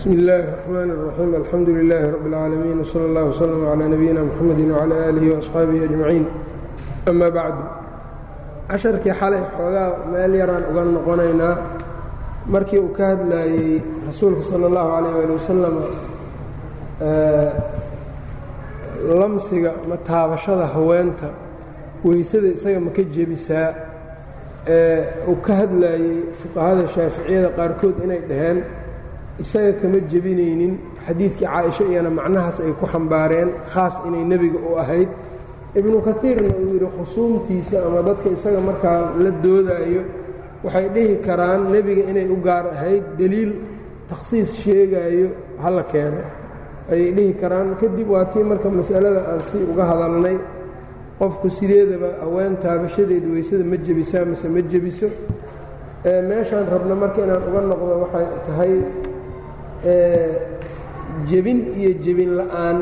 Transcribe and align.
bsmi 0.00 0.13
اllahi 0.19 0.41
الرحmn 0.43 0.89
الرaxيim 0.95 1.31
alxamdu 1.41 1.71
لilaahi 1.79 2.07
rab 2.15 2.25
اlcaalamiin 2.27 2.77
wslى 2.85 3.03
اllah 3.09 3.23
wslm 3.33 3.61
عlى 3.71 3.85
nabiyina 3.93 4.21
mxamedi 4.29 4.63
wعlى 4.75 4.95
alihi 5.09 5.29
وaصxaabihi 5.35 5.83
أجmaciin 5.89 6.25
ama 7.09 7.27
bacdu 7.37 7.63
casharkii 8.69 9.13
xalay 9.21 9.41
xoogaa 9.57 9.89
meel 10.13 10.33
yaraan 10.41 10.63
uga 10.71 10.83
noqonaynaa 10.95 11.55
markii 12.53 12.79
uu 12.85 12.91
ka 12.97 13.03
hadlaayey 13.11 13.81
rasuulka 14.09 14.41
salى 14.51 14.65
اllahu 14.69 14.89
عalيyه 14.97 15.17
ali 15.23 15.33
wasalam 15.39 15.75
lamsiga 19.21 19.71
ama 19.83 19.97
taabashada 20.09 20.65
haweenta 20.75 21.27
weysada 22.07 22.47
isaga 22.57 22.79
ma 22.87 22.91
ka 22.97 23.03
jebisaa 23.15 23.69
ee 24.75 24.99
uu 25.31 25.37
ka 25.45 25.53
hadlaayey 25.61 26.15
fuqahada 26.41 26.83
shaaficiyada 26.95 27.49
qaarkood 27.57 27.95
inay 28.05 28.21
dhaheen 28.29 28.59
isaga 29.39 29.73
kama 29.81 29.99
jebinaynin 30.11 30.73
xadiidkii 31.05 31.45
caaisha 31.45 31.83
iyana 31.91 32.09
macnahaas 32.09 32.57
ay 32.59 32.73
ku 32.79 32.85
xambaareen 32.93 33.49
khaas 33.73 33.95
inay 34.07 34.23
nebiga 34.31 34.59
u 34.69 34.75
ahayd. 34.83 35.09
Ibnu 35.79 35.97
kaiirna 36.07 36.49
uu 36.59 36.67
yidhi 36.73 36.87
khusuumtiisa 36.97 37.77
ama 37.87 38.01
dadka 38.07 38.27
isaga 38.29 38.59
markaa 38.59 38.99
la 39.23 39.31
doodaayo 39.43 40.01
waxay 40.63 40.87
dhihi 40.95 41.15
karaan 41.25 41.61
nebiga 41.73 42.03
inay 42.11 42.27
u 42.27 42.37
gaar 42.47 42.65
ahayd 42.75 43.03
deliil 43.19 43.51
takhsiis 44.09 44.49
sheegaayo 44.61 45.27
hala 45.63 45.83
keeno. 45.91 46.21
Ayay 46.91 47.11
dhihi 47.17 47.33
karaan. 47.41 47.67
Kadib 47.79 48.07
waa 48.13 48.25
tii 48.31 48.43
marka 48.43 48.67
masalada 48.69 49.21
aan 49.31 49.41
si 49.47 49.57
uga 49.71 49.83
hadalnay 49.91 50.37
qofku 51.19 51.47
sideedaba 51.57 52.09
haween 52.21 52.53
taabashadeed 52.63 53.23
weysada 53.33 53.63
ma 53.63 53.77
jebisaa 53.85 54.25
mase 54.29 54.47
ma 54.55 54.61
jebiso. 54.71 55.07
Meeshaan 56.29 56.65
rabna 56.73 56.95
marka 57.01 57.19
inaan 57.25 57.43
uga 57.49 57.61
noqdo 57.71 57.93
waxay 58.03 58.25
tahay 58.45 58.73
jebin 61.29 61.59
iyo 61.79 61.91
jebin 62.03 62.31
la'aan 62.39 62.77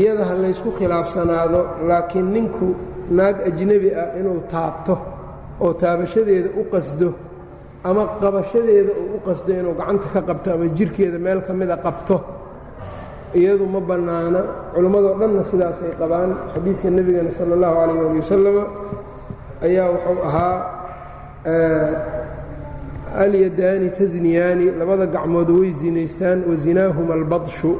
iyada 0.00 0.22
ha 0.28 0.34
laysku 0.44 0.70
khilaafsanaado 0.78 1.60
laakiin 1.88 2.28
ninku 2.36 2.66
naag 3.18 3.36
ajnebi 3.48 3.88
ah 4.02 4.08
inuu 4.20 4.40
taabto 4.52 4.94
oo 5.64 5.72
taabashadeeda 5.82 6.48
u 6.60 6.62
qasdo 6.72 7.08
ama 7.88 8.02
qabashadeeda 8.22 8.92
uu 9.02 9.08
u 9.16 9.20
qasdo 9.26 9.50
inuu 9.60 9.74
gacanta 9.80 10.06
ka 10.14 10.20
qabto 10.28 10.48
ama 10.54 10.66
jirkeeda 10.76 11.18
meel 11.26 11.40
ka 11.46 11.52
mida 11.60 11.76
qabto 11.86 12.16
iyadu 13.40 13.64
ma 13.74 13.80
bannaana. 13.90 14.40
Culimmadoo 14.74 15.14
dhanna 15.20 15.42
sidaas 15.50 15.78
ay 15.86 15.92
qabaan. 16.00 16.30
Xadiidka 16.52 16.88
nebigana 16.96 17.30
sala 17.36 17.52
allahu 17.56 17.74
calayh 17.78 17.98
ali 18.08 18.18
wasalama 18.22 18.64
ayaa 19.66 19.86
wuxuu 19.94 20.18
ahaa 20.28 20.56
alyadaani 23.22 23.90
tasniyaani 23.98 24.66
labada 24.78 25.06
gacmood 25.06 25.50
way 25.50 25.70
zinaystaan 25.80 26.38
wasinaahuma 26.50 27.14
albadshu. 27.14 27.72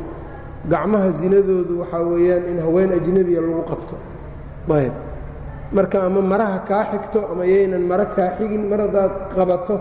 Gacmaha 0.73 1.11
zinadoodu 1.21 1.75
waxaa 1.81 2.03
weeyaan 2.13 2.45
in 2.51 2.59
haween 2.65 2.91
ajnebiya 2.93 3.41
lagu 3.41 3.63
qabto. 3.71 3.95
Ayb. 4.77 4.93
Marka 5.73 6.03
ama 6.03 6.21
maraha 6.23 6.59
kaa 6.69 6.85
xigto 6.93 7.21
ama 7.33 7.45
yaynan 7.45 7.83
maro 7.91 8.07
kaa 8.17 8.31
xigin 8.39 8.63
mar 8.71 8.81
haddaad 8.85 9.13
qabato 9.37 9.77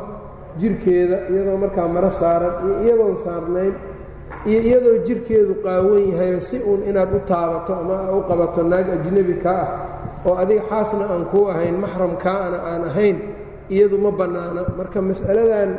jirkeeda 0.59 1.17
iyadoo 1.31 1.58
markaa 1.63 1.88
maro 1.95 2.09
saaran 2.19 2.53
iyo 2.66 2.75
iyadoon 2.86 3.17
saarnayn 3.25 3.73
iyo 4.50 4.59
iyadoo 4.67 4.97
jirkeedu 5.08 5.53
qaawan 5.66 6.03
yahay 6.11 6.41
si 6.47 6.58
uun 6.69 6.81
inaad 6.89 7.09
u 7.16 7.19
taabato 7.30 7.73
ama 7.81 7.95
u 8.17 8.22
qabato 8.30 8.59
naag 8.72 8.88
ajnebi 8.95 9.34
kaa 9.44 9.61
ah 9.66 9.69
oo 10.28 10.36
adiga 10.41 10.61
xaasna 10.69 11.06
aan 11.13 11.23
kuu 11.31 11.45
ahayn 11.52 11.75
maxram 11.84 12.13
kaana 12.25 12.58
aan 12.72 12.84
ahayn 12.89 13.17
iyadu 13.75 13.98
ma 14.03 14.12
bannaana 14.20 14.62
marka 14.80 15.00
mas'aladan 15.09 15.72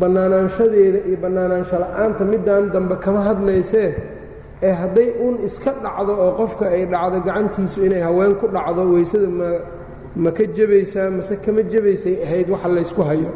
bannaanaanshadeeda 0.00 0.98
iyo 1.08 1.16
bannaanaansho 1.24 1.76
la'aanta 1.84 2.22
middaan 2.32 2.64
dambe 2.74 2.96
kama 3.04 3.20
hadlaysee 3.28 3.90
ee 4.66 4.72
hadday 4.80 5.08
uun 5.24 5.36
iska 5.48 5.70
dhacdo 5.84 6.12
oo 6.24 6.32
qofka 6.40 6.64
ay 6.76 6.82
dhacdo 6.92 7.18
gacantiisu 7.26 7.78
inay 7.86 8.00
haween 8.08 8.34
ku 8.40 8.46
dhacdo 8.56 8.82
weysada 8.92 9.28
ma 9.40 9.48
ma 10.24 10.30
ka 10.36 10.44
jebaysaa 10.56 11.08
mase 11.16 11.34
kama 11.44 11.62
jebaysay 11.72 12.14
ahayd 12.24 12.48
waxa 12.54 12.68
laysku 12.76 13.02
hayo. 13.08 13.30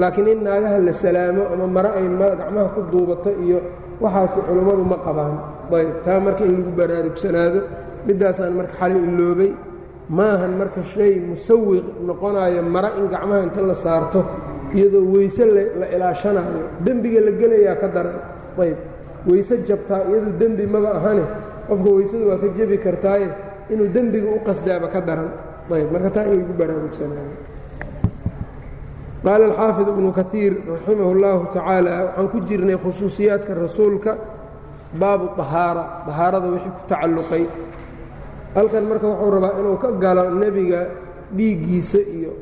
Laakiin 0.00 0.28
in 0.32 0.40
naagaha 0.46 0.78
la 0.86 0.92
salaamo 1.02 1.42
ama 1.52 1.66
mare 1.76 1.90
ay 1.98 2.06
gacmaha 2.40 2.68
ku 2.74 2.80
duubato 2.92 3.30
iyo 3.44 3.58
waxaasi 4.04 4.38
culummadu 4.46 4.84
ma 4.92 4.96
qabaan. 5.06 5.34
Ayb 5.72 5.90
taa 6.04 6.18
marka 6.24 6.42
in 6.48 6.54
lagu 6.60 6.72
baraarugsanaado 6.78 7.60
middaasaan 8.06 8.52
marka 8.58 8.74
xali 8.80 8.98
iloobay 9.08 9.50
maahan 10.08 10.52
marka 10.58 10.82
shay 10.84 11.18
musawiq 11.20 11.84
noqonayo 12.06 12.62
mara 12.62 12.90
in 12.98 13.08
gacmaha 13.08 13.42
inta 13.42 13.62
la 13.62 13.74
saarto 13.74 14.24
iyadoo 14.74 15.12
weyse 15.14 15.44
la 15.46 15.86
ilaashanayo. 15.94 16.82
Dembiga 16.84 17.20
la 17.20 17.32
gelayaa 17.32 17.76
ka 17.80 17.88
daran. 17.88 18.18
Ayb 18.58 18.76
weyse 19.26 19.64
jabtaa 19.66 20.06
iyadu 20.10 20.30
dembi 20.38 20.66
maba 20.66 20.90
ahane. 20.98 21.24
Qofka 21.68 21.90
weysadu 21.90 22.28
waa 22.30 22.38
ka 22.38 22.48
jebi 22.56 22.78
kartaaye 22.78 23.28
inuu 23.70 23.88
dembiga 23.88 24.28
u 24.30 24.38
qasdaaba 24.46 24.88
ka 24.88 25.00
daran. 25.00 25.30
Ayb 25.70 25.90
marka 25.92 26.10
taa 26.10 26.24
in 26.30 26.38
lagu 26.38 26.52
baraarugsanayo. 26.54 27.30
Qaala 29.24 29.44
alxaafid 29.50 29.88
ibnu 29.88 30.12
kaiir 30.14 30.52
raximah 30.70 31.08
اllahu 31.14 31.42
tacaala 31.50 31.92
waxaan 32.06 32.28
ku 32.30 32.38
jirnay 32.46 32.76
khusuusiyaadka 32.78 33.54
rasuulka 33.54 34.18
baabu 34.94 35.34
ahaara 35.34 36.06
ahaarada 36.06 36.46
wixii 36.54 36.70
ku 36.70 36.82
tacalluqay 36.86 37.44
halkan 38.56 38.88
marka 38.88 39.06
wuxuu 39.06 39.30
rabaa 39.36 39.58
inuu 39.60 39.76
ka 39.76 39.92
galo 40.00 40.30
nebiga 40.40 40.80
dhiiggiisa 41.36 42.00
iyo 42.16 42.32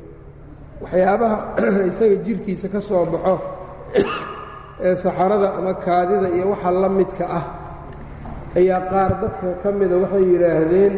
waxyaabaha 0.82 1.38
isaga 1.90 2.16
jirkiisa 2.22 2.68
ka 2.70 2.80
soo 2.80 3.02
baxo 3.06 3.36
ee 4.78 4.94
saxarada 4.96 5.58
ama 5.58 5.74
kaadida 5.74 6.30
iyo 6.36 6.54
waxa 6.54 6.70
la 6.70 6.88
midka 6.88 7.26
ah. 7.26 7.44
Ayaa 8.54 8.80
qaar 8.86 9.10
dadka 9.18 9.58
ka 9.62 9.72
mida 9.72 9.98
waxay 9.98 10.22
yidhaahdeen 10.22 10.94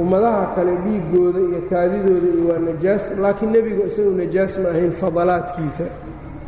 ummadaha 0.00 0.56
kale 0.56 0.72
dhiiggooda 0.84 1.40
iyo 1.40 1.60
kaadidooda 1.68 2.26
iyo 2.32 2.48
waa 2.48 2.60
najaas 2.72 3.12
laakiin 3.20 3.52
nebigu 3.52 3.84
isagu 3.84 4.16
najaas 4.16 4.58
ma 4.64 4.68
ahayn 4.72 4.92
fadalaadkiisa. 4.92 5.84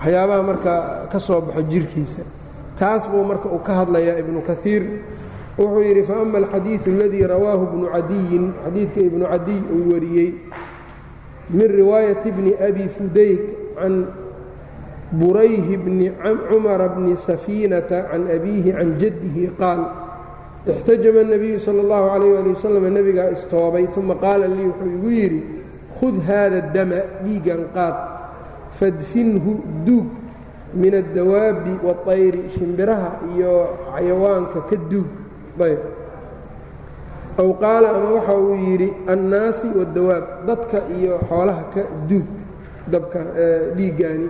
Waxyaabaha 0.00 0.43
marka 0.43 0.73
ka 1.12 1.19
soo 1.21 1.41
baxo 1.41 1.62
jirkiisa. 1.62 2.23
Taas 2.81 3.05
buu 3.12 3.25
marka 3.29 3.53
uu 3.53 3.61
ka 3.61 3.85
hadlayaa 3.85 4.17
ibnu 4.25 4.41
kaiir 4.41 5.05
wuxuu 5.58 5.81
yidhi 5.86 6.04
faama 6.04 6.38
alxadiidu 6.42 6.90
aladii 6.98 7.24
rawaahu 7.28 7.66
bnu 7.74 7.86
cadiyin 7.94 8.46
xadiidka 8.66 9.00
ibnu 9.02 9.26
cadiy 9.26 9.62
uu 9.76 9.84
wariyey 9.94 10.30
min 11.50 11.68
riwaayati 11.68 12.31
bni 12.31 12.52
abi 12.58 12.86
fudayk 12.90 13.42
can 13.78 14.06
burayhi 15.14 15.78
bni 15.78 16.12
cumara 16.50 16.90
bni 16.90 17.16
safiinata 17.18 18.09
can 18.09 18.26
abiihi 18.31 18.74
can 18.74 18.98
jaddihi 18.98 19.52
qaal 19.59 19.81
ixtajama 20.66 21.22
الnabiyu 21.22 21.59
salى 21.59 21.81
اllahu 21.86 22.06
calayh 22.09 22.40
ali 22.40 22.50
wasalam 22.56 22.86
nebigaa 22.90 23.30
istoobay 23.36 23.86
uma 23.98 24.16
qaala 24.16 24.48
lii 24.48 24.66
wuxuu 24.72 24.90
igu 24.98 25.09
yidhi 25.12 25.42
khud 26.00 26.16
haada 26.26 26.62
dama 26.74 27.00
dhiigan 27.22 27.62
qaad 27.76 27.96
fadfinhu 28.80 29.62
duug 29.86 30.08
min 30.74 30.94
addawaabi 30.98 31.78
waطayri 31.84 32.50
shimbiraha 32.58 33.22
iyo 33.38 33.54
xayawaanka 33.94 34.66
ka 34.66 34.76
duug 34.90 35.17
ayb 35.67 35.83
ow 37.43 37.51
qaala 37.63 37.89
ama 37.97 38.09
waxa 38.19 38.35
uu 38.39 38.55
yidhi 38.67 38.89
annaasi 39.13 39.67
wadawaab 39.79 40.25
dadka 40.47 40.79
iyo 40.99 41.15
xoolaha 41.29 41.63
ka 41.75 41.83
duug 42.09 42.27
dabka 42.93 43.21
dhiiggaani. 43.77 44.29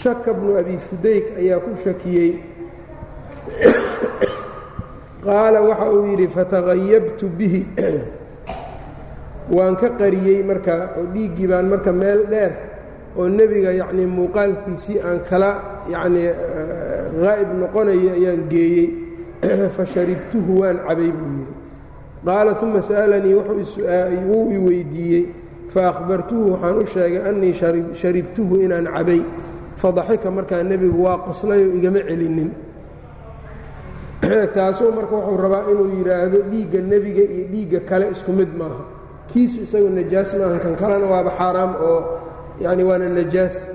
Shaka 0.00 0.30
bnu 0.34 0.54
abi 0.60 0.76
fudayk 0.78 1.26
ayaa 1.40 1.58
ku 1.64 1.70
shakiyey. 1.84 2.30
Qaala 5.24 5.60
waxa 5.68 5.86
uu 5.92 6.06
yidhi 6.10 6.26
fatahayabtu 6.28 7.26
bihi. 7.38 7.62
Waan 9.50 9.74
ka 9.80 9.88
qariyey 9.98 10.42
marka 10.46 10.74
oo 10.98 11.06
dhiiggii 11.14 11.46
baan 11.50 11.66
marka 11.72 11.92
meel 11.92 12.22
dheer 12.30 12.52
oo 13.18 13.26
nebiga 13.28 13.72
yacnii 13.80 14.06
muuqaalkiisii 14.06 14.98
aan 15.02 15.18
kala 15.28 15.50
yacnii 15.90 16.30
haa'ib 17.24 17.50
noqonaya 17.60 18.12
ayaan 18.18 18.42
geeyey 18.52 18.86
fasharibtuhu 19.40 20.60
waan 20.60 20.78
cabay 20.84 21.08
buu 21.08 21.32
yidhi. 21.40 21.54
Qaala 22.24 22.52
uma 22.60 22.82
sa'alanii 22.82 23.34
wuu 24.28 24.52
i 24.52 24.58
weyddiiyey 24.58 25.24
faahbartuhu 25.72 26.52
waxaan 26.52 26.76
u 26.76 26.86
sheegay 26.86 27.28
annii 27.28 27.54
sharibtuhu 27.94 28.60
inaan 28.60 28.84
cabay. 28.92 29.22
Fadaxika 29.76 30.30
markaa 30.30 30.62
nebigu 30.62 31.04
waa 31.04 31.18
qoslayoo 31.24 31.72
igama 31.72 32.04
celinin. 32.04 32.50
Taasuu 34.54 34.92
marka 34.92 35.16
wuxuu 35.16 35.36
rabaa 35.40 35.64
inuu 35.72 35.88
yidhaahdo 35.96 36.38
dhiigga 36.52 36.80
nebiga 36.84 37.24
iyo 37.24 37.44
dhiigga 37.48 37.80
kale 37.88 38.10
isku 38.12 38.32
mid 38.32 38.52
maaha. 38.52 38.84
Kiisu 39.32 39.64
isagu 39.64 39.88
najaas 39.88 40.36
maaha 40.36 40.58
kan 40.60 40.76
kalena 40.76 41.06
waaba 41.08 41.30
xaaraam 41.40 41.72
oo 41.80 42.00
yacni 42.60 42.84
waana 42.84 43.08
najaas. 43.08 43.72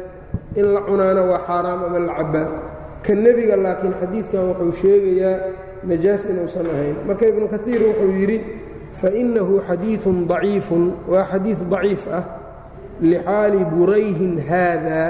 In 0.56 0.70
la 0.70 0.82
cunaana 0.86 1.22
waa 1.26 1.42
xaaraam 1.50 1.90
ama 1.90 2.00
la 2.00 2.14
cabbaa 2.14 2.65
ka 3.07 3.13
nebiga 3.25 3.57
laakiin 3.65 3.95
xadiidkan 4.01 4.43
wuxuu 4.49 4.73
sheegayaa 4.83 5.37
najaas 5.91 6.23
inuusan 6.31 6.67
ahayn 6.75 6.97
marka 7.09 7.25
ibnu 7.33 7.47
kaiir 7.55 7.81
wuxuu 7.89 8.13
yidhi 8.21 8.39
fainahu 9.01 9.55
xadiiثun 9.69 10.17
ضaciifun 10.31 10.83
waa 11.13 11.25
xadiiث 11.33 11.61
ضaciif 11.73 12.03
ah 12.19 12.25
lixaali 13.11 13.61
burayhin 13.73 14.35
haada 14.49 15.01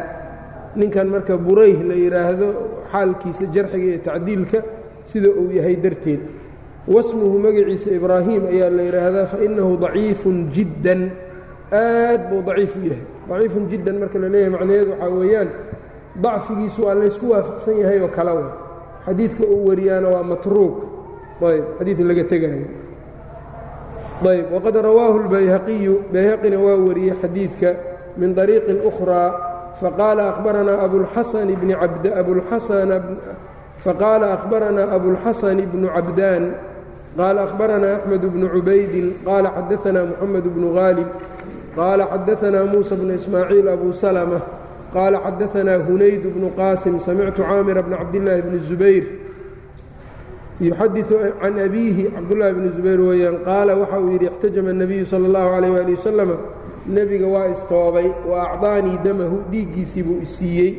ninkan 0.78 1.06
marka 1.14 1.34
burayh 1.46 1.78
la 1.88 1.94
yidhaahdo 2.04 2.48
xaalkiisa 2.92 3.44
jarxiga 3.54 3.86
iyo 3.90 3.98
tacdiilka 4.08 4.58
sida 5.10 5.28
uu 5.40 5.50
yahay 5.58 5.74
darteed 5.84 6.20
wasmuhu 6.86 7.36
magaciisa 7.44 7.90
ibraahim 7.98 8.42
ayaa 8.52 8.70
la 8.70 8.82
yidhaahdaa 8.88 9.26
fainahu 9.34 9.72
daciifun 9.84 10.36
jiddan 10.54 11.00
aad 11.74 12.20
buu 12.30 12.42
daciif 12.48 12.72
u 12.78 12.80
yahay 12.90 13.04
daciifun 13.28 13.62
jiddan 13.70 13.96
marka 14.02 14.16
la 14.22 14.28
leeyahay 14.34 14.52
macnaheedu 14.54 14.90
waxaa 14.94 15.10
weeyaan 15.20 15.48
dacfigiisu 16.24 16.80
waa 16.86 16.94
laysku 17.00 17.26
waafaqsan 17.32 17.74
yahay 17.82 17.98
oo 18.04 18.08
kala 18.16 18.32
wa 18.34 18.46
xadiidka 19.06 19.44
uu 19.54 19.66
wariyaana 19.68 20.08
waa 20.14 20.22
matruuk 20.30 20.76
ayb 21.48 21.64
xadiid 21.78 21.98
laga 22.10 22.24
tegaayo 22.32 22.66
ayb 24.32 24.46
waqad 24.54 24.76
rawaahu 24.88 25.16
اlbayhaqiyu 25.24 25.94
bayhaqina 26.12 26.56
waa 26.64 26.76
wariyey 26.86 27.14
xadiidka 27.22 27.70
min 28.20 28.34
طariiqin 28.38 28.78
أkhraa 28.90 29.28
faqaala 29.80 30.22
akhbaranaa 30.32 30.78
abulxasan 30.84 31.48
bni 31.60 31.74
abd 31.86 32.04
abulxasana 32.20 32.96
faqaala 33.84 34.26
akhbaranaa 34.36 34.92
abulxasan 34.96 35.58
bnu 35.72 35.88
cabdaan 35.96 36.44
qaala 37.16 37.40
akhbaranaa 37.48 37.94
axmed 37.96 38.22
bnu 38.34 38.46
cubaydin 38.54 39.06
qaala 39.26 39.48
xadaanaa 39.56 40.04
moxamed 40.10 40.44
bnu 40.54 40.68
haalib 40.76 41.08
qaala 41.76 42.04
xadaanaa 42.12 42.64
muusa 42.72 42.94
bnu 43.00 43.12
ismaaciil 43.20 43.66
abu 43.76 43.88
salmة 44.02 44.40
qaala 44.93 45.17
xadaanaa 45.25 45.79
hunayd 45.87 46.23
bnu 46.35 46.47
qaasim 46.59 46.95
samictu 47.05 47.41
caamira 47.49 47.81
bna 47.85 47.97
cabdillaahi 48.01 48.41
bni 48.47 48.59
zubayr 48.69 49.03
yuxadiu 50.61 51.05
can 51.41 51.55
abiihi 51.59 52.03
cabdullaahi 52.15 52.53
bni 52.57 52.69
zubayr 52.77 52.99
weeyaan 53.09 53.37
qaala 53.47 53.73
waxa 53.81 53.99
uu 53.99 54.11
yidhi 54.15 54.25
ixtajama 54.31 54.69
اnabiyu 54.75 55.05
sala 55.11 55.25
allahu 55.29 55.49
calayh 55.55 55.71
waali 55.75 55.93
wasalama 55.97 56.35
nebiga 56.95 57.27
waa 57.27 57.47
istoobay 57.55 58.07
wa 58.29 58.37
acdaanii 58.51 58.97
damahu 59.05 59.37
dhiiggiisii 59.51 60.03
buu 60.07 60.19
isiiyey 60.25 60.71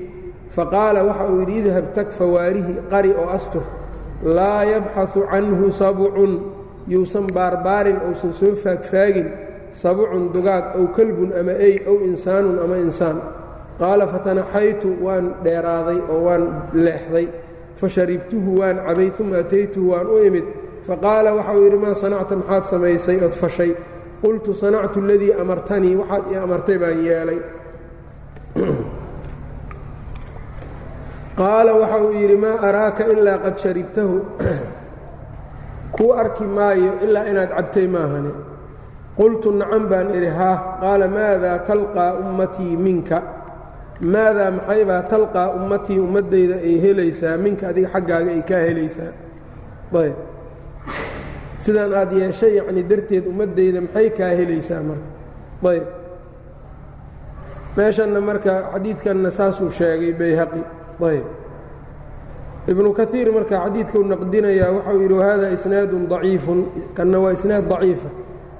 faqaala 0.56 1.00
waxa 1.08 1.24
uu 1.32 1.40
yidhi 1.40 1.58
idhab 1.68 1.86
tag 1.96 2.08
fawaarihi 2.18 2.74
qari 2.92 3.10
oo 3.20 3.28
astur 3.36 3.64
laa 4.24 4.64
yabxasu 4.72 5.20
canhu 5.32 5.66
sabcun 5.80 6.32
yuusan 6.88 7.26
baarbaarin 7.36 7.98
uusan 8.08 8.32
soo 8.32 8.54
faagfaagin 8.62 9.28
sabcun 9.82 10.32
dugaag 10.34 10.64
ow 10.80 10.86
kalbun 10.96 11.30
ama 11.40 11.52
ey 11.68 11.74
ow 11.90 11.96
insaanun 12.08 12.56
ama 12.64 12.76
insaan 12.86 13.18
qaala 13.80 14.04
fatanaxaytu 14.14 14.88
waan 15.06 15.24
dheeraaday 15.44 15.98
oo 16.12 16.18
waan 16.26 16.42
leexday 16.86 17.26
fasharibtuhu 17.80 18.50
waan 18.60 18.76
cabay 18.86 19.08
uma 19.22 19.36
ataytuhu 19.44 19.86
waan 19.92 20.06
u 20.06 20.16
imid 20.28 20.46
faqaala 20.88 21.30
waxauu 21.38 21.62
yidhi 21.66 21.78
maa 21.84 21.94
sanacta 22.02 22.34
maxaad 22.40 22.64
samaysay 22.72 23.16
ood 23.26 23.34
fashay 23.42 23.70
qultu 24.22 24.50
sanactu 24.62 24.98
aladii 25.04 25.32
amartanii 25.42 25.94
waxaad 26.00 26.24
ii 26.32 26.38
amartay 26.46 26.76
baan 26.82 26.98
yeelay 27.08 27.38
qaala 31.38 31.72
waxa 31.80 31.98
uu 32.04 32.12
yidhi 32.20 32.36
maa 32.44 32.56
araaka 32.68 33.02
ilaa 33.14 33.38
qad 33.44 33.56
sharibtahu 33.62 34.16
kuu 35.96 36.12
arki 36.22 36.44
maayo 36.56 36.92
ilaa 37.04 37.24
inaad 37.32 37.50
cabtay 37.56 37.86
maahane 37.96 38.32
qultu 39.18 39.48
nacan 39.60 39.84
baan 39.90 40.08
idhi 40.18 40.30
haah 40.38 40.58
qaala 40.82 41.06
maadaa 41.16 41.58
talqaa 41.68 42.10
ummatii 42.22 42.74
minka 42.86 43.18
maadaa 44.00 44.50
maxaybaa 44.50 45.02
talqaa 45.02 45.48
ummatii 45.58 45.98
ummaddayda 45.98 46.54
ay 46.68 46.74
helaysaa? 46.84 47.36
Minka 47.36 47.68
adiga 47.68 47.88
xaggaaga 47.94 48.30
ay 48.30 48.42
kaa 48.42 48.62
helaysaa. 48.68 49.12
Ayb. 50.02 50.16
Sidaan 51.58 51.92
aad 51.94 52.12
yeeshay 52.12 52.52
yacni 52.58 52.82
darteed 52.90 53.24
ummaddayda 53.26 53.80
maxay 53.80 54.10
kaa 54.18 54.32
helaysaa 54.40 54.82
marka? 54.88 55.08
Ayb. 55.70 55.86
Meeshanna 57.76 58.20
marka 58.20 58.52
xadiidkanna 58.72 59.30
saasuu 59.30 59.70
sheegay 59.70 60.12
bayhaqi. 60.12 60.62
Ayb. 61.10 61.26
Ibnu 62.68 62.92
kaiir 62.98 63.28
marka 63.32 63.56
xadiidkuu 63.64 64.04
naqdinayaa 64.12 64.70
waxau 64.76 65.00
yidhi 65.02 65.14
wahada 65.20 65.48
isnaadun 65.56 66.04
daciifun. 66.12 66.60
Kanna 66.96 67.18
waa 67.20 67.32
isnaad 67.32 67.64
daciifa 67.72 68.08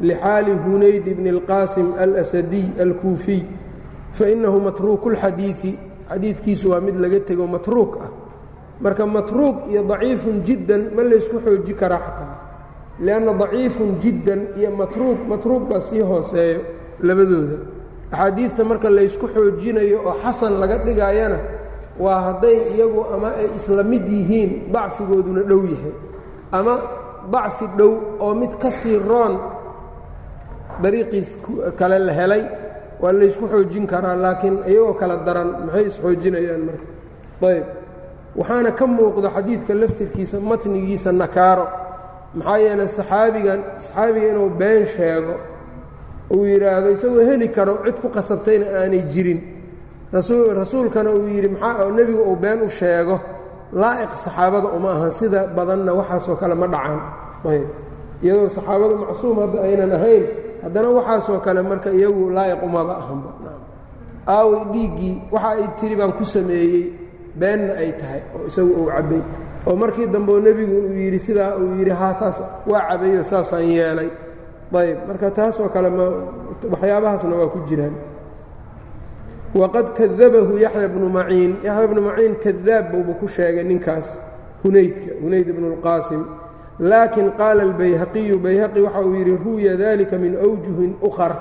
lxaali 0.00 0.52
hunayd 0.64 1.06
bni 1.18 1.30
اlqaasim 1.36 1.88
alasadiy 2.02 2.66
alkuufiy 2.84 3.42
fainahu 4.18 4.58
matruuku 4.66 5.06
اlxadiidi 5.12 5.72
xadiidkiisu 6.10 6.70
waa 6.70 6.80
mid 6.80 6.96
laga 7.02 7.20
tego 7.28 7.46
matruuk 7.46 7.92
ah. 8.04 8.10
Marka 8.80 9.06
matruuk 9.06 9.56
iyo 9.72 9.82
daciifun 9.90 10.36
jiddan 10.46 10.82
ma 10.96 11.02
laysku 11.02 11.36
xooji 11.44 11.72
karaa 11.80 11.98
xataa. 12.06 12.36
Lianna 13.04 13.32
daciifun 13.32 13.90
jiddan 14.02 14.40
iyo 14.58 14.70
matruuk 14.80 15.18
matruuk 15.30 15.62
baa 15.70 15.80
sii 15.80 16.00
hooseeyo 16.10 16.60
labadooda. 17.00 17.56
Axaadiidta 18.12 18.62
marka 18.70 18.88
laysku 18.90 19.26
xoojinayo 19.34 19.98
oo 20.08 20.14
xasan 20.22 20.60
laga 20.60 20.76
dhigayana 20.84 21.38
waa 22.04 22.20
hadday 22.26 22.56
iyagu 22.76 23.00
ama 23.14 23.28
ay 23.40 23.48
isla 23.56 23.82
mid 23.82 24.04
yihiin 24.08 24.50
dacfigooduna 24.72 25.42
dhow 25.50 25.62
yahay. 25.72 25.94
Ama 26.52 26.74
dacfi 27.32 27.66
dhow 27.78 27.92
oo 28.20 28.34
mid 28.34 28.52
ka 28.62 28.70
sii 28.70 28.98
roon 29.08 29.34
dariiqiis 30.82 31.30
kale 31.78 31.98
la 31.98 32.12
helay 32.12 32.42
waa 33.02 33.12
laysku 33.20 33.44
xoojin 33.52 33.84
karaa 33.92 34.16
laakiin 34.24 34.56
iyagoo 34.70 34.94
kala 35.00 35.16
daran 35.26 35.48
maxay 35.66 35.84
isxoojinayaan 35.90 36.62
marka? 36.68 36.86
Ayb 37.50 37.64
waxaana 38.38 38.70
ka 38.78 38.84
muuqda 38.94 39.28
xadiidka 39.36 39.72
laftirkiisa 39.80 40.36
matnigiisa 40.50 41.10
nakaaro. 41.22 41.66
Maxaa 42.38 42.58
yeelay 42.64 42.88
saxaabigan 42.98 43.60
saxaabiga 43.84 44.26
inuu 44.32 44.50
been 44.60 44.82
sheego 44.96 45.34
uu 46.34 46.44
yidhaahdo 46.50 46.88
isagoo 46.96 47.24
heli 47.28 47.48
karo 47.56 47.72
cid 47.84 47.96
ku 48.02 48.08
qasabtayna 48.16 48.66
aanay 48.80 49.02
jirin. 49.12 49.40
Rasuulkana 50.60 51.10
uu 51.16 51.28
yidhi 51.34 51.48
maxaa 51.54 51.90
nebigu 51.96 52.22
uu 52.30 52.36
been 52.44 52.60
u 52.62 52.68
sheego 52.78 53.16
laa'iq 53.80 54.12
saxaabada 54.24 54.68
uma 54.76 54.90
ahan 54.96 55.10
sida 55.18 55.40
badanna 55.56 55.92
waxaasoo 55.98 56.36
kale 56.40 56.54
ma 56.62 56.66
dhacaan. 56.74 57.00
Ayb 57.50 57.66
iyadoo 58.24 58.48
saxaabadu 58.56 58.94
macsuum 59.02 59.36
hadda 59.42 59.58
aynan 59.66 59.92
ahayn 59.98 60.24
haddana 60.66 60.88
waxaasoo 60.98 61.38
kale 61.46 61.62
marka 61.62 61.90
iyagu 61.94 62.30
laa'iq 62.36 62.60
umaba 62.66 62.94
ahanba. 63.02 63.30
Aaway 64.26 64.62
dhiiggii 64.74 65.14
waxa 65.32 65.48
ay 65.54 65.64
tiri 65.78 65.94
baan 65.96 66.12
ku 66.18 66.24
sameeyey 66.26 66.90
beenna 67.38 67.72
ay 67.82 67.90
tahay 68.00 68.22
oo 68.34 68.46
isagu 68.50 68.72
uu 68.80 68.88
cabbay. 68.90 69.22
Oo 69.66 69.76
markii 69.78 70.06
dambe 70.10 70.30
oo 70.34 70.40
nebigu 70.42 70.76
uu 70.90 70.94
yidhi 71.02 71.18
sidaa 71.26 71.54
uu 71.62 71.78
yidhi 71.78 71.90
haa 71.94 72.14
saas 72.20 72.42
waa 72.66 72.82
cabayo 72.90 73.22
saasaan 73.22 73.66
yeelay. 73.70 74.10
Ayb 74.74 74.98
marka 75.08 75.30
taasoo 75.30 75.68
kale 75.74 75.90
ma 75.90 76.04
waxyaabahaasna 76.72 77.34
waa 77.40 77.48
ku 77.54 77.58
jiraan. 77.70 77.94
Waqad 79.54 79.86
kadabahu 79.96 80.58
yaxya 80.58 80.88
bnu 80.90 81.06
maciin. 81.16 81.52
Yaxya 81.64 81.86
bnu 81.90 82.00
maciin 82.08 82.34
kadaab 82.44 82.84
buuba 82.92 83.12
ku 83.20 83.26
sheegay 83.30 83.64
ninkaas 83.64 84.08
hunaydka 84.66 85.10
hunayd 85.22 85.48
bnu 85.56 85.66
اlqaasim 85.78 86.22
laakin 86.80 87.32
qaala 87.38 87.62
albayhaqiyu 87.62 88.38
bayhaqi 88.38 88.80
waxa 88.80 89.00
uu 89.00 89.14
yidhi 89.14 89.36
ruwiya 89.44 89.76
dalika 89.76 90.18
min 90.18 90.36
wjuhin 90.36 90.96
ukhar. 91.02 91.32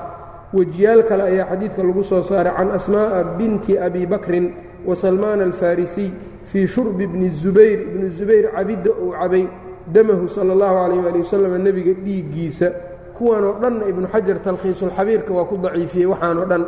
Wejiyaal 0.54 1.04
kale 1.04 1.24
ayaa 1.24 1.50
xadiidka 1.51 1.84
lagu 1.84 2.04
soo 2.04 2.22
saaray 2.24 2.54
can 2.56 2.72
asmaa'a 2.72 3.36
binti 3.38 3.77
abi 3.77 4.06
bakrin 4.06 4.54
wa 4.86 4.96
salmaan 4.96 5.42
alfarisiy 5.42 6.12
fii 6.46 6.68
shurbi 6.68 7.08
bni 7.08 7.30
zubayr. 7.30 7.80
Ibni 7.82 8.10
zubayr 8.10 8.51
cabidda 8.56 8.92
uu 8.92 9.12
cabay 9.12 9.48
damahu 9.88 10.30
sala 10.30 10.54
allahu 10.54 10.75
calayh 10.75 11.08
ali 11.12 11.20
wasalam 11.20 11.54
nebiga 11.60 11.94
dhiiggiisa. 11.94 12.72
Kuwanoo 13.18 13.60
dhanna 13.60 13.86
ibnu 13.92 14.08
xajar 14.08 14.39
talkhiisulxabiirka 14.39 15.34
waa 15.34 15.46
ku 15.46 15.58
daciifiyey 15.58 16.06
waxaanoo 16.06 16.46
dhan. 16.46 16.63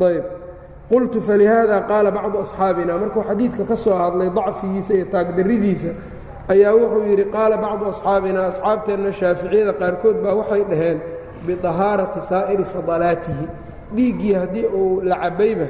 Ayb 0.00 0.24
qultu 0.90 1.20
falihaada 1.22 1.86
qaala 1.90 2.10
bacdu 2.10 2.38
asxaabina 2.38 2.98
markuu 2.98 3.22
xadiidka 3.22 3.62
ka 3.66 3.76
soo 3.76 3.94
hadlay 3.94 4.30
dacfigiisa 4.30 4.94
iyo 4.94 5.06
taagdarridiisa 5.10 5.90
ayaa 6.52 6.72
wuxuu 6.80 7.04
yidhi 7.10 7.24
qaala 7.34 7.56
bacdu 7.64 7.84
asxaabina 7.92 8.40
asxaabteenna 8.50 9.10
shaaficiyada 9.20 9.72
qaarkood 9.80 10.16
baa 10.24 10.34
waxay 10.40 10.62
dhaheen 10.70 10.98
biطahaarati 11.46 12.20
saa'iri 12.30 12.64
fadalaatihi 12.72 13.44
dhiiggii 13.96 14.34
haddii 14.40 14.66
uu 14.80 15.00
la 15.10 15.16
cabayba 15.24 15.66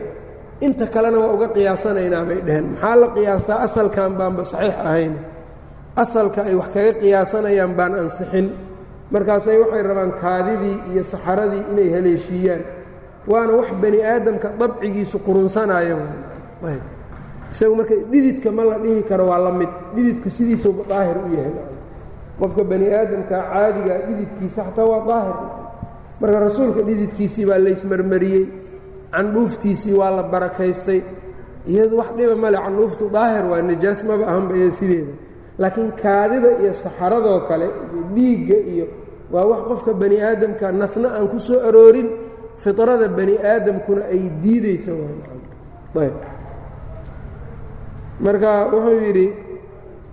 inta 0.67 0.85
kalena 0.95 1.19
waa 1.23 1.33
uga 1.37 1.49
qiyaasanaynaa 1.57 2.25
bay 2.29 2.41
dhaheen. 2.47 2.67
Maxaa 2.73 2.97
la 3.03 3.09
qiyaastaa 3.17 3.59
asalkan 3.67 4.11
baanba 4.19 4.43
saxiix 4.53 4.77
ahayn. 4.89 5.15
Asalka 6.03 6.41
ay 6.49 6.55
wax 6.61 6.69
kaga 6.75 6.93
qiyaasanayaan 7.03 7.73
baan 7.79 7.93
ansixin. 8.03 8.47
Markaasay 9.13 9.57
waxay 9.63 9.83
rabaan 9.91 10.13
kaadidii 10.23 10.77
iyo 10.93 11.03
saxaradii 11.13 11.63
inay 11.73 11.89
haleeshiiyaan. 11.97 12.63
Waana 13.31 13.53
wax 13.59 13.69
bani 13.83 13.99
aadamka 14.13 14.49
dabcigiisu 14.61 15.17
qurunsanaayo 15.27 15.97
isagu 17.51 17.75
marka 17.79 17.95
dhididka 18.13 18.49
ma 18.57 18.63
la 18.65 18.77
dhihi 18.79 19.03
karo 19.09 19.25
waa 19.31 19.39
la 19.47 19.53
mid. 19.53 19.69
Dhididku 19.95 20.29
sidiisuba 20.31 20.83
daahir 20.91 21.17
u 21.27 21.29
yahay. 21.37 21.55
Qofka 22.41 22.63
bani 22.71 22.87
aadamka 22.99 23.37
caadigaa 23.53 23.99
dhididkiisa 24.07 24.61
xataa 24.71 24.87
waa 24.93 25.03
daahir. 25.09 25.37
Marka 26.21 26.39
rasuulka 26.47 26.81
dhididkiisii 26.89 27.45
baa 27.49 27.59
laysmarmariyey 27.59 28.45
candhuuftiisii 29.13 29.95
waa 30.01 30.11
la 30.11 30.23
barakaystay. 30.23 31.01
Iyadu 31.67 31.99
wax 31.99 32.11
dhiba 32.17 32.37
male 32.37 32.59
candhuuftu 32.65 33.05
daahir 33.17 33.45
waa 33.51 33.63
najaas 33.63 34.01
maba 34.09 34.25
ahanba 34.31 34.55
iya 34.57 34.73
sideeda. 34.79 35.13
Laakiin 35.61 35.93
kaadida 36.03 36.51
iyo 36.63 36.73
saxaradoo 36.75 37.41
kale 37.49 37.67
iyo 37.67 38.03
dhiigga 38.15 38.57
iyo 38.73 38.87
waa 39.33 39.45
wax 39.51 39.61
qofka 39.69 39.93
bani 40.01 40.17
aadamka 40.23 40.73
nasna 40.73 41.09
aan 41.19 41.29
ku 41.29 41.39
soo 41.41 41.59
aroorin 41.69 42.09
fiطrada 42.63 43.09
bani 43.09 43.35
aadamkuna 43.53 44.03
ay 44.15 44.23
diidaysa 44.43 44.93
ayb 46.01 46.15
marka 48.21 48.67
wuxuu 48.73 49.01
yidhi 49.07 49.27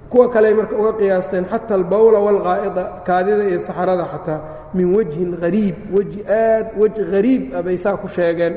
kuwa 0.09 0.29
kaley 0.29 0.53
marka 0.53 0.75
uga 0.75 0.93
qiyaasteen 0.99 1.45
xata 1.51 1.75
albawla 1.75 2.19
waalqaa'ida 2.19 2.83
kaadida 3.07 3.43
iyo 3.49 3.59
saxrada 3.59 4.05
xataa 4.13 4.39
min 4.73 4.95
wejhin 4.95 5.37
hariib 5.41 5.75
weji 5.95 6.19
aad 6.27 6.67
wej 6.81 6.95
hariib 7.11 7.43
ah 7.55 7.77
saa 7.77 7.97
ku 7.97 8.07
sheegeen. 8.07 8.53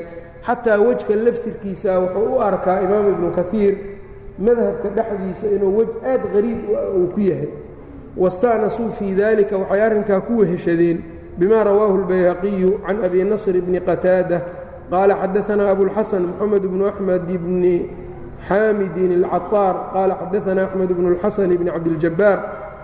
Xataa 0.47 0.77
wejka 0.79 1.15
laftirkiisa 1.15 1.99
wuxuu 1.99 2.35
u 2.35 2.39
arkaa 2.41 2.81
imaam 2.81 3.05
ibnu 3.13 3.31
kaiir 3.31 3.73
madhabka 4.39 4.89
dhexdiisa 4.95 5.47
inuu 5.55 5.77
wej 5.77 5.89
aad 6.11 6.21
hariib 6.33 6.59
uu 6.97 7.07
ku 7.13 7.19
yahay. 7.19 7.49
Wasta'nasuu 8.17 8.89
fii 8.91 9.15
dalika 9.15 9.57
waxay 9.57 9.81
arrinkaa 9.81 10.21
ku 10.21 10.37
weheshadeen 10.39 11.03
bima 11.37 11.63
rawaahu 11.63 11.95
اlbayhaqiyu 12.01 12.79
can 12.85 13.03
abi 13.05 13.23
nasr 13.23 13.53
bni 13.61 13.79
qataada 13.79 14.41
qaala 14.91 15.15
xadaanaa 15.21 15.71
abulxasan 15.71 16.23
moxamed 16.27 16.63
bnu 16.71 16.87
axmed 16.87 17.21
bni 17.43 17.75
xaamidin 18.48 19.10
اlcaطaar 19.20 19.74
qaala 19.94 20.14
xadaanaa 20.22 20.64
axmed 20.68 20.90
bnu 20.96 21.06
اlxasan 21.14 21.50
bni 21.60 21.70
cabdiljabaar 21.76 22.38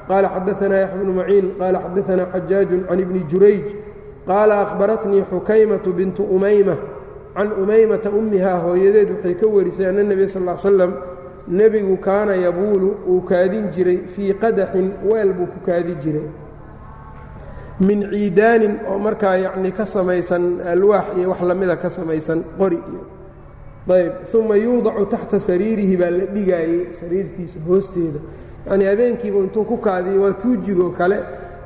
qaala 0.08 0.28
xadaanaa 0.34 0.80
yaxya 0.84 0.96
bnu 1.02 1.12
maciin 1.20 1.46
qaala 1.60 1.78
xadaanaa 1.86 2.26
xajaaju 2.34 2.76
can 2.88 2.98
ibni 3.04 3.20
jurayj 3.30 3.64
qaala 4.28 4.54
akhbaratnii 4.64 5.22
xukaymatu 5.30 5.88
bintu 5.98 6.22
umayma 6.36 6.76
can 7.36 7.48
umaymata 7.62 8.08
ummihaa 8.18 8.58
hooyadeed 8.64 9.08
waxay 9.14 9.34
ka 9.40 9.46
warisay 9.54 9.86
ana 9.90 10.02
nebiya 10.10 10.28
sal 10.34 10.42
l 10.48 10.58
slam 10.64 10.92
nebigu 11.58 11.96
kaana 12.06 12.32
yabuulu 12.44 12.88
uu 13.12 13.20
kaadin 13.30 13.64
jiray 13.74 13.98
fii 14.14 14.32
qadaxin 14.42 14.86
weel 15.08 15.30
buu 15.36 15.46
ku 15.52 15.58
kaadi 15.66 15.94
jiray 16.02 16.26
min 17.86 17.98
ciidaanin 18.12 18.74
oo 18.90 18.98
markaa 19.06 19.36
yacnii 19.44 19.72
ka 19.78 19.84
samaysan 19.94 20.44
alwaax 20.72 21.04
iyo 21.18 21.28
wax 21.32 21.40
lamida 21.50 21.76
ka 21.82 21.88
samaysan 21.96 22.38
qori 22.58 22.76
iyo 22.90 23.02
ayb 23.89 24.13
uma 24.33 24.55
yuudacu 24.55 25.05
taxta 25.05 25.39
sariirihi 25.39 25.95
baa 25.97 26.09
la 26.11 26.25
dhigaayey 26.25 26.87
sariirtiisa 26.99 27.59
hoosteeda. 27.67 28.19
Yacnii 28.67 28.85
habeenkiiba 28.87 29.39
intuu 29.39 29.63
ku 29.63 29.77
kaadiyo 29.77 30.21
waa 30.21 30.33
tuujigoo 30.41 30.89
kale 30.89 31.17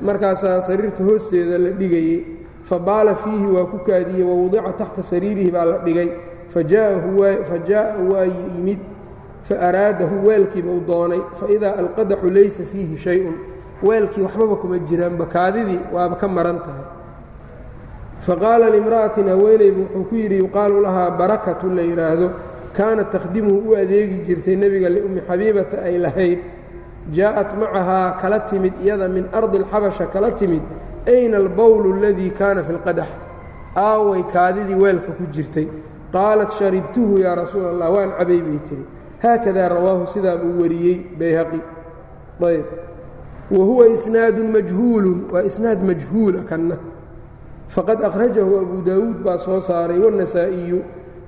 markaasaa 0.01 0.61
sariirta 0.61 1.03
hoosteeda 1.03 1.57
la 1.57 1.69
dhigayey. 1.69 2.19
Fabaala 2.63 3.15
fiihi 3.15 3.45
waa 3.55 3.65
ku 3.65 3.77
kaadiyey 3.87 4.23
wawdica 4.23 4.73
taxta 4.77 5.03
sariirihi 5.03 5.51
baa 5.51 5.65
la 5.65 5.77
dhigay. 5.77 6.09
Fajaa'a 6.53 7.97
waa 8.11 8.25
yimid 8.25 8.79
faaraadahu 9.43 10.27
weelkiiba 10.27 10.71
u 10.71 10.81
doonay. 10.87 11.21
Faidaa 11.39 11.73
alqadaxu 11.81 12.29
laysa 12.29 12.63
fiihi 12.71 12.97
shay-un 12.97 13.33
weelkii 13.83 14.21
waxbaba 14.21 14.55
kuma 14.55 14.77
jiraanba 14.79 15.25
kaadidii 15.25 15.79
waaba 15.93 16.15
ka 16.15 16.27
maran 16.27 16.59
tahay 16.59 16.85
faqaala 18.25 18.69
limra'atin 18.69 19.27
haweenaybu 19.33 19.81
wuxuu 19.81 20.05
ku 20.09 20.15
yidhi 20.15 20.37
yuqaalu 20.37 20.81
lahaa 20.81 21.11
barakatu 21.11 21.69
la 21.69 21.81
yidhaahdo. 21.81 22.31
Kaanat 22.77 23.11
takhdimuhu 23.11 23.71
u 23.71 23.75
adeegi 23.75 24.23
jirtay 24.27 24.55
nebiga 24.55 24.89
liummi 24.89 25.21
xabiibata 25.27 25.81
ay 25.83 25.97
lahayd. 25.97 26.39
Jaa'at 27.11 27.57
macahaa 27.59 28.21
kala 28.21 28.39
timid 28.39 28.73
iyada 28.83 29.07
min 29.09 29.25
ardi 29.33 29.57
alxabasha 29.57 30.05
kala 30.13 30.31
timid. 30.31 30.61
Ayna 31.07 31.37
albowlu 31.37 31.97
aladii 31.97 32.29
kaana 32.29 32.63
fi 32.63 32.73
lqadax 32.73 33.09
aaway 33.75 34.23
kaadidii 34.33 34.75
weelka 34.75 35.11
ku 35.17 35.23
jirtay. 35.33 35.67
Qaalat 36.13 36.51
sharibtuhu 36.59 37.19
yaa 37.19 37.35
rasuula 37.35 37.69
allah 37.73 37.89
waan 37.91 38.11
cabay 38.19 38.41
bay 38.47 38.59
tiri 38.69 38.85
haakadaa 39.23 39.67
rawaahu 39.69 40.07
sidaa 40.13 40.37
buu 40.37 40.61
wariyey 40.61 40.97
bayhaqi. 41.19 41.61
Ayb. 42.41 42.65
Wa 43.51 43.65
huwa 43.65 43.87
isnaadun 43.87 44.51
majhuulun 44.51 45.19
waa 45.33 45.43
isnaad 45.43 45.83
majhuula 45.83 46.43
kanna 46.49 46.77
faqad 47.75 47.99
akhrajahu 48.07 48.53
abu 48.63 48.77
daawuud 48.87 49.17
baa 49.25 49.37
soo 49.45 49.59
saaray 49.69 49.99
waannasaa'iyu 50.03 50.79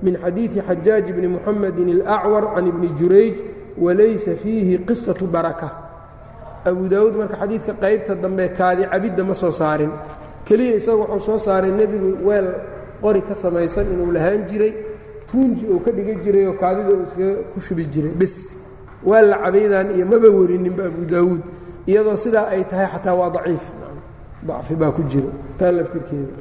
min 0.03 0.15
xadiidi 0.23 0.59
xajaaj 0.69 1.05
bni 1.15 1.27
muxamedin 1.35 1.89
alacwar 2.01 2.43
can 2.55 2.65
ibni 2.71 2.89
jurayj 2.99 3.35
walaysa 3.83 4.35
fiihi 4.41 4.75
qisatu 4.87 5.25
baraka. 5.35 5.67
Abu 6.69 6.83
daawuud 6.91 7.15
marka 7.19 7.35
xadiidka 7.41 7.73
qaybta 7.83 8.13
dambe 8.23 8.45
kaadi 8.59 8.83
cabidda 8.91 9.23
ma 9.29 9.33
soo 9.41 9.51
saarin. 9.51 9.91
Keliya 10.47 10.75
isaga 10.79 11.05
wuxuu 11.11 11.25
soo 11.27 11.39
saaray 11.45 11.71
nebigu 11.79 12.09
weel 12.27 12.47
qori 13.03 13.21
ka 13.27 13.33
samaysan 13.43 13.87
inuu 13.93 14.11
lahaan 14.15 14.41
jiray 14.49 14.73
tuunji 15.29 15.65
uu 15.71 15.79
ka 15.85 15.91
dhigan 15.95 16.19
jiray 16.23 16.45
oo 16.49 16.55
kaadida 16.61 16.89
uu 16.95 17.03
iskaga 17.07 17.35
ku 17.53 17.59
shubi 17.65 17.83
jiray. 17.93 18.11
Bis 18.21 18.35
waa 19.03 19.21
la 19.21 19.37
cabaydan 19.43 19.87
iyo 19.95 20.05
maba 20.11 20.27
werininba 20.37 20.83
abu 20.91 21.01
daawuud 21.13 21.41
iyadoo 21.87 22.17
sidaa 22.23 22.47
ay 22.55 22.63
tahay 22.69 22.87
xataa 22.93 23.15
waa 23.19 23.29
daciif 23.35 23.63
dacfi 24.47 24.75
baa 24.81 24.91
ku 24.91 25.01
jiro 25.11 25.29
taa 25.59 25.71
laftirkeeda. 25.77 26.35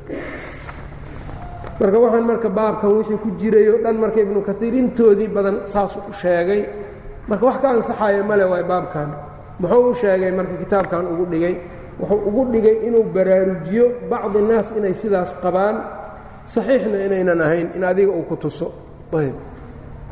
Marka 1.81 1.99
waxaan 2.05 2.25
marka 2.31 2.49
baabkan 2.59 2.91
wixii 2.99 3.19
ku 3.25 3.29
jirayoo 3.41 3.79
dhan 3.85 3.97
marka 4.03 4.19
ibnu 4.25 4.41
kaiir 4.49 4.75
intoodii 4.83 5.29
badan 5.37 5.57
saas 5.67 5.93
u 5.97 6.13
sheegay. 6.21 6.63
Marka 7.29 7.45
wax 7.47 7.57
ka 7.63 7.69
ansaxaya 7.77 8.23
male 8.31 8.45
waay 8.53 8.65
baabkan. 8.73 9.09
Muxuu 9.61 9.91
u 9.91 9.95
sheegay 9.95 10.31
marka 10.39 10.55
kitaabkan 10.63 11.05
ugu 11.13 11.25
dhigay? 11.33 11.55
Wuxuu 12.01 12.21
ugu 12.29 12.43
dhigay 12.53 12.77
inuu 12.87 13.05
baraarujiyo 13.15 13.87
bacdi 14.11 14.39
naas 14.49 14.69
inay 14.79 14.95
sidaas 14.95 15.31
qabaan. 15.43 15.77
Saxiixna 16.53 16.99
inaynan 17.07 17.41
ahayn 17.41 17.69
in 17.77 17.83
adiga 17.85 18.13
uu 18.13 18.25
ku 18.31 18.37
tuso. 18.37 18.69
Ayb. 19.19 19.35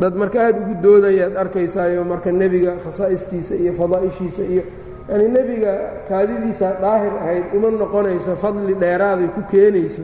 Dad 0.01 0.15
marka 0.21 0.39
aad 0.47 0.57
ugu 0.63 0.75
doodayaad 0.83 1.35
arkaysaayo 1.43 2.03
marka 2.05 2.33
nebiga 2.33 2.73
khasaa'istiisa 2.85 3.55
iyo 3.63 3.73
fadaa'ishiisa 3.81 4.43
iyo 4.53 4.63
yani 5.11 5.27
nebiga 5.37 5.73
kaadidiisa 6.09 6.69
daahir 6.83 7.13
ahayd 7.23 7.45
uma 7.57 7.69
noqonayso 7.83 8.33
fadli 8.43 8.75
dheeraaday 8.83 9.29
ku 9.37 9.41
keenayso 9.53 10.03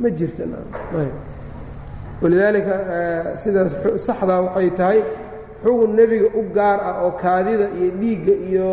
ma 0.00 0.08
jirta 0.18 0.44
walidaalika 2.22 2.74
sidaas 3.42 3.72
saxdaa 4.06 4.40
waxay 4.46 4.70
tahay 4.78 5.00
xugun 5.64 5.90
nebiga 5.98 6.28
u 6.38 6.42
gaar 6.56 6.78
ah 6.90 6.96
oo 7.04 7.10
kaadida 7.22 7.66
iyo 7.78 7.90
dhiigga 8.00 8.34
iyo 8.50 8.68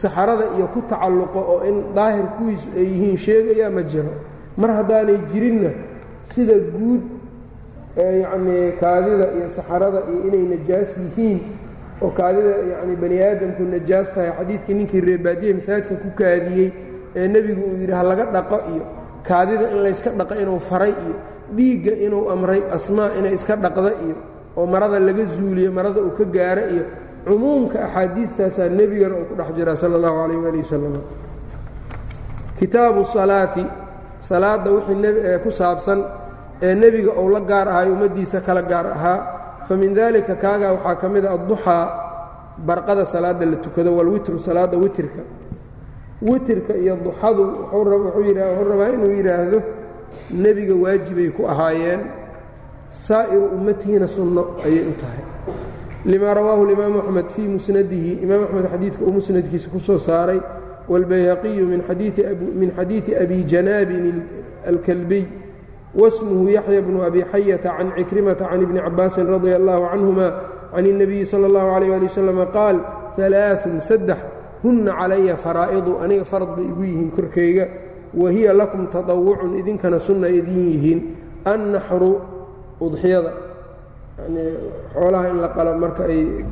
saxarada 0.00 0.44
iyo 0.56 0.66
ku 0.74 0.80
tacalluqo 0.90 1.40
oo 1.52 1.58
in 1.68 1.76
daahir 1.96 2.26
kuwiisu 2.36 2.66
ay 2.78 2.84
yihiin 2.92 3.16
sheegayaa 3.24 3.70
ma 3.76 3.82
jiro. 3.90 4.12
Mar 4.60 4.70
haddaanay 4.78 5.18
jirinna 5.32 5.70
sida 6.32 6.54
guud 6.74 7.02
yacnii 7.96 8.72
kaadida 8.82 9.26
iyo 9.36 9.46
saxarada 9.56 10.00
iyo 10.10 10.18
inay 10.28 10.44
najaas 10.52 10.90
yihiin 11.02 11.38
oo 12.02 12.10
kaadida 12.18 12.50
yacni 12.72 12.94
bani 13.02 13.16
aadamku 13.28 13.62
najaas 13.74 14.08
tahay 14.14 14.30
xadiidkii 14.38 14.74
ninkii 14.78 15.00
reebaadiye 15.08 15.52
masaajidka 15.58 15.94
ku 16.02 16.08
kaadiyey 16.20 16.68
ee 17.20 17.26
nebigu 17.34 17.62
uu 17.70 17.76
yidhi 17.80 17.92
ha 17.98 18.02
laga 18.10 18.24
dhaqo 18.34 18.58
iyo 18.74 18.84
kaadida 19.28 19.66
in 19.72 19.78
layska 19.86 20.10
dhaqo 20.18 20.34
inuu 20.42 20.60
faray 20.70 20.92
iyo 21.04 21.16
dhiigga 21.56 21.92
inuu 22.06 22.24
amray 22.34 22.60
asmaa 22.76 23.10
inay 23.18 23.34
iska 23.38 23.54
dhaqdo 23.64 23.90
iyo 24.06 24.16
oo 24.58 24.64
marada 24.72 24.98
laga 25.08 25.24
zuuliyo 25.34 25.70
marada 25.78 26.00
uu 26.06 26.12
ka 26.18 26.24
gaaro 26.36 26.64
iyo 26.74 26.84
cumuumka 27.26 27.76
axaadiidtaasaa 27.86 28.68
nebigana 28.78 29.14
uu 29.20 29.26
ku 29.30 29.34
dhex 29.38 29.48
jiraa 29.56 29.76
sala 29.80 29.94
allahu 29.98 30.16
calayh 30.20 30.38
waali 30.44 30.58
wasalam 30.64 30.94
kitaabu 32.58 33.04
salaati 33.14 33.64
salaadda 34.28 34.70
wixii 34.70 35.38
ku 35.44 35.50
saabsan 35.60 36.00
ee 36.66 36.74
nebiga 36.82 37.12
uu 37.22 37.28
la 37.34 37.40
gaar 37.50 37.66
ahay 37.68 37.88
ummaddiisa 37.94 38.38
kala 38.46 38.62
gaar 38.62 38.86
ahaa 38.96 39.18
fa 39.68 39.74
min 39.76 39.94
daalika 39.94 40.34
kaagaa 40.36 40.72
waxaa 40.76 40.94
ka 41.00 41.08
mid 41.08 41.24
a 41.24 41.30
adduxaa 41.36 41.84
barqada 42.66 43.06
salaadda 43.06 43.46
la 43.46 43.56
tukado 43.56 43.90
walwitru 43.96 44.38
salaadda 44.38 44.76
witirka. 44.78 45.22
Witirka 46.22 46.76
iyo 46.76 46.96
duxadu 47.04 47.42
wuxuu 47.72 48.68
rabaa 48.70 48.88
inuu 48.94 49.10
yidhaahdo 49.18 49.58
nebiga 50.30 50.74
waajibay 50.74 51.28
ku 51.36 51.42
ahaayeen 51.48 52.00
saa'iru 53.06 53.46
ummatihiina 53.56 54.06
sunno 54.06 54.42
ayay 54.64 54.84
u 54.88 54.92
tahay. 55.00 55.24
Limaa 56.04 56.34
rawaahu 56.34 56.62
اlimaamu 56.66 56.98
axmed 56.98 57.28
fii 57.34 57.48
musnadihi 57.48 58.12
imaam 58.24 58.42
axmed 58.44 58.66
xadiidka 58.72 59.02
uu 59.04 59.12
musnadkiisa 59.12 59.68
ku 59.72 59.80
soo 59.80 59.98
saaray 59.98 60.40
wاlbayhaqiyu 60.88 61.64
min 61.66 62.70
xadiidi 62.76 63.16
abi 63.22 63.44
janaabin 63.52 64.22
alkalbiy 64.68 65.24
wasmuhu 65.95 66.49
yaxya 66.49 66.81
bnu 66.81 67.01
abi 67.03 67.21
xayata 67.23 67.77
can 67.77 67.91
cikrimata 67.97 68.49
can 68.49 68.61
ibni 68.61 68.79
cabaasin 68.79 69.25
radia 69.27 69.55
allahu 69.57 69.83
canhuma 69.91 70.27
can 70.75 70.85
الnabiyi 70.85 71.25
salى 71.25 71.45
اllahu 71.49 71.69
عalيh 71.75 71.91
ali 71.97 72.05
wasalam 72.05 72.39
qaal 72.53 72.75
ثalaaثun 73.17 73.79
saddex 73.81 74.19
hunna 74.63 74.91
calaya 74.99 75.35
faraa'idu 75.37 75.97
aniga 76.03 76.25
farad 76.25 76.51
bay 76.55 76.65
igu 76.69 76.83
yihiin 76.83 77.09
korkayga 77.15 77.65
wa 78.13 78.29
hiya 78.29 78.53
lakum 78.53 78.85
taطawucun 78.93 79.57
idinkana 79.57 79.97
sunna 79.99 80.29
idin 80.29 80.67
yihiin 80.73 80.99
annaxru 81.45 82.21
udxiyada 82.81 83.31
yanii 84.21 84.47
xoolaha 84.93 85.25
in 85.31 85.37
la 85.41 85.49
qalo 85.49 85.71
marka 85.79 86.03
ay 86.05 86.43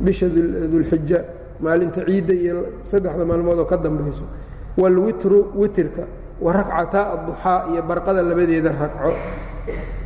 bisha 0.00 0.26
dulxija 0.72 1.18
maalinta 1.60 2.02
ciidda 2.04 2.34
iyo 2.34 2.56
saddexda 2.84 3.24
maalmood 3.24 3.58
oo 3.62 3.64
ka 3.64 3.76
dambayso 3.76 4.24
waalwitru 4.76 5.38
witirka 5.54 6.04
wa 6.41 6.51
adduxaa 6.53 7.59
iyo 7.71 7.81
barqada 7.89 8.21
labadeeda 8.23 8.71
ragco 8.81 9.13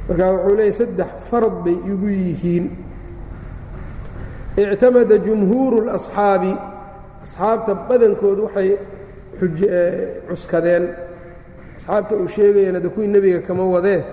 marka 0.07 0.25
wuxuu 0.33 0.55
leeyahy 0.55 0.73
saddex 0.81 1.11
farad 1.29 1.55
bay 1.65 1.77
igu 1.91 2.07
yihiin. 2.07 2.65
Ictamada 4.57 5.17
jumhuuru 5.25 5.77
اlasxaabi 5.83 6.53
asxaabta 7.23 7.73
badankood 7.87 8.39
waxay 8.45 8.69
cuskadeen. 10.27 10.83
Asxaabta 11.77 12.15
uu 12.15 12.27
sheegayana 12.27 12.79
de 12.79 12.89
kuwii 12.89 13.07
nebiga 13.07 13.39
kama 13.47 13.63
wadee 13.65 14.03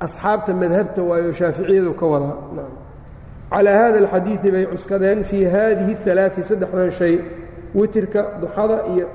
asxaabta 0.00 0.54
madhabta 0.54 1.02
waayo 1.02 1.32
shaaficiyadu 1.32 1.94
ka 1.94 2.06
wadaa 2.06 2.36
calaa 3.50 3.78
hada 3.82 3.98
alxadiidi 3.98 4.50
bay 4.50 4.64
cuskadeen 4.72 5.24
fii 5.24 5.44
haadihi 5.44 5.96
اalaai 6.10 6.44
saddexdan 6.50 6.90
shay 6.90 7.14
witirka 7.74 8.20
duxada 8.40 8.76
iyo 8.92 9.06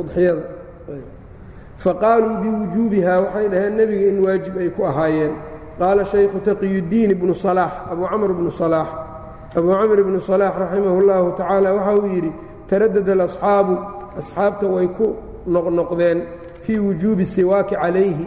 udxiyada 0.00 0.42
faqaaluu 1.78 2.36
biwujuubiha 2.42 3.20
waxay 3.20 3.48
dhaheen 3.48 3.74
nebiga 3.76 4.06
in 4.08 4.18
waajib 4.24 4.54
ay 4.58 4.68
ku 4.70 4.82
ahaayeen 4.86 5.32
qaala 5.78 6.04
shaykhu 6.04 6.38
taqiyuddiin 6.46 7.10
ibnu 7.10 7.34
salaax 7.34 7.72
abuu 7.92 8.06
camr 8.10 8.30
ibnu 8.30 8.50
salaax 8.50 8.88
abuu 9.56 9.72
camr 9.80 9.98
ibnu 10.04 10.20
salaax 10.20 10.54
raximah 10.62 10.92
اllahu 11.00 11.26
tacaala 11.38 11.68
waxa 11.76 11.92
uu 11.98 12.06
yidhi 12.14 12.32
taradada 12.68 13.12
alasxaabu 13.12 13.74
asxaabta 14.18 14.66
way 14.74 14.86
ku 14.96 15.06
noqnoqdeen 15.54 16.18
fii 16.64 16.78
wujuubi 16.78 17.26
siwaaki 17.26 17.74
calayhi 17.74 18.26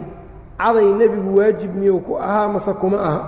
caday 0.58 0.88
nebigu 1.00 1.30
waajib 1.38 1.72
miyuu 1.80 2.00
ku 2.06 2.12
ahaa 2.18 2.48
mase 2.54 2.72
kuma 2.80 2.98
aha 3.08 3.22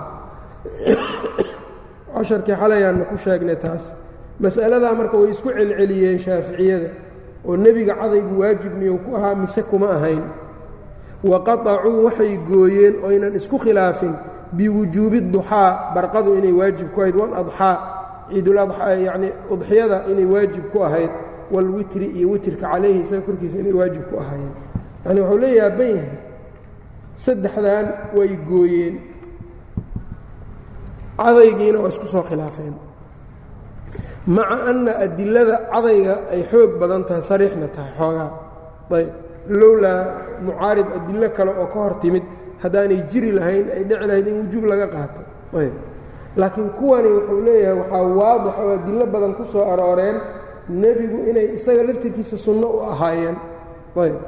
casharkii 2.13 2.55
xalayaanna 2.61 3.03
ku 3.09 3.15
sheegnay 3.23 3.55
taas 3.63 3.83
mas'aladaa 4.43 4.93
marka 4.99 5.17
way 5.21 5.31
isku 5.33 5.49
celceliyeen 5.57 6.19
shaaficiyada 6.25 6.89
oo 7.47 7.55
nebiga 7.57 7.95
cadaygu 7.95 8.39
waajib 8.41 8.73
miyuu 8.79 8.97
ku 8.97 9.15
ahaa 9.17 9.35
mise 9.35 9.61
kuma 9.63 9.89
ahayn. 9.95 10.23
Wa 11.23 11.43
qaطacuu 11.43 12.05
waxay 12.05 12.37
gooyeen 12.49 12.95
oynan 13.03 13.35
isku 13.35 13.57
khilaafin 13.59 14.13
biwujuubi 14.53 15.21
duxaa 15.21 15.91
barqadu 15.95 16.35
inay 16.39 16.51
waajib 16.51 16.87
ku 16.93 17.01
ahayd 17.01 17.15
waladxaa 17.15 17.75
ciidulayacni 18.31 19.29
udxiyada 19.53 19.97
inay 20.11 20.25
waajib 20.25 20.63
ku 20.71 20.83
ahayd 20.83 21.11
walwitri 21.51 22.05
iyo 22.17 22.29
witrka 22.29 22.67
calayhi 22.71 22.99
isaga 23.01 23.21
korkiisa 23.21 23.57
inay 23.59 23.73
waajib 23.73 24.03
ku 24.09 24.15
ahaayeen 24.21 24.53
yani 25.05 25.21
wuxuu 25.21 25.37
la 25.41 25.47
yaaban 25.47 25.89
yahay 25.95 26.09
saddexdan 27.17 27.85
way 28.17 28.31
gooyeen. 28.49 28.95
Cadaygiina 31.17 31.79
waa 31.83 31.89
isku 31.89 32.07
soo 32.07 32.23
khilaafeen 32.23 32.73
maca 34.35 34.55
anna 34.71 34.91
adilada 35.05 35.55
cadayga 35.73 36.15
ay 36.33 36.41
xoog 36.51 36.71
badan 36.81 37.01
tahay 37.07 37.23
sariixna 37.29 37.67
tahay 37.75 37.91
xoogaa. 37.99 38.29
Ayb. 38.97 39.09
Lowlaa 39.59 40.01
mucaarib 40.45 40.87
adilo 40.97 41.27
kale 41.37 41.51
oo 41.61 41.67
ka 41.73 41.77
hor 41.83 41.93
timid 42.01 42.25
haddaanay 42.63 43.01
jiri 43.11 43.31
lahayn 43.37 43.65
ay 43.75 43.83
dhici 43.89 44.05
lahayd 44.09 44.27
in 44.27 44.35
wujuub 44.41 44.65
laga 44.71 44.87
qaato. 44.93 45.21
Ayb. 45.61 45.73
Laakiin 46.39 46.69
kuwani 46.79 47.09
wuxuu 47.15 47.41
leeyahay 47.47 47.77
waxaa 47.81 48.03
waadix 48.19 48.53
oo 48.61 48.71
adilo 48.77 49.05
badan 49.13 49.33
ku 49.37 49.43
soo 49.51 49.65
arooreen 49.71 50.17
nebigu 50.69 51.17
inay 51.29 51.47
isaga 51.57 51.83
laftirkiisa 51.87 52.37
sunno 52.37 52.67
u 52.67 52.79
ahaayeen. 52.91 53.37
Ayb. 54.03 54.19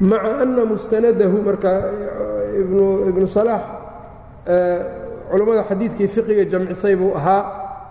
Maca 0.00 0.30
anna 0.42 0.62
mustanadahu 0.72 1.36
marka 1.48 1.70
ibnu 3.10 3.26
salaax 3.36 3.62
culammada 5.30 5.62
xadiidkii 5.70 6.08
fiqiga 6.14 6.44
jamcisay 6.52 6.94
buu 7.00 7.14
ahaa 7.16 7.42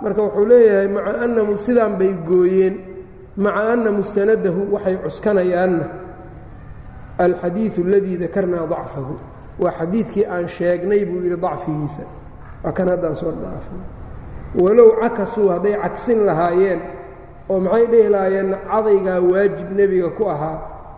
marka 0.03 0.21
wuxuu 0.25 0.45
leeyahay 0.51 0.87
maca 0.87 1.11
anna 1.23 1.57
sidaan 1.57 1.93
bay 1.99 2.13
gooyeen. 2.29 2.75
Maca 3.37 3.61
anna 3.73 3.91
mustanadahu 3.91 4.61
waxay 4.73 4.95
cuskanayaanna 5.03 5.85
alxadiidu 7.25 7.81
aladii 7.87 8.17
dakarnaa 8.17 8.67
dacfahu. 8.67 9.15
Waa 9.59 9.71
xadiidkii 9.79 10.25
aan 10.25 10.47
sheegnay 10.47 11.05
buu 11.05 11.21
yidhi 11.23 11.37
dacfigiisa. 11.37 12.03
Waa 12.63 12.71
kan 12.71 12.87
haddaan 12.89 13.15
soo 13.15 13.31
dhaafnay 13.31 13.85
walow 14.55 14.89
cakasuu 15.01 15.47
hadday 15.49 15.75
cagsin 15.83 16.25
lahaayeen 16.27 16.79
oo 17.49 17.59
maxay 17.59 17.85
dhehi 17.91 18.09
lahaayeenna 18.09 18.57
cadaygaa 18.71 19.19
waajib 19.31 19.69
nebiga 19.77 20.09
ku 20.09 20.23
ahaa 20.29 20.57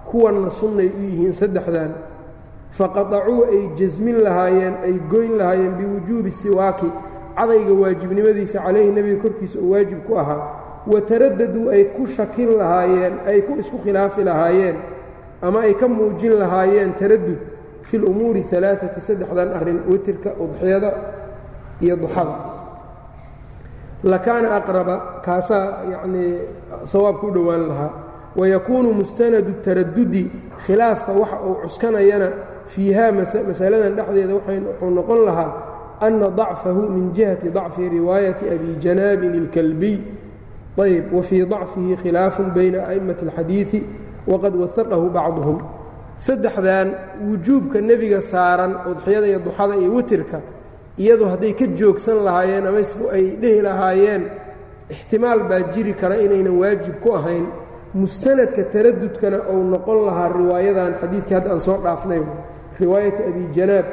kuwanna 0.09 0.49
sunnay 0.49 0.89
u 0.89 1.01
yihiin 1.05 1.33
saddexdan 1.33 1.91
faqatacuu 2.77 3.43
ay 3.53 3.61
jasmin 3.77 4.17
lahaayeen 4.25 4.73
ay 4.85 4.93
goyn 5.11 5.37
lahaayeen 5.37 5.73
biwujuubi 5.77 6.31
siwaaki 6.31 6.89
cadayga 7.37 7.73
waajibnimadiisa 7.81 8.59
calayhi 8.65 8.91
nebiga 8.91 9.21
korkiisa 9.23 9.57
oo 9.63 9.69
waajib 9.73 9.99
ku 10.07 10.13
ahaa 10.21 10.41
wa 10.91 11.01
taradaduu 11.01 11.69
ay 11.75 11.83
ku 11.95 12.07
shakin 12.07 12.49
lahaayeen 12.59 13.13
ay 13.27 13.41
ku 13.47 13.51
isku 13.61 13.77
khilaafi 13.83 14.23
lahaayeen 14.23 14.75
ama 15.41 15.59
ay 15.67 15.73
ka 15.73 15.87
muujin 15.87 16.33
lahaayeen 16.41 16.91
taradud 16.99 17.39
fi 17.87 17.97
lumuuri 17.97 18.43
alaaati 18.57 19.01
saddexdan 19.07 19.49
arrin 19.57 19.79
witirka 19.89 20.29
udxiyada 20.43 20.89
iyo 21.83 21.95
duxada. 21.97 22.35
Lakaana 24.03 24.55
aqraba 24.59 24.95
kaasaa 25.25 25.67
yacnii 25.91 26.31
sawaabka 26.91 27.27
u 27.27 27.31
dhowaan 27.31 27.67
lahaa 27.67 27.91
wayakuunu 28.35 28.89
mustanadu 28.93 29.51
taradudi 29.65 30.23
khilaafka 30.65 31.11
waxa 31.11 31.37
uu 31.47 31.55
cuskanayana 31.63 32.27
fiiha 32.67 33.11
masaladan 33.47 33.95
dhexdeeda 33.97 34.33
wuxuu 34.35 34.89
noqon 34.97 35.19
lahaa 35.27 35.51
ana 35.99 36.29
dacfahu 36.29 36.89
min 36.89 37.13
jihati 37.13 37.49
dacfi 37.49 37.89
riwaayati 37.89 38.49
abi 38.49 38.69
janaabin 38.81 39.33
اlkalbiy 39.43 39.97
ayb 40.77 41.13
wa 41.13 41.23
fii 41.23 41.45
dacfihi 41.45 41.95
khilaafun 42.03 42.53
bayna 42.55 42.87
a'immati 42.89 43.25
اlxadiidi 43.25 43.83
waqad 44.27 44.55
wahaqahu 44.55 45.09
bacduhum. 45.09 45.57
Saddexdan 46.17 46.87
wujuubka 47.27 47.81
nebiga 47.81 48.21
saaran 48.21 48.73
udxiyada 48.91 49.27
iyo 49.27 49.39
duxada 49.39 49.75
iyo 49.75 49.93
witirka 49.95 50.41
iyadu 50.97 51.25
hadday 51.25 51.53
ka 51.53 51.65
joogsan 51.75 52.23
lahaayeen 52.23 52.67
ama 52.67 52.79
ay 53.11 53.25
dhehi 53.41 53.61
lahaayeen 53.61 54.23
ixtimaal 54.89 55.39
baa 55.49 55.61
jiri 55.73 55.93
kara 55.93 56.15
inaynan 56.21 56.55
waajib 56.61 56.95
ku 57.03 57.15
ahayn. 57.15 57.45
Mustanadka 57.93 58.63
taradudkana 58.73 59.37
ou 59.51 59.63
noqon 59.63 60.05
lahaa 60.05 60.29
riwaayadan 60.33 60.93
xadiidkii 61.01 61.33
hadda 61.33 61.49
aan 61.51 61.59
soo 61.59 61.77
dhaafnay 61.83 62.21
riwaayati 62.79 63.21
abi 63.29 63.43
janaab 63.53 63.85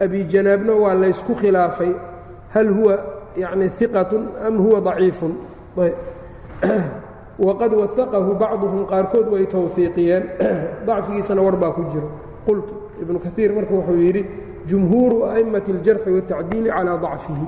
abi 0.00 0.24
janaabna 0.24 0.72
waa 0.72 0.94
laysku 0.94 1.34
khilaafay. 1.34 1.92
Hal 2.54 2.68
huwa 2.68 2.98
yacni 3.36 3.70
iqatun 3.80 4.28
am 4.46 4.58
huwa 4.58 4.80
daciifun? 4.80 5.32
Waqad 7.38 7.72
waaqahu 7.72 8.34
bacduhum 8.34 8.86
qaarkood 8.86 9.30
way 9.30 9.46
towfiiqiyeen 9.46 10.24
dacfigiisana 10.86 11.42
war 11.42 11.56
baa 11.56 11.70
ku 11.70 11.86
jiro 11.92 12.10
qultu 12.42 12.74
ibnu 13.00 13.18
kaiir 13.22 13.54
marka 13.54 13.74
wuxuu 13.74 13.94
yidhi 13.94 14.26
jumhuuru 14.66 15.22
a'immati 15.30 15.72
اljarxi 15.72 16.10
waاtacdiili 16.10 16.70
calaa 16.70 16.98
dacfihi. 16.98 17.46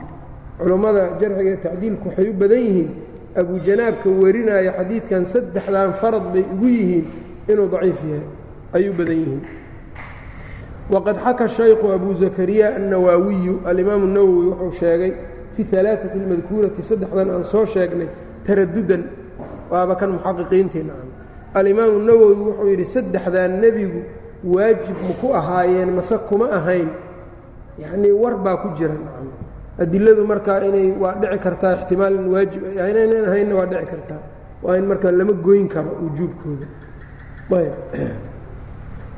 Culummada 0.59 1.19
jarxiga 1.21 1.57
tacdiilku 1.57 2.09
waxay 2.09 2.29
u 2.31 2.33
badan 2.33 2.59
yihiin 2.59 2.91
abujanaabka 3.35 4.09
warinaya 4.11 4.73
xadiidkan 4.79 5.25
saddexdan 5.25 5.93
farad 5.93 6.25
bay 6.33 6.45
ugu 6.55 6.69
yihiin 6.69 7.07
inuu 7.49 7.69
daciif 7.69 8.01
yahay. 8.07 8.27
Ayuu 8.73 8.95
badan 8.95 9.17
yihiin 9.17 9.43
waqad 10.91 11.17
xaka 11.25 11.49
shaykhu 11.49 11.87
abu 11.93 12.15
zakariya 12.15 12.67
annawaawiyu 12.77 13.55
alimaamu 13.71 14.07
nawowi 14.07 14.47
wuxuu 14.51 14.73
sheegay 14.81 15.13
fi 15.55 15.63
alaaati 15.77 16.07
اlmadkuurati 16.19 16.83
saddexdan 16.83 17.29
aan 17.31 17.45
soo 17.45 17.65
sheegnay 17.67 18.09
taradudan 18.47 19.03
waaba 19.71 19.95
kan 20.01 20.11
muxaqiqiintiina 20.19 20.93
alimaamu 21.55 21.99
nawowi 22.09 22.35
wuxuu 22.49 22.69
yidhi 22.73 22.85
saddexdan 22.95 23.51
nebigu 23.63 24.01
waajib 24.55 24.97
maku 25.09 25.27
ahaayeen 25.41 25.91
mase 25.99 26.17
kuma 26.29 26.47
ahayn 26.59 26.89
yacnii 27.83 28.13
war 28.23 28.35
baa 28.45 28.57
ku 28.63 28.69
jira 28.79 28.95
adiladu 29.83 30.23
markaa 30.27 30.59
inay 30.69 30.89
waa 31.03 31.15
dhici 31.21 31.39
kartaa 31.45 31.73
ixtimaal 31.79 32.15
in 32.21 32.27
waajib 32.35 32.61
ay 32.83 32.91
inaynan 32.93 33.25
ahaynna 33.31 33.55
waa 33.59 33.67
dhici 33.71 33.87
kartaa 33.93 34.21
waa 34.65 34.77
in 34.81 34.85
markaa 34.91 35.13
lama 35.19 35.33
goyn 35.47 35.69
karo 35.75 35.91
wujuubkooda 36.03 36.67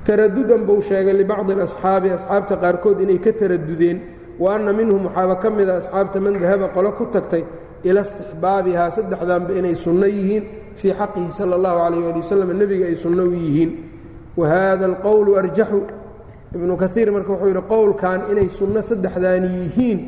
taradudan 0.06 0.62
buu 0.66 0.80
sheegay 0.82 1.14
libacdi 1.20 1.52
alasxaabi 1.52 2.10
asxaabta 2.10 2.56
qaarkood 2.62 3.00
inay 3.04 3.18
ka 3.18 3.32
taradudeen 3.32 3.98
wa 4.38 4.54
anna 4.54 4.72
minhum 4.72 5.06
waxaaba 5.06 5.36
ka 5.42 5.50
mida 5.50 5.72
asxaabta 5.80 6.20
man 6.20 6.34
dahaba 6.42 6.68
qolo 6.74 6.92
ku 6.98 7.04
tagtay 7.14 7.44
ila 7.84 8.00
istixbaabihaa 8.00 8.90
saddexdanba 8.90 9.52
inay 9.58 9.74
sunno 9.76 10.06
yihiin 10.06 10.44
fii 10.74 10.92
xaqihi 11.00 11.32
sala 11.38 11.54
allahu 11.58 11.78
calayh 11.84 12.04
ali 12.10 12.20
wasalam 12.20 12.50
nebiga 12.60 12.86
ay 12.86 12.96
sunno 12.96 13.22
u 13.30 13.34
yihiin. 13.34 13.70
Wa 14.36 14.48
haada 14.48 14.84
alqowlu 14.86 15.36
arjaxu 15.36 15.80
ibnu 16.54 16.76
kaiir 16.76 17.08
marka 17.12 17.32
wuxuu 17.32 17.48
yidhi 17.48 17.62
qowlkan 17.68 18.20
inay 18.32 18.48
sunno 18.48 18.80
saddexdaani 18.82 19.48
yihiin 19.60 19.98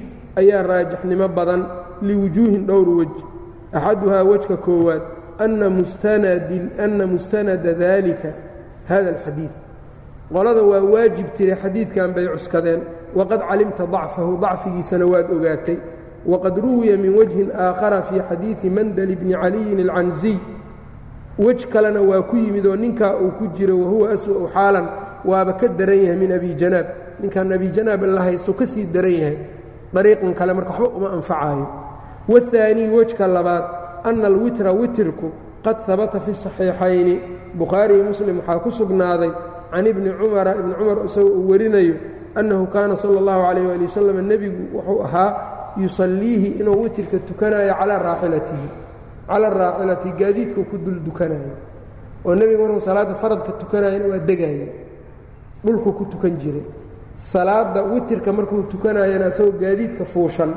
ayaa 0.40 0.62
raajixnimo 0.62 1.28
badan 1.28 1.62
liwujuuhin 2.02 2.66
dhowr 2.66 2.88
wej 2.98 3.14
axaduhaa 3.72 4.24
wejka 4.24 4.57
koowaad 4.57 5.02
anna 5.38 7.07
mustanada 7.07 7.72
dalika 7.74 8.28
hada 8.88 9.09
alxadiid 9.14 9.63
qolada 10.32 10.62
waa 10.62 10.82
waajib 10.82 11.28
tiri 11.34 11.54
xadiidkan 11.62 12.14
bay 12.14 12.26
cuskadeen. 12.28 12.80
Waqad 13.14 13.40
calimta 13.48 13.87
dacfahu 13.87 14.38
dacfigiisana 14.42 15.06
waad 15.06 15.30
ogaatay. 15.30 15.78
Waqad 16.26 16.56
ruwiya 16.58 16.96
min 16.96 17.14
wajhin 17.18 17.50
aakhara 17.52 18.02
fii 18.02 18.20
xadiidi 18.28 18.70
mandal 18.70 19.12
bni 19.20 19.34
caliyin 19.34 19.80
alcanziy 19.90 20.38
wej 21.38 21.66
kalena 21.66 22.00
waa 22.00 22.22
ku 22.22 22.37
yimid 22.37 22.66
oo 22.66 22.76
ninkaa 22.76 23.14
uu 23.18 23.30
ku 23.38 23.44
jiro 23.56 23.76
wahuwa 23.78 24.10
aswa'u 24.14 24.48
xaalan 24.54 24.87
waaba 25.24 25.52
ka 25.52 25.68
daran 25.68 25.98
yahay 25.98 26.16
min 26.16 26.32
abi 26.32 26.54
janaab. 26.54 26.87
Ninkan 27.20 27.52
abi 27.52 27.68
janaab 27.70 28.02
la 28.02 28.22
haysto 28.22 28.52
ka 28.54 28.66
sii 28.66 28.87
daran 28.87 29.12
yahay 29.12 29.38
dariiqan 29.94 30.34
kale 30.34 30.52
marka 30.54 30.70
waxba 30.72 30.96
uma 30.96 31.08
anfacaayo. 31.12 31.66
Waاhaanii 32.28 32.88
wejka 32.96 33.26
labaad 33.26 33.64
ana 34.04 34.26
alwitra 34.26 34.72
witirku 34.72 35.30
qad 35.64 35.76
habata 35.87 36.20
fi 36.20 36.34
saxiixayni. 36.34 37.20
Bukhaari 37.54 37.94
iyo 37.94 38.04
muslim 38.04 38.38
waxaa 38.38 38.58
ku 38.58 38.70
sugnaaday 38.70 39.30
can 39.74 39.87
ibni 39.87 40.10
cumara 40.20 40.52
ibni 40.60 40.74
cumar 40.78 40.98
isagoo 41.06 41.34
uu 41.40 41.48
warinayo 41.50 41.94
annahu 42.38 42.66
kaana 42.74 42.94
sala 42.96 43.18
اllahu 43.20 43.40
calayh 43.46 43.66
ali 43.74 43.84
wasalam 43.90 44.18
nebigu 44.30 44.62
wuxuu 44.76 45.02
ahaa 45.06 45.30
yusalliihi 45.82 46.48
inuu 46.60 46.82
witirka 46.82 47.18
tukanayo 47.28 47.74
calaa 47.80 47.98
raaxilatihi 48.06 48.68
calaa 49.28 49.50
raaxilatihi 49.62 50.12
gaadiidkuu 50.20 50.64
ku 50.70 50.76
dul 50.78 50.98
dukanayo 51.06 51.54
oo 52.24 52.34
nebiga 52.34 52.62
markuu 52.62 52.80
salaadda 52.88 53.14
faradka 53.22 53.52
tukanayana 53.62 54.06
waa 54.12 54.18
degaya 54.30 54.66
dhulkuu 55.64 55.92
ku 55.98 56.04
tukan 56.12 56.34
jiray 56.42 56.64
salaadda 57.16 57.82
witirka 57.92 58.30
markuu 58.32 58.62
tukanayana 58.70 59.28
isagoo 59.34 59.58
gaadiidka 59.62 60.04
fuushan 60.04 60.54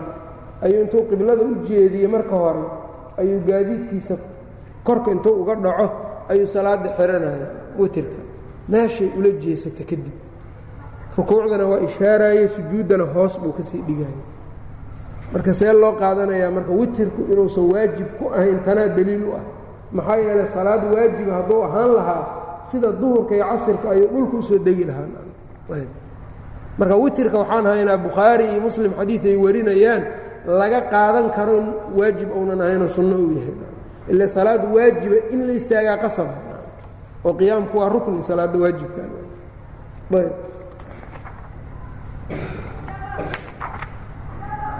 ayuu 0.61 0.81
intuu 0.85 1.03
qiblada 1.09 1.41
u 1.43 1.55
jeediyey 1.67 2.07
marka 2.07 2.35
hore 2.43 2.63
ayuu 3.17 3.39
gaadiidkiisa 3.49 4.15
korka 4.83 5.11
intuu 5.11 5.41
uga 5.41 5.55
dhaco 5.55 5.87
ayuu 6.29 6.47
salaadda 6.47 6.89
xihanaya 6.97 7.47
witirka 7.79 8.19
meeshay 8.69 9.09
ula 9.17 9.31
jeesata 9.43 9.83
kadib. 9.83 10.15
Rukuucdana 11.17 11.65
waa 11.65 11.79
ishaaraaye 11.87 12.47
sujuuddana 12.47 13.03
hoos 13.13 13.39
buu 13.39 13.51
ka 13.57 13.63
sii 13.63 13.81
dhigaya 13.87 14.17
marka 15.33 15.53
see 15.53 15.73
loo 15.73 15.93
qaadanayaa 16.01 16.51
marka 16.51 16.71
witirku 16.71 17.21
inuusan 17.31 17.65
waajib 17.73 18.07
ku 18.19 18.29
ahayn 18.33 18.59
tanaa 18.65 18.87
daliil 18.87 19.23
u 19.23 19.31
ah. 19.35 19.43
Maxaa 19.91 20.17
yeelay 20.17 20.47
salaad 20.47 20.83
waajiba 20.93 21.33
hadduu 21.33 21.63
ahaan 21.63 21.91
lahaa 21.97 22.23
sida 22.71 22.91
duhurka 22.91 23.35
iyo 23.35 23.45
casirka 23.51 23.89
ayuu 23.91 24.07
dhulka 24.13 24.37
u 24.37 24.43
soo 24.43 24.59
degi 24.59 24.83
lahaa. 24.83 25.07
Marka 26.77 26.95
witirka 26.95 27.37
waxaan 27.39 27.65
haynaa 27.65 27.97
bukhaari 27.97 28.45
iyo 28.51 28.61
muslim 28.61 28.91
xadiid 28.99 29.25
ay 29.25 29.37
warinayaan 29.45 30.03
laga 30.45 30.81
qaadan 30.91 31.27
karo 31.35 31.55
waajib 31.97 32.29
uunan 32.37 32.61
ahaynoo 32.61 32.87
sunno 32.87 33.15
uu 33.15 33.31
yahay. 33.41 33.55
Ila 34.11 34.27
salaad 34.27 34.61
waajiba 34.75 35.17
in 35.33 35.47
la 35.47 35.53
istaagaa 35.59 35.97
qasaba 35.97 36.33
oo 37.27 37.33
qiyaamku 37.39 37.75
waa 37.79 37.89
rukni 37.93 38.23
salaadda 38.23 38.57
waajibka. 38.63 39.01
Ayb. 40.15 40.31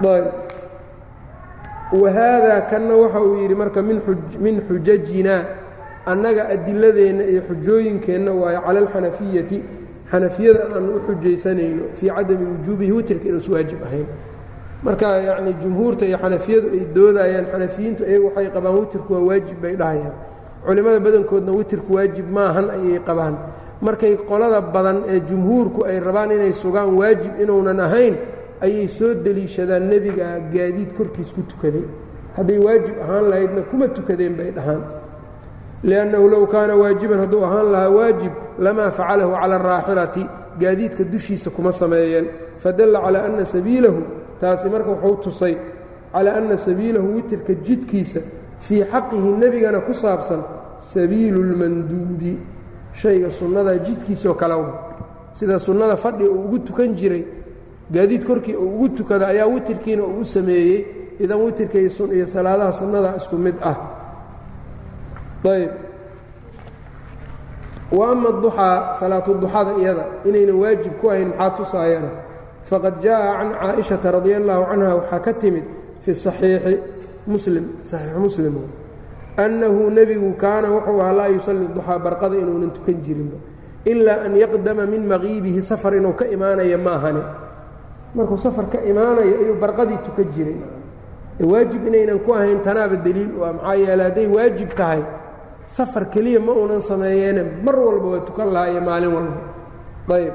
Ayb. 0.05 0.25
Wahaadaa 2.01 2.61
kanna 2.69 2.93
waxa 2.95 3.21
uu 3.21 3.35
yidhi 3.41 3.55
marka 3.55 3.81
min 3.83 4.61
xujajina 4.67 5.35
annaga 6.05 6.43
adiladeenna 6.49 7.23
iyo 7.23 7.41
xujooyinkeenna 7.49 8.31
waayo 8.31 8.61
cala 8.61 8.79
alxanafiyati 8.79 9.57
xanafiyada 10.11 10.59
aan 10.75 10.89
u 10.89 10.99
xujaysanayno 11.07 11.83
fii 11.93 12.09
cadami 12.09 12.45
wujuubihi 12.45 12.91
witirka 12.91 13.25
inuusa 13.29 13.51
waajib 13.53 13.83
ahayn. 13.83 14.05
Marka 14.83 15.07
yacni 15.27 15.53
jumhuurta 15.53 16.05
iyo 16.05 16.17
xanafiyadu 16.17 16.67
ay 16.75 16.85
doodayaan 16.95 17.45
xanafiyiintu 17.51 18.01
iyagu 18.09 18.25
waxay 18.27 18.47
qabaan 18.55 18.75
witirku 18.79 19.13
waa 19.13 19.19
waajib 19.29 19.57
bay 19.61 19.75
dhahayaan 19.75 20.13
culimmada 20.65 20.99
badankoodna 20.99 21.51
witirku 21.51 21.93
waajib 21.93 22.27
maahan 22.31 22.69
ayay 22.69 22.99
qabaan. 22.99 23.35
Markay 23.81 24.17
qolada 24.29 24.61
badan 24.61 25.03
ee 25.07 25.19
jumhuurku 25.29 25.85
ay 25.85 25.99
rabaan 25.99 26.31
inay 26.31 26.53
sugaan 26.53 26.97
waajib 26.97 27.33
inuunan 27.41 27.79
ahayn 27.79 28.15
ayay 28.61 28.87
soo 28.87 29.13
deliishadaan 29.13 29.89
nebiga 29.89 30.39
gaadiid 30.53 30.97
korkiis 30.97 31.29
ku 31.35 31.41
tukaday. 31.45 31.85
Hadday 32.35 32.57
waajib 32.57 32.95
ahaan 33.03 33.25
lahaydna 33.29 33.61
kuma 33.69 33.87
tukadeen 33.87 34.33
bay 34.35 34.51
dhahaan. 34.51 34.81
Liannahu 35.83 36.27
low 36.29 36.45
kaana 36.47 36.73
waajiban 36.75 37.19
hadduu 37.19 37.45
ahaan 37.45 37.71
lahaa 37.71 37.89
waajib 37.89 38.33
lamaa 38.59 38.91
facalahu 38.91 39.31
cala 39.41 39.55
araaxilati 39.61 40.23
gaadiidka 40.59 41.03
dushiisa 41.03 41.49
kuma 41.49 41.71
sameeyeen. 41.71 42.27
Fadalla 42.57 42.99
calaa 43.05 43.25
anna 43.29 43.45
sabiilahu 43.45 44.01
taasi 44.41 44.69
marka 44.69 44.89
wuxuu 44.89 45.15
tusay 45.23 45.55
calaa 46.13 46.37
anna 46.41 46.57
sabiilahu 46.57 47.13
witirka 47.15 47.53
jidkiisa 47.53 48.21
fii 48.59 48.83
xaqihi 48.91 49.31
nebigana 49.31 49.79
ku 49.79 49.93
saabsan 49.93 50.41
sabiilu 50.79 51.43
lmanduubi 51.43 52.37
shayga 52.93 53.29
sunnada 53.29 53.77
jidkiisoo 53.77 54.33
kale 54.33 54.53
wa 54.53 54.73
sida 55.33 55.59
sunnada 55.59 55.95
fadhiga 55.97 56.29
uu 56.31 56.45
ugu 56.45 56.59
tukan 56.59 56.95
jiray 56.95 57.25
gaadiid 57.91 58.25
korkii 58.25 58.55
uu 58.55 58.75
ugu 58.75 58.89
tukada 58.89 59.27
ayaa 59.27 59.45
witirkiina 59.47 60.03
uu 60.03 60.19
u 60.21 60.25
sameeyey. 60.25 60.85
Idan 61.19 61.41
witirka 61.41 61.79
iyo 61.79 62.27
salaadaha 62.27 62.73
sunnada 62.73 63.17
isku 63.17 63.37
mid 63.37 63.55
ah. 63.63 63.73
Ayb 65.43 65.71
wa 67.91 68.11
ama 68.11 68.31
duxaa 68.31 68.93
salaatu 68.93 69.33
duxada 69.33 69.73
iyada 69.81 70.05
inayna 70.25 70.53
waajib 70.53 70.93
ku 71.01 71.09
ahayn 71.09 71.33
maxaa 71.33 71.49
tusaayana? 71.57 72.09
Faqad 72.69 73.01
jaa'a 73.01 73.33
can 73.37 73.49
caaishata 73.57 74.11
radi 74.11 74.33
allaahu 74.33 74.65
canha 74.69 74.95
waxaa 74.95 75.19
ka 75.19 75.33
timid 75.33 75.63
fi 76.01 76.11
saxiixi 76.15 76.77
muslim 77.27 77.65
saxiixu 77.83 78.19
muslim. 78.19 78.55
Annahu 79.37 79.91
nebigu 79.91 80.33
kaana 80.33 80.71
wuxuu 80.71 81.01
ahaa 81.01 81.13
laa 81.13 81.29
yusalli 81.29 81.67
duxaa 81.75 81.99
barqada 81.99 82.35
inuunan 82.35 82.71
tukan 82.73 82.97
jirinba. 83.05 83.37
Ilaa 83.85 84.25
an 84.25 84.35
yaqdama 84.35 84.85
min 84.87 85.05
maqiibihi 85.07 85.61
safar 85.61 85.93
inuu 85.93 86.13
ka 86.13 86.25
imaanaya 86.25 86.77
maahane. 86.77 87.21
Markuu 88.15 88.37
safar 88.37 88.65
ka 88.71 88.81
imaanayo 88.81 89.35
ayuu 89.43 89.57
barqadii 89.61 89.99
tukan 90.03 90.27
jiray. 90.33 90.57
Waajib 91.37 91.85
inaynan 91.85 92.19
ku 92.25 92.33
ahayn 92.33 92.65
tanaaba 92.65 92.97
deliil 92.97 93.37
u 93.37 93.45
ah 93.45 93.53
maxaa 93.53 93.75
yeele 93.77 94.03
hadday 94.09 94.25
waajib 94.25 94.73
tahay 94.73 95.05
safar 95.67 96.09
keliya 96.09 96.41
ma 96.41 96.51
uunan 96.57 96.81
sameeyeene 96.81 97.61
mar 97.61 97.77
walba 97.77 98.07
waa 98.17 98.25
tukan 98.25 98.49
lahaa 98.49 98.81
maalin 98.81 99.11
walba. 99.13 99.41
Ayb 100.17 100.33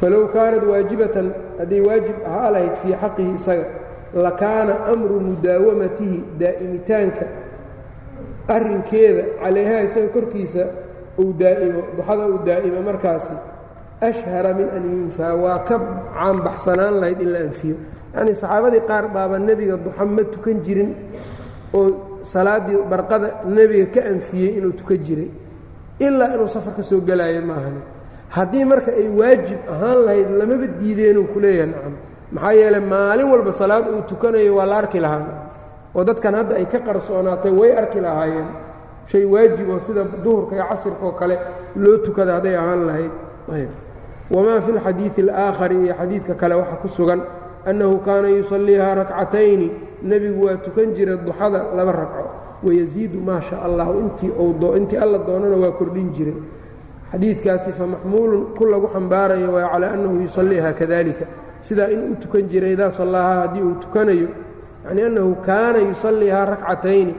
falow 0.00 0.24
kaanat 0.32 0.64
waajibatan 0.64 1.26
hadday 1.60 1.80
waajib 1.84 2.16
ahaa 2.24 2.48
lahayd 2.54 2.74
fii 2.80 2.96
xaqihi 2.96 3.32
isaga 3.36 3.66
lakaana 4.14 4.74
amru 4.92 5.20
mudaawamatihi 5.20 6.18
daa'imitaanka. 6.40 7.24
Arrinkeeda 8.48 9.22
calayha 9.42 9.82
isaga 9.86 10.08
korkiisa 10.14 10.62
uu 11.18 11.32
daa'imo 11.40 11.80
duxada 11.96 12.24
uu 12.30 12.38
daa'imo 12.46 12.80
markaasi 12.88 13.34
ashhara 14.00 14.54
min 14.54 14.68
an 14.76 14.84
yunfaa. 14.84 15.34
Waa 15.34 15.58
ka 15.68 15.76
caanbaxsanaan 16.14 16.94
lahayd 17.00 17.20
in 17.20 17.30
la 17.34 17.38
anfiyo. 17.48 17.76
Yacnii 18.14 18.34
saxaabadii 18.34 18.82
qaar 18.88 19.04
baaba 19.14 19.38
nebiga 19.38 19.76
duxa 19.76 20.04
ma 20.04 20.22
tukan 20.32 20.58
jirin 20.64 20.90
oo 21.74 22.22
salaaddii 22.22 22.78
barqada 22.90 23.28
nebiga 23.56 23.86
ka 23.94 24.00
anfiyey 24.12 24.50
inuu 24.58 24.72
tukan 24.78 24.98
jiray. 25.06 25.30
Ilaa 25.98 26.34
inuu 26.38 26.48
safar 26.48 26.74
ka 26.76 26.82
soo 26.82 27.00
gelaayo 27.00 27.42
maahane. 27.42 27.82
Haddii 28.30 28.64
marka 28.64 28.90
ay 29.00 29.08
waajib 29.18 29.58
ahaan 29.72 29.98
lahayd 30.06 30.28
lamaba 30.38 30.66
diideenuu 30.80 31.26
ku 31.32 31.38
leeyahay 31.40 31.66
nacam 31.72 31.94
maxaa 32.32 32.52
yeeley 32.52 32.80
maalin 32.80 33.28
walba 33.32 33.52
salaad 33.52 33.86
uu 33.88 34.02
tukanayo 34.08 34.56
waa 34.56 34.66
la 34.66 34.76
arki 34.82 35.00
lahaa. 35.00 35.26
oo 35.94 36.04
dadkan 36.04 36.34
hadda 36.34 36.54
ay 36.56 36.66
ka 36.66 36.78
qarsoonaatay 36.86 37.50
way 37.60 37.70
arki 37.80 38.00
lahaayeen. 38.00 38.48
shay 39.10 39.24
waajib 39.24 39.68
oo 39.70 39.80
sida 39.86 40.02
duhurka 40.24 40.54
iyo 40.56 40.64
casirka 40.70 41.04
oo 41.06 41.12
kale 41.20 41.38
loo 41.76 41.96
tukada 42.04 42.32
hadday 42.36 42.56
ahaan 42.56 42.86
lahayd. 42.86 43.12
Wamaa 44.30 44.60
fi 44.60 44.72
lxadiidi 44.72 45.20
alaakhari 45.22 45.76
iyo 45.84 45.94
xadiidka 45.94 46.34
kale 46.34 46.54
waxa 46.54 46.76
ku 46.82 46.88
sugan 46.88 47.20
annahu 47.64 47.98
kaana 48.06 48.28
yusalliihaa 48.28 48.94
rakcatayni. 48.94 49.70
Nebigu 50.02 50.44
waa 50.46 50.56
tukan 50.56 50.92
jiray 50.94 51.16
duxada 51.16 51.60
laba 51.76 51.92
ragco 51.92 52.24
wayasiidu 52.66 53.18
maa 53.20 53.40
sha 53.40 53.62
allahu 53.62 54.10
intii 54.76 54.96
alla 54.98 55.18
doonana 55.18 55.56
waa 55.56 55.72
kordhin 55.78 56.10
jiray. 56.12 56.34
Xadiidkaasi 57.12 57.72
famaxmuulun 57.72 58.54
ku 58.58 58.64
lagu 58.66 58.88
xambaarayo 58.92 59.52
waa 59.54 59.70
calaa 59.72 59.92
annahu 59.94 60.20
yusalliihaa 60.26 60.72
kadalika 60.72 61.24
sidaa 61.66 61.88
inuu 61.94 62.12
u 62.12 62.16
tukan 62.22 62.44
jiray 62.50 62.72
idaa 62.76 62.90
sallaahaa 62.98 63.40
haddii 63.42 63.62
uu 63.68 63.76
tukanayo 63.84 64.28
yacnii 64.84 65.04
annahu 65.08 65.32
kaana 65.46 65.78
yusalliihaa 65.88 66.44
rakcatayni 66.52 67.14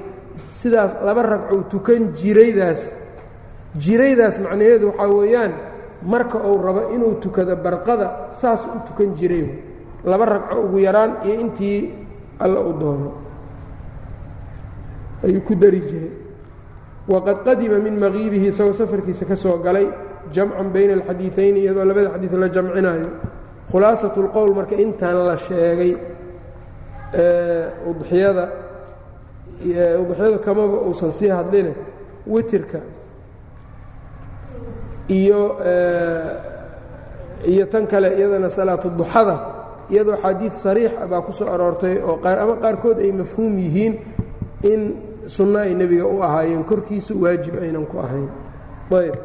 sidaas 0.62 0.92
laba 1.08 1.22
ragcou 1.32 1.60
tukan 1.72 2.02
jiraydaas 2.20 2.82
jiraydaas 3.84 4.36
macnaheedu 4.46 4.88
waxaa 4.92 5.10
weeyaan 5.20 5.54
marka 6.12 6.38
uu 6.50 6.58
rabo 6.68 6.82
inuu 6.96 7.14
tukado 7.24 7.56
barqada 7.66 8.08
saas 8.42 8.62
u 8.76 8.80
tukan 8.88 9.10
jiray 9.20 9.46
laba 10.12 10.26
ragco 10.34 10.56
ugu 10.66 10.78
yaraan 10.88 11.12
iyo 11.26 11.36
intii 11.44 11.80
alla 12.40 12.60
u 12.62 12.72
doono. 12.80 13.12
Ayuu 15.26 15.42
ku 15.42 15.56
dari 15.58 15.82
jiray. 15.82 16.12
Waqad 17.10 17.42
qadima 17.44 17.80
min 17.82 17.98
maqiibihi 17.98 18.48
isagoo 18.54 18.74
safarkiisa 18.78 19.26
ka 19.26 19.36
soo 19.36 19.58
galay 19.58 19.88
jamcan 20.32 20.70
bayna 20.74 20.94
alxadiiثayni 21.02 21.60
iyadoo 21.66 21.86
labada 21.86 22.10
xadiid 22.14 22.34
la 22.38 22.48
jamcinayo 22.56 23.10
khulaasaة 23.72 24.16
اlqowl 24.24 24.52
marka 24.58 24.76
intaan 24.86 25.18
la 25.28 25.36
sheegay 25.48 25.92
udxiyada 27.90 28.46
udxiyada 30.02 30.38
kamaba 30.46 30.78
uusan 30.88 31.12
sii 31.12 31.30
hadline 31.38 31.74
witirka 32.34 32.80
iyo 35.20 35.42
iyo 37.52 37.66
tan 37.72 37.88
kale 37.88 38.10
iyadana 38.18 38.50
salaatu 38.50 38.90
duxada 39.00 39.36
iyadoo 39.94 40.18
xadiid 40.24 40.54
sariix 40.64 40.92
baa 41.12 41.22
ku 41.22 41.32
soo 41.32 41.48
aroortay 41.54 41.96
oo 42.10 42.20
ama 42.44 42.56
qaarkood 42.64 42.98
ay 43.00 43.12
mafhuum 43.12 43.54
yihiin 43.64 43.94
in 44.72 44.82
sunno 45.28 45.60
ay 45.60 45.74
nebiga 45.80 46.06
u 46.06 46.18
ahaayeen 46.24 46.64
korkiisu 46.64 47.14
waajib 47.24 47.56
aynan 47.64 47.86
ku 47.92 47.96
ahayn. 48.00 48.28
Ayb 48.92 49.16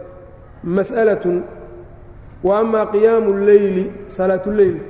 mas'alatun 0.77 1.37
wa 2.45 2.59
amaa 2.59 2.87
qiyaamu 2.87 3.31
leyli 3.47 3.93
salaatuleylka 4.07 4.85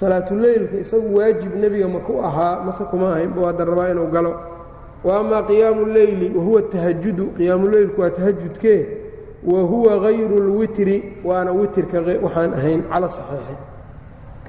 salaatuleylka 0.00 0.76
isagu 0.76 1.16
waajib 1.16 1.54
nebiga 1.54 1.88
maku 1.88 2.22
ahaa 2.24 2.64
mase 2.64 2.84
kuma 2.90 3.12
ahayn 3.12 3.30
buu 3.30 3.44
hadda 3.44 3.64
rabaa 3.64 3.90
inuu 3.90 4.06
galo. 4.06 4.32
Wa 5.04 5.42
qiyaamu 5.42 5.86
leyli 5.86 6.32
wahuwa 6.36 6.62
tahajudu 6.62 7.26
qiyaamuleylku 7.36 8.00
waa 8.00 8.10
tahajudkee 8.10 8.86
wa 9.44 9.62
huwa 9.62 10.00
hayru 10.00 10.36
اlwitri 10.36 11.16
waana 11.24 11.52
witrka 11.52 11.98
waxaan 12.22 12.54
ahayn 12.54 12.82
cala 12.92 13.08
saxiixi. 13.08 13.56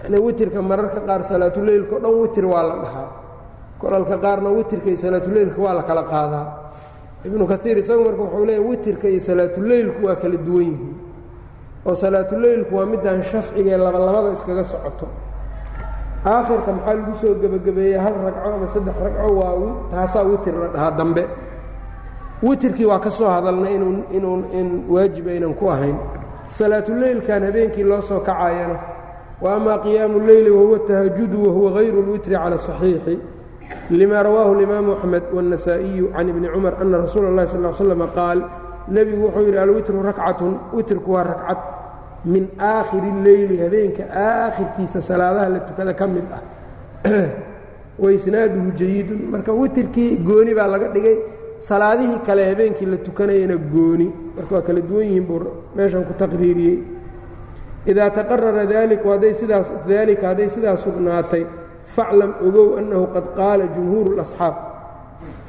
Yani 0.03 0.17
witrka 0.19 0.61
mararka 0.61 0.99
qaar 0.99 1.23
salaatuleylka 1.23 1.95
o 1.95 1.99
dhan 1.99 2.13
witr 2.21 2.45
waa 2.45 2.63
la 2.63 2.75
dhahaa. 2.83 3.09
Kolalka 3.79 4.17
qaarna 4.17 4.49
witrka 4.49 4.87
iyo 4.89 4.97
salaatuleylka 4.97 5.61
waa 5.61 5.73
la 5.73 5.83
kala 5.83 6.03
qaadaa. 6.03 6.47
Ibnu 7.25 7.47
kaiir 7.47 7.77
isagu 7.77 8.03
marka 8.03 8.21
wuxuu 8.21 8.45
leeyahy 8.45 8.67
witrka 8.69 9.09
iyo 9.09 9.19
salaatuleylku 9.19 10.05
waa 10.05 10.15
kala 10.15 10.37
duwan 10.37 10.63
yihiin 10.63 10.95
oo 11.86 11.94
salaatuleylku 11.94 12.72
waa 12.78 12.86
midaan 12.92 13.22
shafcigae 13.30 13.76
labalabada 13.84 14.32
iskaga 14.36 14.64
socoto 14.64 15.06
aakhirka 16.32 16.70
maxaa 16.76 16.94
lagu 16.98 17.14
soo 17.20 17.34
gebagabeeyey 17.42 17.98
hal 18.04 18.14
ragco 18.24 18.48
ama 18.56 18.66
saddex 18.74 18.94
ragco 19.04 19.26
waa 19.40 19.54
taasaa 19.92 20.22
witir 20.30 20.54
la 20.62 20.68
dhahaa 20.74 20.90
dambe 20.98 21.22
witirkii 22.42 22.84
waa 22.90 22.98
ka 23.04 23.10
soo 23.10 23.28
hadalnay 23.34 23.74
inuu 23.76 23.94
inuu 24.16 24.36
in 24.58 24.68
waajib 24.94 25.26
aynan 25.32 25.54
ku 25.54 25.64
ahayn 25.74 25.96
salaatuleylkan 26.58 27.42
habeenkii 27.48 27.84
loo 27.90 28.00
soo 28.02 28.20
kacayana 28.20 28.76
wa 29.42 29.54
amaa 29.56 29.78
qiyaamu 29.84 30.18
leyli 30.28 30.50
wahuwa 30.50 30.78
tahajudu 30.88 31.38
wahuwa 31.46 31.70
hayru 31.76 31.98
اlwitri 32.02 32.34
cala 32.36 32.56
صaxiixi 32.66 33.14
lima 33.90 34.22
rawaahu 34.22 34.52
اlimaamu 34.54 34.92
axmed 34.92 35.22
wالnasaa'iyu 35.36 36.06
can 36.16 36.28
ibni 36.28 36.48
cumar 36.54 36.74
ana 36.80 36.98
rasuula 37.04 37.28
اllahi 37.30 37.48
sal 37.52 37.64
l 37.64 37.74
slm 37.80 38.02
qaal 38.18 38.38
nebigu 38.87 39.25
wuxuu 39.25 39.45
yidhi 39.45 39.57
alwitru 39.57 40.03
rakcatun 40.03 40.57
witrku 40.73 41.11
waa 41.11 41.23
rakcad. 41.23 41.57
Min 42.25 42.47
aakhiri 42.59 43.09
اleyli 43.17 43.57
habeenka 43.57 44.03
aakhirkiisa 44.09 45.01
salaadaha 45.01 45.49
la 45.49 45.59
tukada 45.59 45.93
ka 45.93 46.07
mid 46.07 46.25
ah. 46.31 46.41
Waisnaaduhu 48.01 48.71
jayidun 48.77 49.21
marka 49.31 49.53
witirkii 49.53 50.17
gooni 50.17 50.53
baa 50.55 50.67
laga 50.67 50.87
dhigay 50.95 51.17
salaadihii 51.59 52.19
kale 52.25 52.49
habeenkii 52.49 52.85
la 52.85 52.97
tukanayana 52.97 53.57
gooni. 53.57 54.11
Marka 54.35 54.55
waa 54.55 54.61
kala 54.61 54.81
duwan 54.81 55.05
yihiin 55.05 55.25
buu 55.25 55.41
meeshan 55.75 56.05
ku 56.05 56.13
taqriiriyey. 56.13 56.79
Idaa 57.85 58.09
taqarara 58.09 58.65
daliku 58.65 59.09
hadday 59.09 59.33
sidaas 59.33 59.67
daalika 59.87 60.27
hadday 60.27 60.49
sidaas 60.49 60.83
sugnaatay 60.83 61.45
faclam 61.95 62.35
ogow 62.41 62.77
annahu 62.77 63.07
qad 63.13 63.25
qaala 63.35 63.65
jumhuuru 63.75 64.15
اlasxaab 64.15 64.70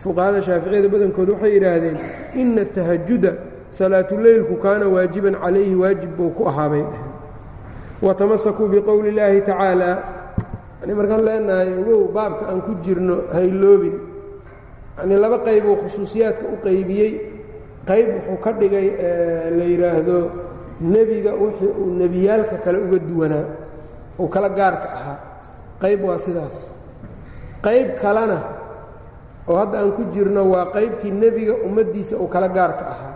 fuqahada 0.03 0.43
shaaficiyada 0.43 0.89
badankood 0.95 1.29
waxay 1.35 1.53
yidhaahdeen 1.57 1.97
ina 2.41 2.65
tahajuda 2.65 3.33
salaatuleylku 3.71 4.55
kaana 4.65 4.89
waajiban 4.95 5.35
calayhi 5.43 5.75
waajib 5.83 6.11
buu 6.17 6.31
ku 6.37 6.43
ahaabay. 6.51 6.85
Watamasakuu 8.03 8.69
biqowli 8.69 9.09
اllaahi 9.15 9.41
tacaala. 9.47 9.91
Yani 10.83 10.95
markaan 10.99 11.23
leenahay 11.27 11.71
ogow 11.81 12.11
baabka 12.17 12.45
aan 12.51 12.61
ku 12.67 12.73
jirno 12.85 13.17
hayloobin 13.33 13.95
yanii 14.99 15.19
laba 15.25 15.39
qaybuu 15.47 15.77
khusuusiyaadka 15.83 16.45
u 16.53 16.57
qaybiyey. 16.67 17.13
Qayb 17.87 18.09
wuxuu 18.15 18.39
ka 18.45 18.51
dhigay 18.61 18.87
la 19.59 19.65
yidhaahdo 19.73 20.19
nebiga 20.81 21.33
wixii 21.43 21.73
uu 21.81 21.91
nebiyaalka 22.03 22.57
kale 22.65 22.79
uga 22.87 22.99
duwanaa. 22.99 23.47
Uu 24.19 24.29
kala 24.29 24.49
gaarka 24.59 24.89
ahaa. 24.99 25.19
Qayb 25.83 26.01
waa 26.05 26.19
sidaas. 26.19 26.71
Qayb 27.63 27.89
kalena 28.03 28.39
oo 29.49 29.57
hadda 29.61 29.79
aan 29.83 29.93
ku 29.97 30.03
jirno 30.15 30.43
waa 30.53 30.67
qaybtii 30.77 31.11
nebiga 31.23 31.55
ummaddiisa 31.67 32.15
uu 32.23 32.29
kala 32.35 32.49
gaarka 32.49 32.85
ahaa. 32.95 33.13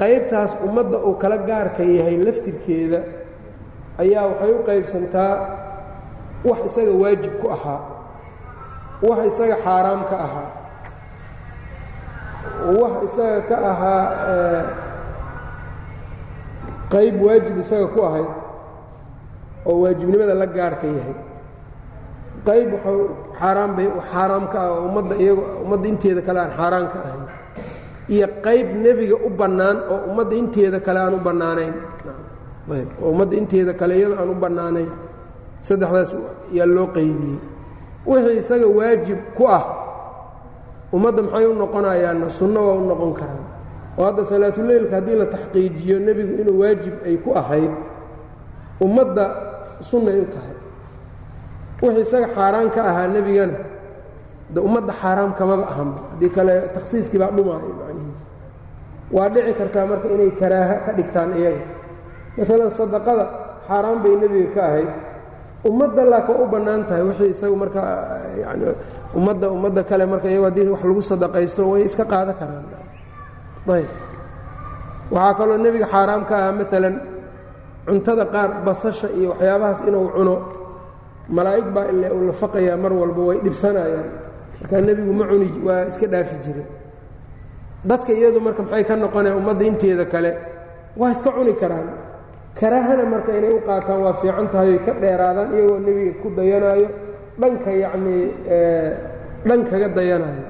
Qaybtaas 0.00 0.52
ummadda 0.66 0.98
uu 1.08 1.14
kala 1.22 1.36
gaarka 1.48 1.82
yahay 1.96 2.16
laftirkeeda 2.26 3.00
ayaa 4.02 4.24
waxay 4.30 4.52
u 4.52 4.62
qaybsantaa 4.68 5.32
wax 6.48 6.58
isaga 6.68 6.92
waajib 7.02 7.32
ku 7.42 7.46
ahaa 7.56 7.80
wax 9.08 9.18
isaga 9.30 9.56
xaaraam 9.64 10.02
ka 10.10 10.16
ahaa 10.26 10.48
wax 12.80 12.94
isaga 13.08 13.40
ka 13.48 13.56
ahaa 13.70 14.04
qayb 16.92 17.14
waajib 17.26 17.54
isaga 17.62 17.86
ku 17.94 18.00
ahayd 18.08 18.30
oo 19.68 19.76
waajibnimada 19.84 20.34
la 20.34 20.46
gaarka 20.46 20.86
yahay. 20.96 21.16
Qayb 22.48 22.70
xaaraan 23.40 23.72
bay 23.76 23.88
xaaraam 24.12 24.44
ka 24.52 24.58
ah 24.68 24.72
ummadda 24.86 25.14
iyago 25.22 25.42
ummadda 25.64 25.86
inteeda 25.92 26.20
kale 26.26 26.38
aan 26.44 26.52
xaaraan 26.58 26.86
ka 26.92 26.98
ahayn. 27.06 27.24
Iyo 28.14 28.26
qayb 28.46 28.68
nebiga 28.84 29.16
u 29.26 29.28
bannaan 29.40 29.76
oo 29.92 29.98
ummadda 30.10 30.34
inteeda 30.42 30.78
kale 30.86 30.98
aan 31.04 31.14
u 31.14 31.20
bannaanayn. 31.26 31.74
Oo 33.02 33.10
ummadda 33.12 33.34
inteeda 33.40 33.72
kale 33.80 33.94
iyadoo 33.98 34.18
aan 34.22 34.30
u 34.30 34.34
bannaanayn. 34.44 34.90
Saddexdaas 35.66 36.10
yaa 36.56 36.66
loo 36.76 36.86
qaybiyey. 36.96 37.38
Wixii 38.08 38.38
isaga 38.42 38.66
waajib 38.78 39.20
ku 39.36 39.44
ah 39.58 39.64
ummadda 40.96 41.20
maxay 41.26 41.46
u 41.46 41.54
noqonayaanna 41.62 42.26
sunno 42.38 42.60
waa 42.68 42.76
u 42.80 42.84
noqon 42.90 43.12
karaan. 43.18 43.44
Oo 43.98 44.04
hadda 44.08 44.22
salaatuleylka 44.30 44.94
haddii 44.98 45.16
la 45.20 45.26
taxqiijiyo 45.34 45.96
nebigu 46.06 46.32
inuu 46.42 46.58
waajib 46.62 46.94
ay 47.08 47.16
ku 47.24 47.30
ahayd 47.40 47.72
ummadda 48.84 49.24
sunnay 49.88 50.18
u 50.24 50.26
tahay 50.34 50.54
wixii 51.82 52.02
isaga 52.06 52.28
xaaraan 52.36 52.68
ka 52.74 52.80
ahaa 52.90 53.08
nebigana. 53.14 53.56
De 54.54 54.58
ummadda 54.66 54.92
xaaraam 55.00 55.30
kamaba 55.38 55.64
ahanba 55.72 55.98
haddii 56.10 56.30
kale 56.36 56.54
takhsiiskii 56.74 57.18
baa 57.22 57.30
dhumaayo 57.36 57.70
macnihiisa 57.80 58.24
waa 59.14 59.28
dhici 59.34 59.52
kartaa 59.60 59.84
marka 59.90 60.06
inay 60.14 60.30
karaaha 60.40 60.74
ka 60.86 60.90
dhigtaan 60.98 61.30
iyaga. 61.40 61.62
Maalan 62.36 62.70
sadaqada 62.78 63.24
xaaraan 63.68 63.98
bay 64.02 64.14
nebiga 64.22 64.50
ka 64.56 64.62
ahayd. 64.68 64.90
Ummadda 65.68 66.02
laakin 66.12 66.36
u 66.42 66.44
bannaan 66.52 66.82
tahay 66.88 67.02
wixii 67.08 67.30
isagu 67.34 67.56
marka 67.62 67.80
yani 68.42 68.66
ummadda 69.18 69.46
ummadda 69.56 69.82
kale 69.90 70.04
marka 70.12 70.26
iyago 70.32 70.46
haddii 70.48 70.68
wax 70.74 70.82
lagu 70.88 71.02
sadaqaysto 71.10 71.62
way 71.72 71.82
iska 71.88 72.04
qaada 72.12 72.32
karaan. 72.40 72.64
Ayb. 73.76 73.90
Waxaa 75.14 75.34
kaloo 75.38 75.58
nebiga 75.64 75.86
xaaraam 75.94 76.22
ka 76.28 76.34
ahaa 76.40 76.52
maalan 76.58 76.94
cuntada 77.86 78.24
qaar 78.34 78.50
basasha 78.66 79.08
iyo 79.18 79.28
waxyaabahaas 79.32 79.80
inuu 79.88 80.06
cuno 80.16 80.34
malaa'ig 81.36 81.66
baa 81.74 81.86
ile 81.92 82.06
uu 82.16 82.22
lafaqayaa 82.30 82.76
mar 82.82 82.92
walba 83.00 83.22
way 83.28 83.38
dhibsanayaan. 83.44 84.08
Markaa 84.60 84.80
nebigu 84.86 85.12
ma 85.18 85.24
cuni 85.30 85.48
waa 85.66 85.82
iska 85.90 86.06
dhaafi 86.12 86.36
jire 86.44 86.64
dadka 87.88 88.12
iyadu 88.18 88.38
marka 88.46 88.62
maxay 88.66 88.84
ka 88.88 88.94
noqonaya 89.02 89.34
ummadda 89.40 89.64
inteeda 89.70 90.04
kale 90.12 90.30
waa 91.00 91.10
iska 91.14 91.30
cuni 91.36 91.52
karaan. 91.60 91.88
Karaahana 92.58 93.04
marka 93.12 93.30
inay 93.38 93.52
u 93.56 93.60
qaataan 93.68 93.98
waa 94.04 94.14
fiican 94.20 94.46
tahay 94.52 94.68
oy 94.74 94.80
ka 94.86 94.92
dheeraadaan 95.02 95.48
iyagoo 95.56 95.78
nebiga 95.86 96.12
ku 96.22 96.28
dayanaayo 96.38 96.88
dhanka 97.40 97.70
yacnii 97.82 98.24
dhan 99.48 99.60
kaga 99.70 99.88
dayanayo. 99.96 100.44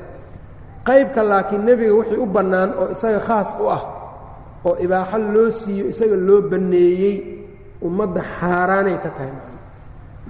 Qaybka 0.88 1.21
laakiin 1.31 1.62
nebiga 1.69 1.93
wixii 1.99 2.19
u 2.19 2.27
bannaan 2.37 2.71
oo 2.81 2.87
isaga 2.97 3.21
khaas 3.29 3.49
u 3.62 3.69
ah 3.77 3.83
oo 4.69 4.75
ibaaxo 4.85 5.19
loo 5.35 5.49
siiyo 5.61 5.85
isaga 5.93 6.16
loo 6.29 6.40
banneeyey 6.51 7.16
ummadda 7.87 8.21
xaaraanay 8.40 8.97
ka 9.05 9.11
tahay 9.16 9.33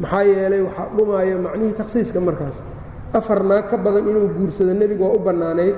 maxaa 0.02 0.24
yeelay 0.30 0.62
waxaa 0.67 0.88
dhumaayo 0.98 1.36
macnihii 1.45 1.76
takhsiiska 1.80 2.19
markaas 2.28 2.58
afar 3.17 3.39
naag 3.50 3.65
ka 3.71 3.78
badan 3.86 4.04
inuu 4.12 4.28
guursado 4.38 4.74
nebigu 4.82 5.04
waa 5.08 5.15
u 5.17 5.19
bannaanayd 5.28 5.76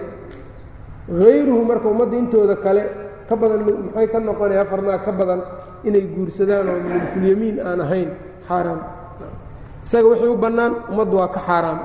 hayruhu 1.21 1.61
marka 1.69 1.87
ummadda 1.93 2.15
intooda 2.21 2.55
kale 2.65 2.83
ka 3.29 3.35
badan 3.41 3.59
maxay 3.67 4.07
ka 4.13 4.17
noqonaya 4.27 4.61
afar 4.65 4.81
naag 4.87 5.01
ka 5.05 5.11
badan 5.19 5.41
inay 5.87 6.03
guursadaan 6.15 6.65
oo 6.71 6.79
milkulyamiin 6.87 7.57
aan 7.69 7.79
ahayn 7.85 8.09
xaaraam 8.47 8.79
isaga 9.85 10.07
wixii 10.11 10.31
u 10.33 10.37
bannaan 10.45 10.73
ummaddu 10.91 11.15
waa 11.21 11.29
ka 11.35 11.41
xaaraam 11.47 11.79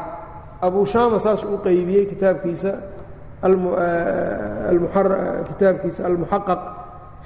abu 0.66 0.80
shaama 0.92 1.16
saasuu 1.24 1.50
u 1.54 1.58
qaybiyey 1.66 2.04
kitaabkiisa 2.12 2.72
kitaabkiisa 5.48 6.00
almuxaqaq 6.06 6.60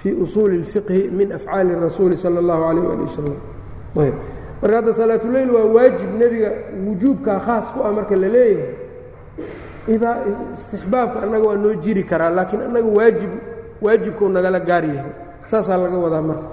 fii 0.00 0.12
usuuli 0.24 0.56
اlfiqhi 0.62 1.10
min 1.18 1.32
afcaali 1.32 1.70
الrasuuli 1.76 2.16
salى 2.16 2.38
اllahu 2.42 2.62
alayh 2.70 2.84
ali 2.92 3.02
wasalam 3.08 3.36
ayb 4.04 4.14
marka 4.62 4.76
hadda 4.76 4.92
salaatuleyl 5.00 5.50
waa 5.56 5.64
waajib 5.76 6.10
nebiga 6.20 6.50
wujuubkaa 6.86 7.38
khaas 7.46 7.66
ku 7.74 7.78
ah 7.86 7.92
marka 7.98 8.14
la 8.22 8.28
leeyahay 8.28 8.72
istixbaabka 10.56 11.18
annaga 11.24 11.46
waa 11.48 11.56
noo 11.56 11.74
jiri 11.84 12.02
karaa 12.10 12.30
laakiin 12.30 12.62
annaga 12.68 12.88
waajib 12.98 13.30
waajibkuu 13.82 14.28
nagala 14.28 14.60
gaar 14.60 14.84
yahay 14.84 15.12
saasaa 15.50 15.76
laga 15.82 15.98
wadaa 16.04 16.22
marka 16.30 16.46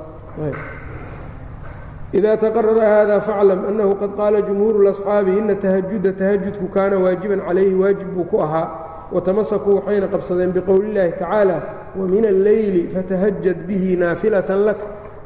إida 2.18 2.36
تqرر 2.38 2.78
hذا 2.78 3.20
فاcلم 3.20 3.60
أنه 3.70 3.90
qad 4.02 4.12
qاala 4.18 4.40
جمهوuر 4.48 4.76
الأصحاabi 4.82 5.32
إنa 5.40 5.54
تهaجuda 5.64 6.12
تهaجudku 6.20 6.66
kaana 6.76 6.98
waaجiبا 7.02 7.42
عalayhi 7.48 7.74
waaجib 7.82 8.08
buu 8.16 8.24
ku 8.30 8.38
ahaa 8.42 8.68
وتamasakuu 9.12 9.76
waxayna 9.82 10.08
qabsadeen 10.14 10.52
بqowل 10.56 10.86
الlahi 10.94 11.12
تaعaaلى 11.20 11.58
وmiن 12.00 12.26
الleyل 12.26 12.76
faتhجد 12.96 13.58
bه 13.68 13.84
ناaفilaة 14.00 14.50
لك 14.68 14.78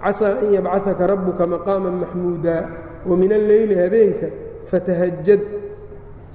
casaa 0.05 0.39
an 0.43 0.49
yabcadaka 0.57 1.03
rabbuka 1.07 1.47
maqaama 1.47 1.91
maxmuuda 2.03 2.57
wa 3.09 3.15
min 3.17 3.31
alleyli 3.33 3.75
habeenka 3.83 4.27
fatahajad 4.71 5.41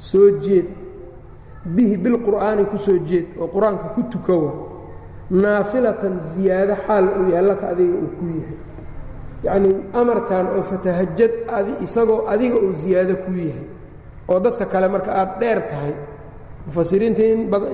soo 0.10 0.30
jeed 0.44 0.68
bihi 1.76 1.98
bilqur'aani 1.98 2.64
ku 2.72 2.78
soo 2.78 2.98
jeed 3.10 3.26
oo 3.42 3.48
qur'aanka 3.56 3.88
ku 3.96 4.02
tukowa 4.12 4.52
naafilatan 5.32 6.14
ziyaado 6.34 6.76
xaal 6.88 7.06
uu 7.20 7.26
yahay 7.34 7.52
adiga 7.72 7.96
uu 8.04 8.10
ku 8.20 8.26
yahay 8.38 8.58
yacnii 9.44 9.76
amarkan 9.94 10.46
oo 10.56 10.64
fatahajad 10.64 11.32
isagoo 11.86 12.28
adiga 12.34 12.56
uu 12.56 12.74
ziyaado 12.74 13.16
ku 13.26 13.32
yahay 13.36 13.68
oo 14.32 14.40
dadka 14.40 14.66
kale 14.66 14.88
marka 14.88 15.12
aad 15.12 15.32
dheer 15.40 15.60
tahay 15.72 15.94
mufasiriinta 16.68 17.24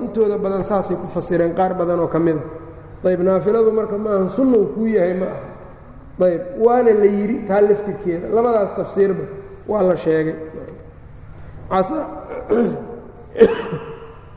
intooda 0.01 0.37
badan 0.37 0.63
saasay 0.63 0.97
ku 1.01 1.07
fasireen 1.15 1.53
qaar 1.53 1.73
badan 1.77 1.99
oo 2.03 2.09
ka 2.13 2.19
mida 2.19 2.41
ayb 3.05 3.21
naafiladu 3.21 3.71
marka 3.71 3.97
maaha 3.97 4.29
sunna 4.29 4.57
uu 4.57 4.67
kuu 4.75 4.87
yahay 4.87 5.13
ma 5.21 5.25
aha 5.25 5.52
ayb 6.21 6.41
waana 6.61 6.93
la 6.93 7.05
yidhi 7.05 7.45
taa 7.47 7.61
laftirkeeda. 7.61 8.27
Labadaas 8.29 8.75
tafsiirba 8.75 9.23
waa 9.67 9.83
la 9.83 9.97
sheegay. 9.97 10.35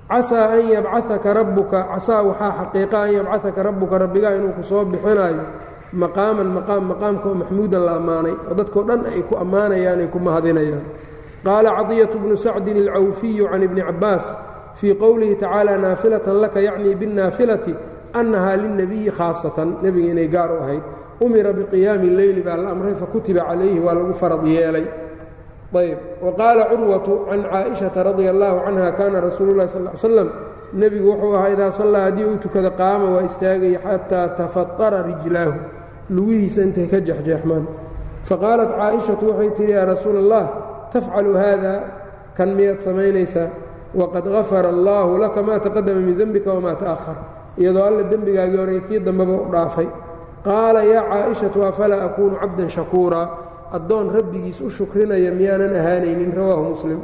Casaa 0.09 0.49
an 0.57 0.69
yabcaaka 0.71 1.35
rabbuka 1.35 1.89
casaa 1.95 2.23
waxaa 2.23 2.53
xaqiiqa 2.59 3.03
an 3.03 3.13
yabcahaka 3.13 3.63
rabbuka 3.63 3.99
rabbigaa 3.99 4.35
inuu 4.37 4.53
ku 4.57 4.63
soo 4.63 4.85
bixinayo 4.85 5.45
maqaaman 5.93 6.47
maqaam 6.47 6.85
maqaamka 6.89 7.35
maxmuudan 7.35 7.85
la 7.85 7.97
ammaanay 7.97 8.33
oo 8.33 8.55
dadkao 8.55 8.83
dhan 8.83 9.07
ay 9.07 9.23
ku 9.23 9.37
ammaanayaan 9.37 10.01
ay 10.01 10.09
ku 10.09 10.19
mahadinayaan. 10.19 10.85
Qaala 11.45 11.77
cadiyatu 11.77 12.19
bnu 12.19 12.37
sacdin 12.37 12.89
alcawfiyu 12.89 13.51
can 13.51 13.63
ibni 13.63 13.83
cabbaas 13.83 14.25
fii 14.75 14.95
qowlihi 14.95 15.37
tacaala 15.37 15.77
naafilatan 15.77 16.41
laka 16.41 16.61
yacnii 16.61 16.95
binnaafilati 16.95 17.75
annahaa 18.15 18.57
lilnebiyi 18.57 19.11
khaasatan. 19.11 19.83
Nebiga 19.83 20.11
inay 20.11 20.29
gaar 20.29 20.51
u 20.53 20.63
ahayd 20.63 20.83
umira 21.21 21.53
biqiyaami 21.53 22.09
leyli 22.11 22.43
baa 22.43 22.57
la 22.57 22.71
amray 22.71 22.95
fakutiba 22.95 23.41
calayhi 23.49 23.81
waa 23.81 23.95
lagu 23.95 24.15
farad 24.15 24.45
yeelay. 24.45 24.87
Ayb. 25.77 25.99
Wa 26.25 26.33
qaala 26.33 26.73
curwatu 26.73 27.29
can 27.29 27.43
caaishata 27.45 28.01
radia 28.05 28.31
allaahu 28.33 28.65
canha 28.65 28.93
kaana 28.97 29.21
rasuulu 29.21 29.53
llahi 29.59 29.69
sal 29.69 29.93
slam 30.01 30.29
nebigu 30.73 31.13
wuxuu 31.13 31.37
ahaa 31.37 31.53
idaa 31.53 31.71
sallaa 31.71 32.05
haddii 32.09 32.25
uu 32.25 32.39
tukada 32.41 32.71
qaama 32.71 33.07
waa 33.15 33.25
istaagaya 33.29 33.81
xataa 33.85 34.29
tafatara 34.41 35.03
rijlaahu. 35.05 35.59
Lugihiisa 36.11 36.63
intay 36.63 36.87
ka 36.89 37.01
jexjeexmaan 37.01 37.67
faqaalat 38.25 38.71
caaishatu 38.79 39.25
waxay 39.31 39.51
tihi 39.59 39.71
yaa 39.77 39.85
rasuula 39.85 40.19
allah 40.25 40.45
tafcalu 40.93 41.33
haada 41.37 41.73
kan 42.37 42.49
miyaad 42.57 42.81
samaynaysaa? 42.81 43.49
Waqad 43.97 44.25
gafara 44.29 44.69
allaahu 44.69 45.19
laka 45.19 45.43
maa 45.43 45.59
taqadama 45.61 46.01
min 46.01 46.17
dembika 46.17 46.53
wamaa 46.57 46.77
ta'ahar 46.77 47.17
iyadoo 47.59 47.85
alla 47.85 48.03
dembigaagii 48.05 48.57
hore 48.57 48.81
kii 48.89 49.01
dambeba 49.01 49.33
u 49.33 49.49
dhaafay 49.53 49.89
qaala 50.47 50.81
yaa 50.93 51.05
caaishatu 51.11 51.59
afalaa 51.71 52.03
akuunu 52.09 52.37
cabdan 52.43 52.69
shakuuraa 52.77 53.27
addoon 53.77 54.07
rabbigiis 54.17 54.61
u 54.63 54.71
shukrinaya 54.71 55.31
miyaanan 55.39 55.75
ahaanaynin 55.81 56.33
rawaahu 56.39 56.65
muslim. 56.75 57.01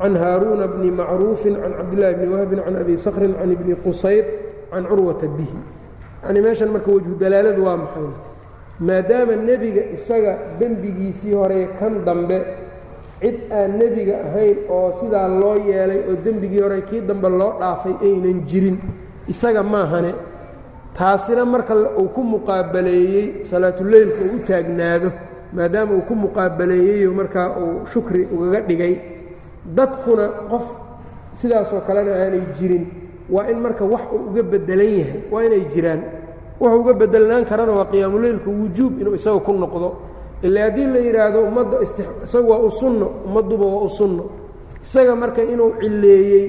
Can 0.00 0.14
haaruuna 0.16 0.66
bni 0.74 0.90
macruufin 1.00 1.54
can 1.62 1.72
cabdillahi 1.78 2.14
bni 2.18 2.28
wahbin 2.34 2.60
can 2.64 2.76
abi 2.82 2.94
sakrin 2.96 3.32
can 3.38 3.50
ibni 3.52 3.74
qusayd 3.84 4.24
can 4.72 4.84
curwata 4.88 5.28
bihi. 5.36 5.58
Yanii 6.24 6.42
meeshan 6.46 6.70
marka 6.72 6.88
wejhu 6.96 7.12
dalaaladu 7.20 7.60
waa 7.68 7.76
maxayna 7.84 8.16
maadaama 8.88 9.34
nebiga 9.48 9.82
isaga 9.96 10.32
dembigiisii 10.60 11.34
hore 11.36 11.60
kan 11.78 12.00
dambe 12.06 12.38
cid 13.20 13.36
aan 13.52 13.76
nebiga 13.80 14.14
ahayn 14.26 14.58
oo 14.72 14.88
sidaa 15.00 15.28
loo 15.28 15.56
yeelay 15.68 16.00
oo 16.08 16.16
dembigii 16.24 16.62
hore 16.64 16.80
kii 16.88 17.00
dambe 17.04 17.28
loo 17.28 17.52
dhaafay 17.60 17.94
aynan 18.08 18.40
jirin 18.48 18.76
isaga 19.28 19.62
maahane 19.62 20.12
taasina 20.96 21.44
marka 21.44 21.74
uu 22.00 22.08
ku 22.14 22.20
muqaabaleeyey 22.22 23.26
salaatuleylka 23.50 24.22
u 24.34 24.38
taagnaado 24.48 25.08
maadaama 25.56 25.92
uu 25.94 26.04
ku 26.08 26.14
muqaabaleeyeyo 26.14 27.10
markaa 27.20 27.48
uu 27.62 27.86
shukri 27.92 28.26
ugaga 28.34 28.60
dhigay. 28.68 28.94
Dadkuna 29.76 30.26
qof 30.50 30.64
sidaasoo 31.40 31.80
kalena 31.86 32.12
aanay 32.22 32.42
jirin 32.58 32.84
waa 33.30 33.46
in 33.50 33.58
marka 33.64 33.84
wax 33.84 34.02
uu 34.14 34.20
uga 34.30 34.42
bedelan 34.42 34.90
yahay 34.98 35.20
waa 35.32 35.44
inay 35.46 35.64
jiraan. 35.72 36.00
Wuxuu 36.60 36.80
uga 36.80 36.92
bedelnaan 37.00 37.44
karana 37.50 37.72
waa 37.72 37.88
qiyaamuleylka 37.92 38.50
wujuub 38.50 39.00
inuu 39.00 39.14
isaga 39.14 39.40
ku 39.46 39.52
noqdo. 39.52 39.88
Ila 40.42 40.60
haddii 40.66 40.86
la 40.92 40.98
yidhaahdo 41.06 41.38
ummadda 41.48 41.76
isaga 42.24 42.46
waa 42.52 42.58
u 42.68 42.70
sunno 42.70 43.06
ummadduba 43.26 43.64
waa 43.66 43.84
u 43.84 43.88
sunno. 43.88 44.24
Isaga 44.82 45.16
marka 45.16 45.42
inuu 45.42 45.70
cilleeyey 45.80 46.44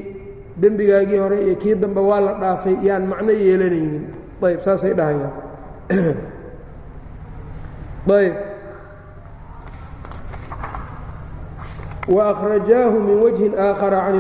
dembigaagii 0.62 1.18
hore 1.24 1.38
iyo 1.46 1.56
kii 1.56 1.76
dambe 1.76 2.00
waa 2.10 2.20
la 2.22 2.34
dhaafay 2.42 2.76
yaan 2.88 3.06
macno 3.12 3.32
yeelanaynin 3.32 4.06
ayb 4.43 4.61
saasay 4.61 4.93
dhahayaan 4.95 5.33
ayb 8.11 8.35
وأkرajaaه 12.07 12.95
min 13.03 13.19
وجهi 13.19 13.51
آkخر 13.51 13.91
can 13.91 14.15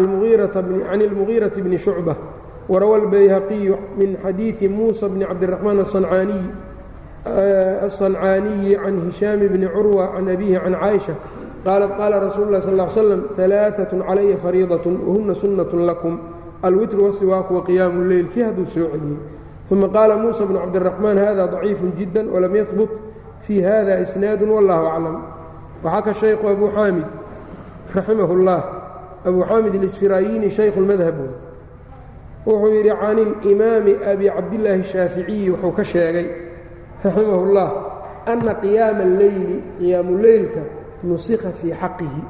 الmغيiرaةi 1.07 1.59
بن 1.63 1.79
شhuعبة 1.79 2.17
وrawى 2.69 2.97
الbayhaqiyu 2.99 3.79
min 3.95 4.19
xadiiثi 4.19 4.67
muسى 4.69 5.07
بن 5.09 5.23
cabdالرحمن 5.23 5.81
الصنcاaniyi 7.87 8.75
can 8.75 8.97
هiشhاam 9.07 9.39
بن 9.39 9.69
curوة 9.71 10.19
can 10.19 10.29
أbيه 10.29 10.59
can 10.59 10.75
cائشhaة 10.75 11.17
qaaلت 11.63 11.91
qاala 11.95 12.17
rasuul 12.27 12.51
الlah 12.51 12.61
صلى 12.61 12.83
اه 12.83 12.85
عل 12.85 12.91
sلم 12.91 13.21
ثaلاثة 13.39 13.93
عalaya 14.03 14.37
فريiضة 14.43 14.87
وhuna 15.07 15.35
suنة 15.35 15.71
لكم 15.87 16.19
alwitr 16.63 16.97
والsiwاak 16.99 17.51
وقiyaaم 17.51 18.01
الleyl 18.03 18.27
kii 18.35 18.43
hadduu 18.43 18.67
soo 18.67 18.89
celiyey 18.91 19.19
ثuma 19.71 19.89
qaala 19.89 20.15
muسى 20.17 20.45
بن 20.45 20.57
cabdالرحمن 20.63 21.17
hada 21.19 21.47
ضaciif 21.47 21.81
جidا 21.99 22.23
وlam 22.33 22.55
yثبت 22.57 22.89
fي 23.47 23.63
hada 23.67 24.03
إsناad 24.03 24.43
والlah 24.43 24.81
أعلم 24.87 25.17
waxaa 25.85 26.03
ka 26.07 26.13
شhaykhu 26.15 26.45
أbu 26.55 26.67
xaamid 26.77 27.07
raximah 27.95 28.31
اllah 28.37 28.61
abu 29.29 29.41
xaamid 29.45 29.75
اlisfirayini 29.81 30.49
shaykhu 30.51 30.79
اlmadhab 30.83 31.19
wuxuu 32.47 32.71
yidhi 32.79 32.93
can 33.01 33.19
اlimaami 33.19 33.93
abi 34.13 34.27
cabdillaahi 34.37 34.81
الshaaficiyi 34.87 35.51
wuxuu 35.51 35.73
ka 35.79 35.85
sheegay 35.85 36.27
raximah 37.05 37.39
اllah 37.47 37.69
ana 38.33 38.53
qiyaama 38.63 39.03
اlleyli 39.09 39.57
qiyaamu 39.79 40.13
leylka 40.25 40.63
nusikha 41.05 41.51
fii 41.61 41.75
xaqihi 41.83 42.23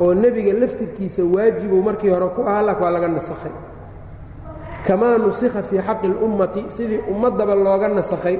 oo 0.00 0.14
nebiga 0.22 0.52
laftirkiisa 0.62 1.22
waajibuu 1.34 1.82
markii 1.88 2.10
hore 2.14 2.28
ku 2.36 2.40
ahaa 2.48 2.62
lak 2.68 2.80
waa 2.80 2.90
laga 2.96 3.08
nasakhay 3.08 3.52
kamaa 4.86 5.16
nusikha 5.18 5.62
fii 5.68 5.80
xaqi 5.88 6.06
اlummati 6.12 6.62
sidii 6.76 7.00
ummaddaba 7.12 7.54
looga 7.66 7.88
nasakhay 7.88 8.36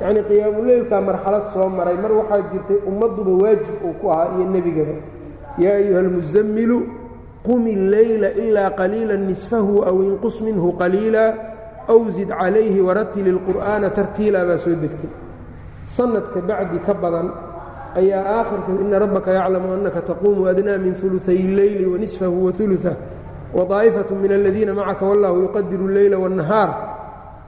yacnii 0.00 0.24
qiyaamuleylkaa 0.28 1.00
marxalad 1.08 1.44
soo 1.54 1.68
maray 1.78 1.96
mar 2.02 2.12
waxaa 2.18 2.40
jirtay 2.52 2.78
ummadduba 2.90 3.32
waajib 3.42 3.76
uu 3.86 3.94
ku 4.00 4.06
ahaa 4.12 4.28
iyo 4.36 4.44
nebigaba 4.54 4.94
yaa 5.62 5.76
ayuha 5.80 6.00
almusamilu 6.04 6.78
qumi 7.46 7.70
اlleyla 7.78 8.28
ilaa 8.42 8.70
qaliila 8.80 9.16
nisfahu 9.28 9.74
aw 9.88 9.96
inqus 10.08 10.36
minhu 10.46 10.68
qaliila 10.80 11.24
aw 11.92 12.00
zid 12.16 12.28
calayhi 12.40 12.80
waratili 12.88 13.30
اlqur'aana 13.36 13.88
tartiila 13.98 14.40
baa 14.48 14.58
soo 14.64 14.74
degtay 14.82 15.10
sanadka 15.96 16.38
bacdi 16.48 16.78
ka 16.86 16.92
badan 17.02 17.28
ayaa 18.00 18.22
aakhirka 18.40 18.70
ina 18.84 18.96
rabbaka 19.04 19.30
yaclamu 19.38 19.68
annaka 19.76 20.00
taquumu 20.10 20.42
adnaa 20.50 20.78
min 20.84 20.94
uluay 21.06 21.38
اlleyli 21.48 21.84
wanisfahu 21.92 22.36
wauluثah 22.46 22.96
waطaa'ifaة 23.56 24.10
min 24.22 24.32
aladiina 24.32 24.72
macaka 24.74 25.04
wallahu 25.10 25.36
yuqadiru 25.46 25.84
اlleyla 25.88 26.16
wالnahaar 26.18 26.70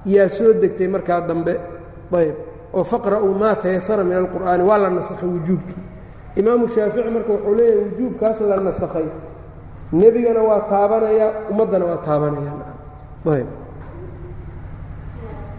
yaa 0.06 0.28
soo 0.28 0.52
degtay 0.62 0.88
markaa 0.88 1.20
dambe 1.28 1.54
ayb 2.20 2.34
oo 2.74 2.84
faqra'uu 2.84 3.34
maa 3.42 3.54
tayasara 3.62 4.04
min 4.04 4.16
alqur'aani 4.22 4.62
waa 4.68 4.78
la 4.78 4.90
nasakhay 4.90 5.28
wujuubkii 5.28 5.82
imaamu 6.40 6.68
shaafici 6.74 7.10
marka 7.10 7.32
wuxuu 7.32 7.54
leeyahay 7.58 7.80
wujuubkaas 7.84 8.40
la 8.40 8.56
nasakhay 8.68 9.06
nebigana 9.92 10.40
waa 10.48 10.60
taabanayaa 10.70 11.30
ummaddana 11.50 11.84
waa 11.90 12.00
taabanayayb 12.06 13.48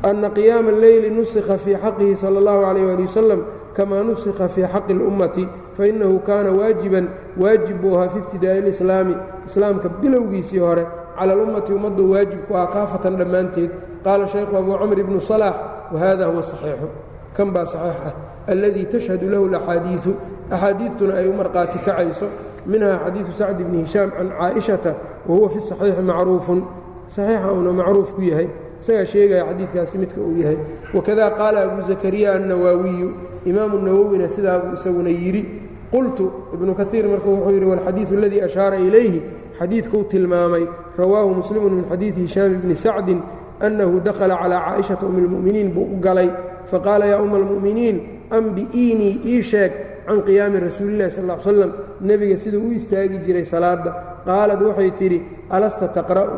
ana 0.03 0.29
qiyaama 0.29 0.69
اlleyli 0.75 1.10
nusikha 1.17 1.57
fii 1.63 1.75
xaqihi 1.83 2.15
salى 2.21 2.38
اllahu 2.41 2.62
عalayh 2.69 2.93
ali 2.93 3.03
wasalam 3.10 3.41
kamaa 3.76 4.02
nusikha 4.02 4.48
fii 4.48 4.66
xaqi 4.72 4.92
اlummati 4.92 5.48
fainahu 5.76 6.18
kaana 6.18 6.50
waajiban 6.52 7.08
waajib 7.40 7.80
buu 7.82 7.94
ahaa 7.96 8.08
fi 8.08 8.18
ibtidaa'i 8.18 8.58
اlislaami 8.62 9.16
islaamka 9.46 9.88
bilowgiisii 9.88 10.58
hore 10.58 10.87
cala 11.18 11.32
alummati 11.32 11.72
ummaddu 11.72 12.11
waajib 12.12 12.40
ku 12.48 12.56
ah 12.56 12.66
kaafatan 12.66 13.16
dhammaanteed 13.16 13.70
qaala 14.04 14.26
shaykhu 14.26 14.56
abu 14.56 14.72
camr 14.78 14.98
ibnu 15.00 15.20
salaax 15.20 15.54
wahada 15.94 16.26
huwa 16.26 16.42
saxiixu 16.42 16.88
kan 17.37 17.52
baa 17.52 17.66
saxiix 17.66 17.96
ah 18.08 18.14
alladii 18.52 18.85
tashhadu 18.92 19.30
lahu 19.30 19.44
alaxaadiidu 19.48 20.12
axaadiidtuna 20.50 21.14
ay 21.14 21.28
u 21.28 21.32
marqaati 21.40 21.78
kacayso 21.87 22.26
minha 22.66 22.98
xadiidu 23.04 23.32
sacdi 23.32 23.64
bni 23.64 23.78
hishaam 23.85 24.11
can 24.11 24.28
caa'ishata 24.38 24.94
wa 25.28 25.48
fi 25.48 25.61
saxiixi 25.61 26.02
macruufun 26.02 26.61
saxiixa 27.08 27.52
uuna 27.52 27.72
macruuf 27.72 28.14
ku 28.14 28.22
yahay 28.22 28.48
isagaa 28.82 29.06
sheegaya 29.06 29.44
xadiidkaasi 29.48 29.98
midka 29.98 30.20
uu 30.20 30.37
yahay 30.42 30.58
wakada 30.94 31.30
qaala 31.30 31.58
abu 31.62 31.82
zakariya 31.90 32.35
annawaawiyu 32.35 33.08
imaamu 33.50 33.79
nawowina 33.79 34.29
sidaa 34.29 34.58
buu 34.58 34.75
isaguna 34.75 35.10
yidhi 35.10 35.42
qultu 35.90 36.25
ibnu 36.54 36.75
kaiir 36.75 37.04
marka 37.08 37.29
wuxuu 37.29 37.50
yidhi 37.50 37.66
walxadiidu 37.73 38.16
aladii 38.19 38.40
ashaara 38.48 38.77
ilayhi 38.77 39.23
xadiidkuu 39.58 40.04
tilmaamay 40.04 40.64
rawaahu 40.98 41.35
muslimu 41.40 41.71
min 41.71 41.85
xadiidi 41.90 42.21
hishaam 42.27 42.52
bni 42.62 42.77
sacdin 42.77 43.21
annahu 43.60 44.00
dakhala 44.00 44.37
calaa 44.42 44.60
caaishata 44.66 45.06
um 45.06 45.16
اlmu'miniin 45.23 45.69
buu 45.75 45.87
u 45.94 46.00
galay. 46.00 46.31
Faqaala 46.71 47.06
yaa 47.06 47.23
uma 47.23 47.37
almu'miniin 47.37 47.96
ambi'iinii 48.31 49.14
ii 49.27 49.42
sheeg 49.42 49.73
can 50.06 50.23
qiyaami 50.27 50.60
rasuulillahi 50.60 51.10
sal 51.10 51.31
l 51.31 51.40
slam 51.42 51.73
nebiga 52.00 52.37
siduu 52.37 52.69
u 52.69 52.73
istaagi 52.73 53.19
jiray 53.27 53.44
salaadda. 53.44 53.90
Qaalad 54.27 54.62
waxay 54.62 54.90
tidhi 54.98 55.19
alasta 55.50 55.88
taqra'u 55.88 56.37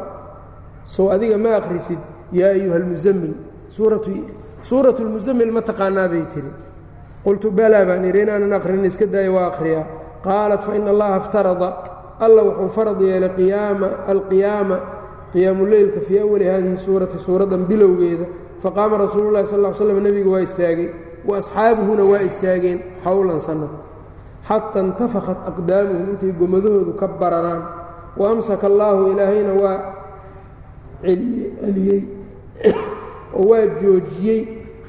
sow 0.87 1.11
adiga 1.15 1.39
ma 1.39 1.57
akhrisid 1.61 1.99
yaa 2.33 2.53
ayuha 2.57 2.77
almuzammil 2.77 3.35
suuratu 4.69 5.05
lmuzammil 5.05 5.53
ma 5.53 5.63
taqaanaa 5.63 6.09
bay 6.09 6.25
tihi 6.35 6.51
qultu 7.25 7.47
balaa 7.59 7.85
baan 7.89 8.05
idhi 8.11 8.21
inaanan 8.25 8.53
akhrin 8.59 8.85
iska 8.91 9.07
daayo 9.15 9.31
waa 9.37 9.47
akhriyaa 9.53 9.85
qaalat 10.27 10.63
faina 10.69 10.89
allaha 10.95 11.17
iftarada 11.23 11.69
alla 12.25 12.41
wuxuu 12.49 12.69
farad 12.77 13.01
yeelay 13.09 13.33
qiyaama 13.39 13.89
alqiyaama 14.13 14.77
qiyaamuleylka 15.33 16.01
fii 16.09 16.19
awali 16.25 16.45
hadihi 16.53 16.77
suurati 16.87 17.19
suuraddan 17.27 17.63
bilowgeeda 17.71 18.27
faqaama 18.63 18.95
rasuulu 19.05 19.29
llahi 19.35 19.47
sal 19.53 19.63
l 19.67 19.75
slam 19.81 19.99
nebigu 20.07 20.31
waa 20.35 20.43
istaagay 20.49 20.89
wa 21.29 21.35
asxaabuhuna 21.41 22.05
waa 22.13 22.23
istaageen 22.29 22.79
xowlan 23.05 23.41
sannad 23.47 23.73
xata 24.49 24.79
intafaqat 24.87 25.39
aqdaamuhum 25.51 26.07
intay 26.13 26.33
gomadahoodu 26.41 26.93
ka 27.01 27.07
bararaan 27.21 27.63
wa 28.21 28.25
amsaka 28.33 28.65
allaahu 28.73 29.03
ilaahayna 29.13 29.53
waa 29.63 29.77
celiyey 31.03 32.01
oo 33.39 33.45
waa 33.51 33.67
joojiyey 33.81 34.41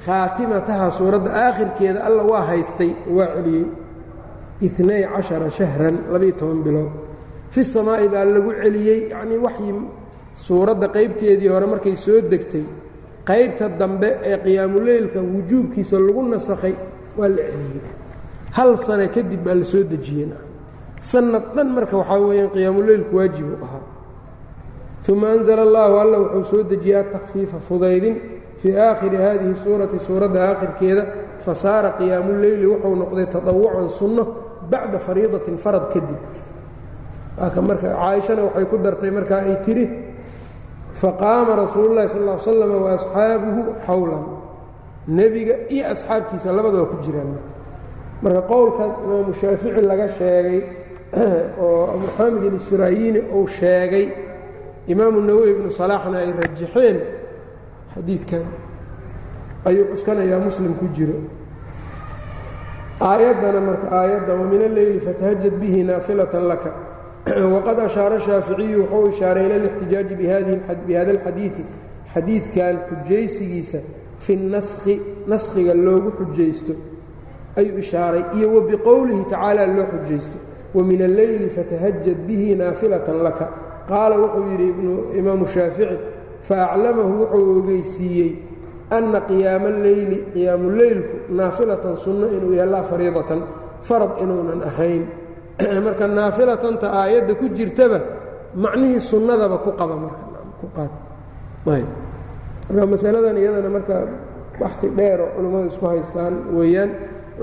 khaatimataha 0.06 0.91
suuradda 0.97 1.32
aakhirkeeda 1.45 1.99
alla 2.08 2.24
waa 2.32 2.41
haystay 2.49 2.91
waa 3.18 3.28
celiyey. 3.36 3.66
Inay 4.62 5.03
cashara 5.14 5.49
shahran 5.58 5.95
labaiyo 6.12 6.36
toban 6.39 6.64
bilood. 6.66 6.91
Fi 7.49 7.62
samaa'i 7.64 8.08
baa 8.14 8.26
lagu 8.26 8.51
celiyey 8.64 8.99
yacnii 9.12 9.38
waxyi 9.45 9.74
suuradda 10.45 10.88
qaybteedii 10.95 11.49
hore 11.53 11.66
markay 11.74 11.95
soo 12.06 12.20
degtay. 12.32 12.66
Qaybta 13.30 13.70
dambe 13.80 14.10
ee 14.30 14.38
qiyaamuleylka 14.45 15.20
wujuubkiisa 15.34 15.99
lagu 15.99 16.22
nasakhay 16.34 16.76
waa 17.18 17.30
la 17.36 17.43
celiyey. 17.51 17.84
Hal 18.58 18.78
sano 18.78 19.08
kadib 19.16 19.41
baa 19.45 19.56
la 19.60 19.66
soo 19.72 19.84
dejiyey. 19.84 20.30
Sanad 20.99 21.45
dhan 21.56 21.70
marka 21.76 21.97
waxaa 21.97 22.20
weeyaan 22.28 22.49
qiyaamuleylku 22.56 23.14
waajib 23.18 23.47
u 23.53 23.58
ahaa. 23.66 23.84
Uma 25.10 25.28
anzla 25.36 25.62
allahu 25.68 25.95
alla 26.03 26.18
wuxuu 26.20 26.43
soo 26.51 26.64
dejiyaa 26.64 27.03
takfiifa 27.14 27.58
fudaydin 27.68 28.16
fii 28.62 28.78
aakhiri 28.78 29.18
haadihi 29.18 29.56
suurati 29.64 29.99
suuradda 29.99 30.47
aakhirkeeda 30.49 31.06
fasaara 31.39 31.89
qiyaamuleyli 31.99 32.68
wuxuu 32.68 32.95
noqday 32.95 33.26
taطawucan 33.26 33.89
sunno 33.89 34.24
bacda 34.70 34.99
fariidatin 34.99 35.58
farad 35.58 35.89
kadib. 35.93 36.20
Marka 37.38 37.88
caaishana 37.93 38.43
waxay 38.43 38.66
ku 38.66 38.78
dartay 38.78 39.12
markaa 39.12 39.41
ay 39.49 39.58
tidhi 39.66 39.89
faqaama 40.93 41.56
rasuulu 41.56 41.95
llahi 41.95 42.10
sal 42.10 42.24
l 42.30 42.39
slam 42.39 42.72
waasxaabuhu 42.84 43.62
xowlan 43.88 44.24
nebiga 45.08 45.56
iyo 45.70 45.91
asxaabtiisa 45.91 46.51
labadaba 46.51 46.86
ku 46.86 46.97
jiraan. 47.03 47.38
Marka 48.22 48.41
qowlkan 48.41 48.91
imaamu 49.03 49.34
shaafici 49.34 49.82
laga 49.82 50.08
sheegay 50.18 50.64
oo 51.62 51.84
abu 51.95 52.08
xaamid 52.18 52.43
uu 53.36 53.47
sheegay 53.47 54.08
imaamu 54.88 55.22
nawowi 55.22 55.51
ibnu 55.51 55.72
salaaxna 55.72 56.18
ay 56.18 56.32
rajaxeen 56.34 56.97
xadiidkan 57.96 58.46
ayuu 59.66 59.86
cuskanayaa 59.91 60.39
muslim 60.39 60.74
ku 60.76 60.88
jiro. 60.93 61.18
Aayaddana 63.02 63.60
marka 63.60 63.88
aayadda 64.00 64.34
wamin 64.39 64.62
alleyli 64.70 65.00
fatahajad 65.00 65.60
bihi 65.62 65.84
naafilatan 65.84 66.48
laka. 66.48 66.72
Waqad 67.56 67.80
ashaara 67.88 68.20
shaaficiyu 68.20 68.84
wuxuu 68.84 69.10
ishaaray 69.16 69.46
ila 69.48 69.58
lixtijaaji 69.66 70.16
bihada 70.88 71.12
alxadiidi 71.16 71.66
xadiidkan 72.14 72.76
xujaysigiisa 72.89 73.80
fi 74.20 74.36
naskhi 74.36 75.00
naskhiga 75.28 75.74
loogu 75.74 76.12
xujaysto 76.20 76.74
ayuu 77.56 77.80
ishaaray 77.80 78.24
iyo 78.38 78.54
wa 78.56 78.62
biqowlihi 78.70 79.24
tacaala 79.32 79.66
loo 79.68 79.88
xujaysto. 79.93 80.38
Wamin 80.76 81.02
alleyli 81.02 81.50
fatahajad 81.50 82.28
bihi 82.28 82.56
naafilatan 82.56 83.24
laka. 83.24 83.50
Qaala 83.88 84.20
wuxuu 84.20 84.52
yidhi 84.52 85.20
imaamu 85.20 85.48
shaafici 85.48 86.14
faaclamahu 86.48 87.12
wuxuu 87.22 87.52
ogeysiiyey 87.60 88.32
anna 88.98 89.20
qiyaama 89.30 89.68
alleyli 89.74 90.18
qiyaamuleylku 90.34 91.16
naafilatan 91.39 91.96
sunno 92.04 92.26
inuu 92.38 92.54
yahay 92.60 92.72
laa 92.74 92.84
fariidatan 92.91 93.41
farad 93.88 94.12
inuunan 94.24 94.62
ahayn 94.70 95.04
marka 95.86 96.06
naafilatanta 96.18 96.88
aayadda 97.02 97.34
ku 97.39 97.46
jirtaba 97.58 98.00
macnihii 98.64 99.00
sunnadaba 99.12 99.58
ku 99.66 99.70
qaba 99.80 99.96
marku 100.04 100.68
qaad 100.76 100.91
marka 101.66 102.86
masaladan 102.93 103.38
iyadana 103.41 103.70
marka 103.78 103.96
baxi 104.60 104.88
dheero 104.98 105.26
culammadu 105.36 105.68
isku 105.72 105.86
haystaan 105.91 106.34
weeyaan 106.58 106.91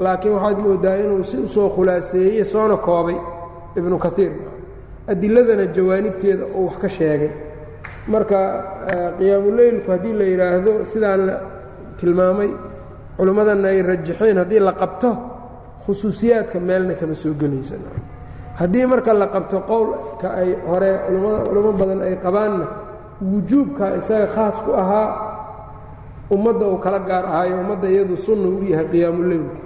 laakiin 0.05 0.34
waxaad 0.36 0.59
moodaa 0.66 0.96
inuu 1.05 1.22
si 1.30 1.36
u 1.44 1.48
soo 1.55 1.68
khulaaseeyey 1.74 2.44
soona 2.53 2.76
koobay 2.86 3.16
ibnu 3.78 3.96
kaiir 4.05 4.32
adiladana 5.12 5.64
jawaanibteeda 5.76 6.44
uu 6.59 6.64
wax 6.66 6.76
ka 6.82 6.88
sheegay 6.96 7.30
marka 8.12 8.39
qiyaamuleylku 9.18 9.89
haddii 9.95 10.14
la 10.20 10.24
yidhaahdo 10.33 10.72
sidaan 10.93 11.20
la 11.28 11.35
tilmaamay 11.99 12.51
culimmadana 13.16 13.68
ay 13.72 13.80
rajaxeen 13.91 14.37
haddii 14.43 14.61
la 14.68 14.72
qabto 14.83 15.11
khusuusiyaadka 15.87 16.59
meelna 16.68 16.95
kama 17.01 17.14
soo 17.22 17.35
gelaysa 17.41 17.74
haddii 18.61 18.87
marka 18.93 19.11
la 19.22 19.26
qabto 19.35 19.57
qowlka 19.70 20.28
ay 20.41 20.51
hore 20.68 20.91
culimo 21.49 21.70
badan 21.80 22.01
ay 22.07 22.14
qabaanna 22.24 22.66
wujuubka 23.30 23.85
isaga 24.01 24.26
khaas 24.35 24.57
ku 24.64 24.70
ahaa 24.83 25.09
ummadda 26.35 26.64
uu 26.72 26.78
kala 26.85 26.99
gaar 27.09 27.24
ahaayo 27.30 27.55
ummadda 27.62 27.87
iyadu 27.95 28.16
sunna 28.26 28.49
u 28.49 28.62
yahay 28.72 28.87
qiyaamuleylka 28.93 29.61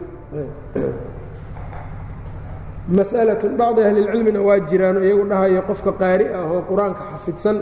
mas'alatun 2.98 3.52
bacdi 3.60 3.80
ahlilcilmina 3.88 4.40
waa 4.48 4.58
jiraan 4.70 4.96
iyagu 5.06 5.24
dhahaya 5.30 5.60
qofka 5.68 5.92
qaari 6.00 6.26
ah 6.38 6.44
oo 6.54 6.60
qur'aanka 6.70 7.02
xafidsan 7.12 7.56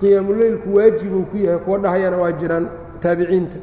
qiyaamuleylku 0.00 0.68
waajibuu 0.76 1.24
ku 1.30 1.36
yahay 1.36 1.58
kuwa 1.64 1.78
dhahayana 1.78 2.16
waa 2.22 2.32
jiraan 2.40 2.64
taabiciinta. 3.02 3.58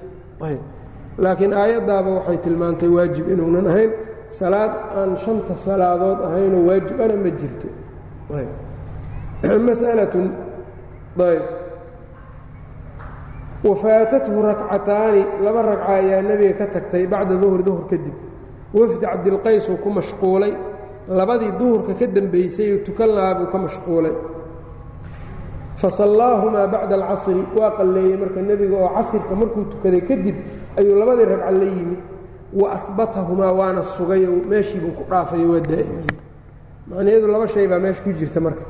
Laakiin 1.18 1.54
aayaddaaba 1.54 2.10
waxay 2.18 2.38
tilmaantay 2.46 2.90
waajib 2.90 3.26
inuunan 3.34 3.68
ahayn. 3.72 3.92
Salaad 4.30 4.72
aan 4.98 5.12
shanta 5.24 5.54
salaadood 5.66 6.20
ahaynoo 6.28 6.64
waajib 6.70 6.98
ana 7.06 7.16
ma 7.24 7.30
jirto. 7.40 7.68
Mas'alatun. 9.68 10.26
Ayb 11.30 11.44
wafaatathu 13.64 14.42
rakcataani. 14.50 15.24
Laba 15.46 15.62
ragca 15.70 15.94
ayaa 16.02 16.22
nebiga 16.28 16.54
ka 16.60 16.66
tagtay 16.76 17.06
bacda 17.08 17.36
duhri 17.42 17.64
duhur 17.64 17.86
kadib. 17.92 18.16
Wafdi 18.74 19.06
cabdilqays 19.06 19.70
uu 19.70 19.78
ku 19.84 19.90
mashquulay. 19.90 20.54
Labadii 21.08 21.52
duhurka 21.60 21.94
ka 22.00 22.06
dembaysay 22.16 22.74
uu 22.74 22.84
tukan 22.86 23.10
lahaa 23.16 23.36
buu 23.40 23.48
ka 23.54 23.58
mashquulay 23.66 24.14
fasallaahumaa 25.82 26.68
bacda 26.74 26.96
alcasri 27.00 27.44
waa 27.58 27.72
qalleeyey 27.78 28.18
marka 28.22 28.42
nebiga 28.50 28.76
oo 28.84 28.90
casirka 28.98 29.34
markuu 29.42 29.64
tukaday 29.72 30.02
kadib 30.10 30.36
ayuu 30.78 30.96
labadii 31.00 31.26
ragca 31.32 31.52
la 31.60 31.66
yimid 31.76 32.00
wa 32.60 32.68
ahbatahumaa 32.78 33.52
waana 33.60 33.82
sugayoo 33.84 34.38
meeshiibuu 34.50 34.92
ku 34.98 35.04
dhaafayo 35.10 35.48
waa 35.54 35.60
daa'imay. 35.72 36.06
Macnaheedu 36.90 37.28
laba 37.34 37.48
shay 37.54 37.66
baa 37.72 37.80
meesha 37.84 38.02
ku 38.06 38.12
jirta 38.20 38.40
marka. 38.46 38.64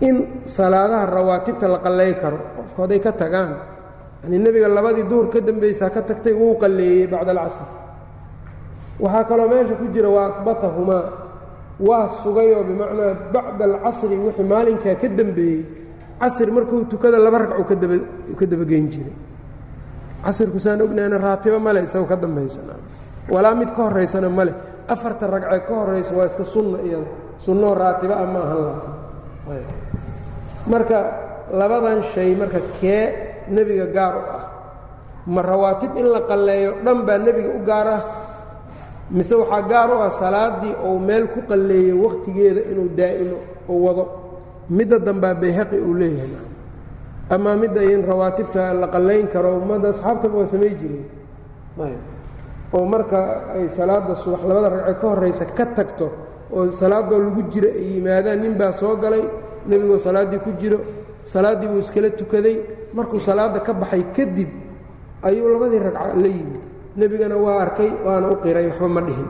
In 0.00 0.16
salaadaha 0.44 1.06
rawaatibta 1.16 1.66
la 1.68 1.78
qallay 1.84 2.12
karo 2.22 2.38
qofku 2.56 2.78
hadday 2.82 3.00
ka 3.06 3.12
tagaan 3.12 3.52
yani 4.22 4.38
nebiga 4.38 4.68
labadii 4.68 5.04
duhur 5.10 5.26
ka 5.32 5.40
dembaysaa 5.40 5.90
ka 5.90 6.00
tagtay 6.08 6.32
wuu 6.40 6.54
qalleeyey 6.62 7.06
bacda 7.12 7.30
alcasr 7.34 7.66
waxaa 9.02 9.24
kaloo 9.28 9.48
meesha 9.52 9.74
ku 9.80 9.86
jira 9.94 10.08
wa 10.08 10.22
ahbatahumaa 10.30 11.04
waa 11.88 12.08
sugayoo 12.22 12.62
bimacnaa 12.68 13.12
bacda 13.34 13.64
alcasri 13.64 14.16
wixii 14.24 14.46
maalinkaa 14.52 14.94
ka 15.02 15.08
dembeeyey 15.18 15.60
casr 16.20 16.48
markuu 16.52 16.84
tukada 16.84 17.18
laba 17.18 17.38
ragcuu 17.38 17.64
ka 18.38 18.44
dabageyn 18.46 18.86
jiray. 18.92 19.14
Casirku 20.24 20.58
saan 20.60 20.80
ognahayna 20.84 21.16
raatibo 21.18 21.58
male 21.58 21.80
isagoo 21.88 22.04
ka 22.06 22.16
dambaysa 22.16 22.60
walaa 23.32 23.54
mid 23.54 23.70
ka 23.72 23.88
horaysana 23.88 24.28
male 24.28 24.52
afarta 24.88 25.26
ragcee 25.26 25.60
ka 25.66 25.72
horaysa 25.74 26.12
waa 26.14 26.26
iska 26.28 26.44
sunna 26.44 26.78
iyada 26.84 27.08
sunnoo 27.40 27.72
raatibo 27.74 28.12
ah 28.12 28.26
ma 28.28 28.40
ahan 28.44 28.60
laakiin 28.60 29.64
marka 30.68 30.98
labadan 31.56 32.02
shay 32.12 32.34
marka 32.36 32.60
kee 32.80 33.02
nebiga 33.48 33.86
gaar 33.96 34.14
u 34.16 34.22
ah 34.28 34.44
ma 35.26 35.40
rawaatib 35.42 35.96
in 35.96 36.06
la 36.12 36.20
qalleeyo 36.28 36.70
dhan 36.84 36.98
baa 37.06 37.18
nebiga 37.18 37.50
u 37.56 37.60
gaar 37.64 37.88
ah 37.96 38.02
mise 39.10 39.32
waxaa 39.40 39.62
gaar 39.72 39.88
u 39.88 39.96
ah 40.04 40.10
salaaddii 40.12 40.74
ou 40.84 40.98
meel 40.98 41.28
ku 41.32 41.40
qalleeyo 41.48 41.96
wakhtigeeda 42.04 42.60
inuu 42.70 42.88
daa'imo 42.98 43.38
oo 43.72 43.78
wado 43.86 44.04
midda 44.70 44.98
dambaa 44.98 45.34
bayhaqi 45.42 45.76
uu 45.88 45.94
leeyahay 46.00 46.34
amaa 47.34 47.56
midda 47.62 47.82
in 47.92 48.02
rawaatibta 48.10 48.62
la 48.80 48.86
qallayn 48.94 49.26
karo 49.32 49.50
ummadda 49.62 49.88
asxaabtaba 49.94 50.36
waa 50.38 50.46
samay 50.52 50.72
jireen 50.80 51.06
oo 52.72 52.84
marka 52.92 53.18
ay 53.54 53.68
salaadda 53.76 54.14
subax 54.22 54.40
labada 54.48 54.68
ragce 54.74 54.94
ka 55.00 55.06
horraysa 55.10 55.44
ka 55.58 55.64
tagto 55.76 56.06
oo 56.54 56.70
salaadoo 56.80 57.18
lagu 57.26 57.42
jiro 57.52 57.68
ay 57.68 57.86
yimaadaan 57.98 58.40
nin 58.42 58.54
baa 58.60 58.72
soo 58.72 58.94
galay 59.02 59.24
nebigoo 59.66 59.98
salaaddii 59.98 60.38
ku 60.44 60.50
jiro 60.60 60.78
salaaddii 61.32 61.68
buu 61.68 61.78
iskala 61.84 62.10
tukaday. 62.10 62.56
Markuu 62.96 63.20
salaadda 63.20 63.60
ka 63.60 63.72
baxay 63.72 64.02
kadib 64.16 64.48
ayuu 65.22 65.46
labadii 65.52 65.78
ragca 65.78 66.14
la 66.16 66.26
yimid. 66.26 66.62
Nebigana 66.96 67.36
waa 67.36 67.60
arkay 67.62 67.90
waana 68.06 68.26
u 68.34 68.36
qiray 68.42 68.66
waxba 68.66 68.88
ma 68.88 69.00
dhihin. 69.06 69.28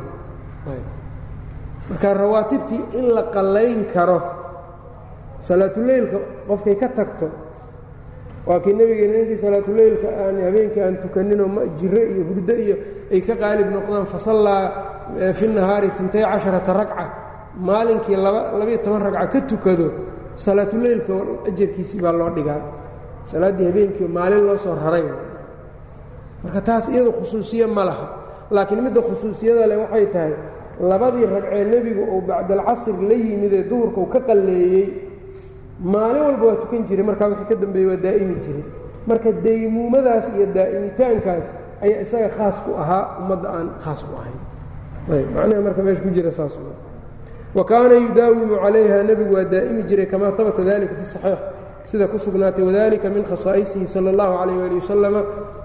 Marka 1.91 2.15
rawaatibtii 2.15 2.83
in 2.99 3.07
la 3.15 3.23
qallayn 3.35 3.85
karo 3.93 4.19
salaatuleylka 5.49 6.19
qofkay 6.49 6.75
ka 6.83 6.89
tagto 6.99 7.27
waa 8.47 8.61
kii 8.65 8.75
nebigeena 8.79 9.15
ninkii 9.19 9.39
salaatuleylka 9.45 10.09
aan 10.23 10.37
habeenkii 10.47 10.83
aan 10.87 10.97
tukaninoo 11.03 11.49
jiro 11.81 12.01
iyo 12.13 12.23
hurdo 12.29 12.55
iyo 12.65 12.77
ay 13.15 13.21
ka 13.29 13.35
qaalib 13.43 13.69
noqdaan 13.77 14.07
fasallaa 14.13 14.63
fi 15.39 15.45
nahaari 15.57 15.89
intay 16.03 16.25
casharata 16.33 16.73
ragca 16.81 17.05
maalinkii 17.69 18.17
labayo 18.59 18.79
toban 18.85 19.03
ragca 19.07 19.27
ka 19.33 19.41
tukado 19.51 19.87
salaatuleylka 20.45 21.13
ajarkiisii 21.49 22.01
baa 22.05 22.13
loo 22.21 22.31
dhigaa. 22.37 22.61
Salaaddii 23.31 23.67
habeenkii 23.71 24.09
maalin 24.17 24.43
loo 24.47 24.57
soo 24.65 24.75
raray. 24.85 25.05
Marka 26.43 26.61
taas 26.69 26.85
iyadu 26.89 27.13
khusuusiye 27.19 27.67
ma 27.77 27.85
laha 27.89 28.07
laakiin 28.55 28.81
midda 28.85 29.01
khusuusiyada 29.09 29.67
leh 29.71 29.77
waxay 29.83 30.07
tahay 30.15 30.33
labadii 30.91 31.27
ragcee 31.35 31.65
nebigu 31.73 32.03
uu 32.15 32.21
bacdalcasr 32.29 32.97
la 33.09 33.15
yimidee 33.25 33.63
duhurkau 33.71 34.07
ka 34.13 34.21
qalleeyey 34.29 34.87
maalin 35.81 36.23
walba 36.23 36.45
waa 36.47 36.61
tukan 36.63 36.85
jiray 36.89 37.05
markaa 37.05 37.29
wixii 37.33 37.49
ka 37.49 37.55
dambeeyey 37.55 37.89
waa 37.89 37.97
daa'imi 37.97 38.37
jiray. 38.45 38.65
Marka 39.07 39.33
daymuumadaas 39.33 40.27
iyo 40.37 40.47
daa'imitaankaas 40.55 41.47
ayaa 41.83 42.01
isaga 42.05 42.29
khaas 42.37 42.57
ku 42.65 42.77
ahaa 42.77 43.19
ummadda 43.25 43.49
aan 43.49 43.69
khaas 43.81 44.05
ku 44.05 44.13
ahayn. 44.21 44.41
Macnaha 45.35 45.61
marka 45.67 45.83
meesha 45.83 46.03
ku 46.03 46.11
jira 46.13 46.31
saas 46.31 46.53
wa 47.55 47.65
kaana 47.65 47.95
yudaawimu 47.95 48.61
calayha 48.63 49.03
nebigu 49.03 49.35
waa 49.35 49.45
daa'imi 49.45 49.83
jiray 49.89 50.07
kamaa 50.07 50.31
habata 50.37 50.63
dalika 50.63 50.95
fi 50.95 51.05
saxiix. 51.07 51.39
Sida 51.85 52.07
ku 52.07 52.19
sugnaatay 52.19 52.63
wadalika 52.63 53.09
min 53.11 53.25
khasaa'isihi 53.25 53.89
sala 53.89 54.13
اllahu 54.13 54.37
calayh 54.39 54.65
ali 54.69 54.75
wasalama 54.79 55.23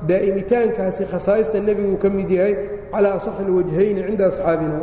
daa'imitaankaasi 0.07 1.05
khasaa'ista 1.11 1.59
nebiguu 1.59 1.97
ka 1.99 2.09
mid 2.09 2.31
yahay 2.31 2.55
calaa 2.91 3.19
asaxi 3.19 3.43
اlwajhayni 3.43 4.01
cinda 4.07 4.25
asxaabina. 4.31 4.79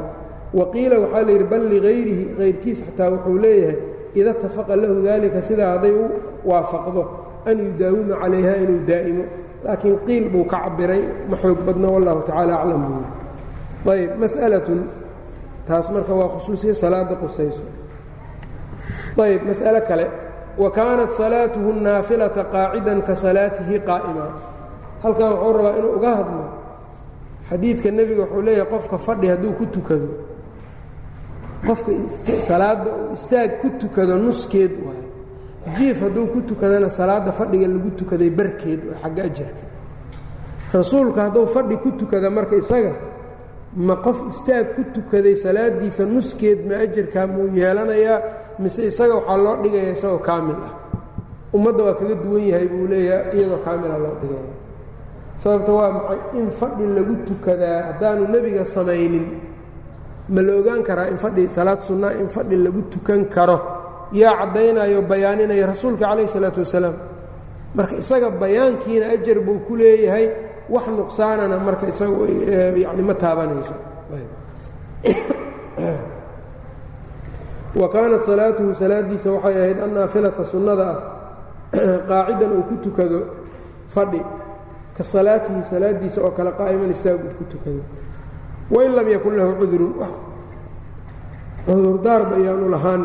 Wa 0.52 0.68
qiila 0.70 1.00
waxaa 1.00 1.24
layidhi 1.24 1.44
bal 1.48 1.64
ligayrihi 1.72 2.24
kayrkiis 2.38 2.84
xataa 2.86 3.10
wuxuu 3.16 3.38
leeyahay 3.40 3.76
ida 4.14 4.30
itafaqa 4.36 4.76
lahu 4.76 5.02
dalika 5.02 5.42
sidaa 5.42 5.70
hadday 5.76 5.92
u 5.92 6.04
waafaqdo 6.44 7.02
an 7.46 7.56
yudaawima 7.58 8.14
calayha 8.22 8.52
inuu 8.64 8.80
daa'imo 8.90 9.24
laakiin 9.64 9.96
qiil 10.06 10.24
buu 10.32 10.44
ka 10.44 10.58
cabiray 10.64 11.02
ma 11.30 11.36
xoog 11.42 11.58
badno 11.66 11.88
wallahu 11.94 12.20
tacaala 12.26 12.52
aclam 12.60 12.82
buu 12.88 13.92
ayb 13.92 14.10
mas'alatun 14.22 14.80
taas 15.68 15.86
marka 15.94 16.12
waa 16.14 16.28
khusuusiya 16.34 16.74
salaada 16.74 17.14
qusayso 17.22 17.62
ayb 19.18 19.42
mas'alo 19.50 19.80
kale 19.88 20.06
wa 20.58 20.68
kaanat 20.70 21.10
salaatuhu 21.16 21.72
naafilata 21.80 22.44
qaacidan 22.54 23.02
ka 23.06 23.14
salaatihi 23.14 23.80
qaa'ima 23.88 24.26
halkan 25.02 25.30
wuxuu 25.32 25.52
rabaa 25.58 25.74
inuu 25.78 25.92
uga 25.98 26.10
hadlo 26.20 26.44
xadiidka 27.50 27.88
nebiga 27.90 28.22
wuxuu 28.28 28.42
leeyahay 28.46 28.68
qofka 28.72 28.96
fadhi 28.98 29.26
hadduu 29.32 29.52
ku 29.58 29.64
tukado 29.66 30.08
qofka 31.66 31.92
salaadda 32.48 32.90
istaag 33.14 33.60
ku 33.60 33.68
tukado 33.80 34.16
nuskeed 34.18 34.72
waay. 34.84 35.02
Jiif 35.76 36.00
hadduu 36.02 36.26
ku 36.32 36.40
tukadana 36.42 36.88
salaadda 36.90 37.32
fadhiga 37.32 37.66
lagu 37.68 37.90
tukaday 37.98 38.30
barkeed 38.30 38.80
waa 38.88 38.98
xagga 39.02 39.22
ajarka 39.30 39.64
rasuulka 40.74 41.20
hadduu 41.26 41.46
fadhi 41.46 41.76
ku 41.76 41.90
tukada 41.98 42.30
marka 42.30 42.56
isaga 42.56 42.92
ma 43.76 43.94
qof 44.04 44.18
istaag 44.30 44.74
ku 44.74 44.82
tukaday 44.94 45.36
salaadiisa 45.36 46.04
nuskeed 46.04 46.66
ma 46.68 46.74
ajarkaa 46.84 47.26
muu 47.26 47.48
yeelanayaa 47.54 48.18
mise 48.58 48.80
isaga 48.90 49.14
waxaa 49.14 49.36
loo 49.44 49.56
dhigaya 49.62 49.92
isagoo 49.92 50.18
kaamil 50.18 50.58
ah. 50.68 50.74
Ummadda 51.54 51.80
waa 51.84 51.94
kaga 52.00 52.14
duwan 52.14 52.42
yahay 52.48 52.66
buu 52.68 52.86
leeyahay 52.88 53.36
iyadoo 53.38 53.60
kaamila 53.64 53.96
loo 53.98 54.14
dhigaya. 54.20 54.52
Sababta 55.42 55.72
waa 55.72 55.90
maxay? 55.92 56.18
In 56.40 56.50
fadhi 56.50 56.84
lagu 56.96 57.14
tukadaa 57.28 57.78
haddaanu 57.92 58.22
nebiga 58.32 58.64
samaynin 58.64 59.26
ma 60.28 60.42
la 60.42 60.52
ogaan 60.56 60.82
karaa 60.82 61.08
in 61.10 61.18
fadhi 61.18 61.48
salaad 61.48 61.82
sunnaa 61.82 62.12
in 62.20 62.28
fadhi 62.28 62.56
lagu 62.56 62.82
tukan 62.90 63.28
karo. 63.28 63.58
Yaa 64.12 64.36
caddaynayo 64.38 65.02
bayaaninaya 65.02 65.66
rasuulka 65.66 66.06
calayh 66.06 66.24
isalaatu 66.24 66.60
wasalaam. 66.60 66.96
Marka 67.74 67.96
isaga 67.96 68.30
bayaankiina 68.30 69.06
ajar 69.14 69.40
buu 69.40 69.58
ku 69.66 69.76
leeyahay 69.76 70.30
wax 70.68 70.86
nuqsaanana 70.86 71.58
marka 71.58 71.88
isaga 71.88 72.14
yani 72.76 73.02
ma 73.02 73.14
taabanayso. 73.14 73.74
Wa 77.74 77.88
kaanat 77.88 78.22
salaatuhu 78.22 78.74
salaadiisa 78.74 79.32
waxay 79.32 79.56
ahayd 79.56 79.78
annaafilata 79.80 80.44
sunnada 80.44 80.84
ah 80.92 80.98
qaacidan 82.08 82.52
uu 82.52 82.62
ku 82.68 82.74
tukado 82.84 83.18
fadhi. 83.88 84.22
Ka 84.96 85.02
salaatihi 85.02 85.64
salaadiisa 85.64 86.20
oo 86.20 86.30
kale 86.30 86.52
qaa'iman 86.52 86.90
istaag 86.92 87.24
uu 87.24 87.34
ku 87.38 87.44
tukado 87.48 87.80
wain 88.74 88.92
lam 88.96 89.08
yakun 89.14 89.36
lahu 89.38 89.52
cudurun 89.60 89.92
cudurdaarba 91.66 92.34
ayaanu 92.40 92.68
lahaan. 92.74 93.02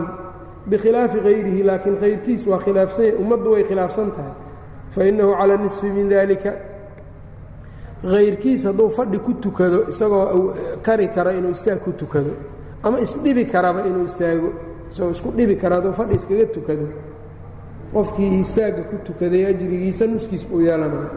Bikhilaafi 0.70 1.20
hayrihi 1.28 1.63
laakiin 1.63 1.95
kayrkiis 2.01 2.43
waa 2.47 2.59
khilaafsanya 2.59 3.15
ummaddu 3.22 3.51
way 3.53 3.63
khilaafsan 3.63 4.11
tahay. 4.15 4.36
Fainahu 4.95 5.32
cala 5.39 5.57
nisfi 5.57 5.88
min 5.97 6.09
dalika 6.09 6.51
hayrkiis 8.03 8.63
hadduu 8.65 8.89
fadhi 8.89 9.20
ku 9.20 9.34
tukado 9.34 9.88
isagoo 9.89 10.53
kari 10.82 11.07
kara 11.07 11.32
inuu 11.34 11.51
istaag 11.51 11.80
ku 11.82 11.91
tukado 11.91 12.32
ama 12.84 12.99
isdhibi 12.99 13.45
karaba 13.45 13.88
inuu 13.88 14.05
istaago 14.05 14.49
isagoo 14.91 15.11
isku 15.11 15.32
dhibi 15.38 15.55
kara 15.55 15.76
hadduu 15.76 15.93
fadhi 15.93 16.15
iskaga 16.15 16.45
tukado 16.45 16.88
qofkii 17.93 18.39
istaagga 18.45 18.84
ku 18.91 18.95
tukaday 19.07 19.45
ajrigiisa 19.49 20.05
nuskiis 20.05 20.45
buu 20.45 20.61
yeelanaya 20.61 21.09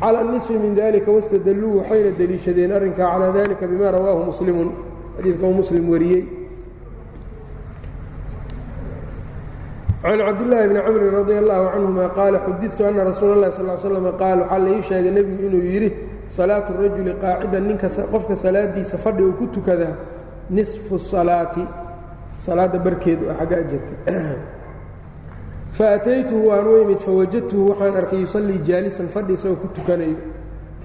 cala 0.00 0.20
nisfi 0.32 0.54
min 0.64 0.74
dalika 0.74 1.10
wastadalluu 1.16 1.72
waxayna 1.78 2.10
deliishadeen 2.18 2.72
arrinkaa 2.72 3.08
calaa 3.12 3.32
dalika 3.38 3.64
bima 3.70 3.90
rawaahu 3.96 4.22
muslimun 4.30 4.68
xadiidka 5.16 5.46
uu 5.46 5.54
muslim 5.62 5.84
wariyey 5.92 6.22
can 10.02 10.18
cabdillaahi 10.18 10.68
bni 10.70 10.80
camrin 10.86 11.10
radi 11.18 11.34
allahu 11.42 11.64
canhuma 11.74 12.04
qaala 12.18 12.38
xudidtu 12.46 12.80
ana 12.88 13.04
rasuula 13.10 13.32
اllahi 13.36 13.52
sal 13.58 13.78
slm 13.84 14.06
qaal 14.22 14.38
waxaa 14.42 14.58
laii 14.66 14.82
sheegay 14.88 15.10
nebigu 15.16 15.42
inuu 15.48 15.64
yidhi 15.72 15.90
salaatu 16.36 16.70
rajuli 16.82 17.12
qaacidan 17.22 17.64
ninka 17.68 17.88
qofka 18.12 18.34
salaadiisa 18.44 18.96
fadhi 19.04 19.22
uu 19.28 19.32
ku 19.40 19.46
tukadaa 19.54 19.94
nisfu 20.56 20.98
salaati 20.98 21.64
salaadda 22.46 22.78
barkeedu 22.86 23.24
a 23.30 23.34
xagga 23.40 23.56
faataytuhu 25.78 26.48
waan 26.48 26.66
u 26.68 26.74
imid 26.82 26.98
fawajadtuhu 27.06 27.68
waxaan 27.70 27.96
arkay 28.00 28.20
yusallii 28.24 28.58
jaalisan 28.68 29.08
fadhi 29.14 29.32
isagoo 29.34 29.56
ku 29.62 29.68
tukanayo 29.76 30.16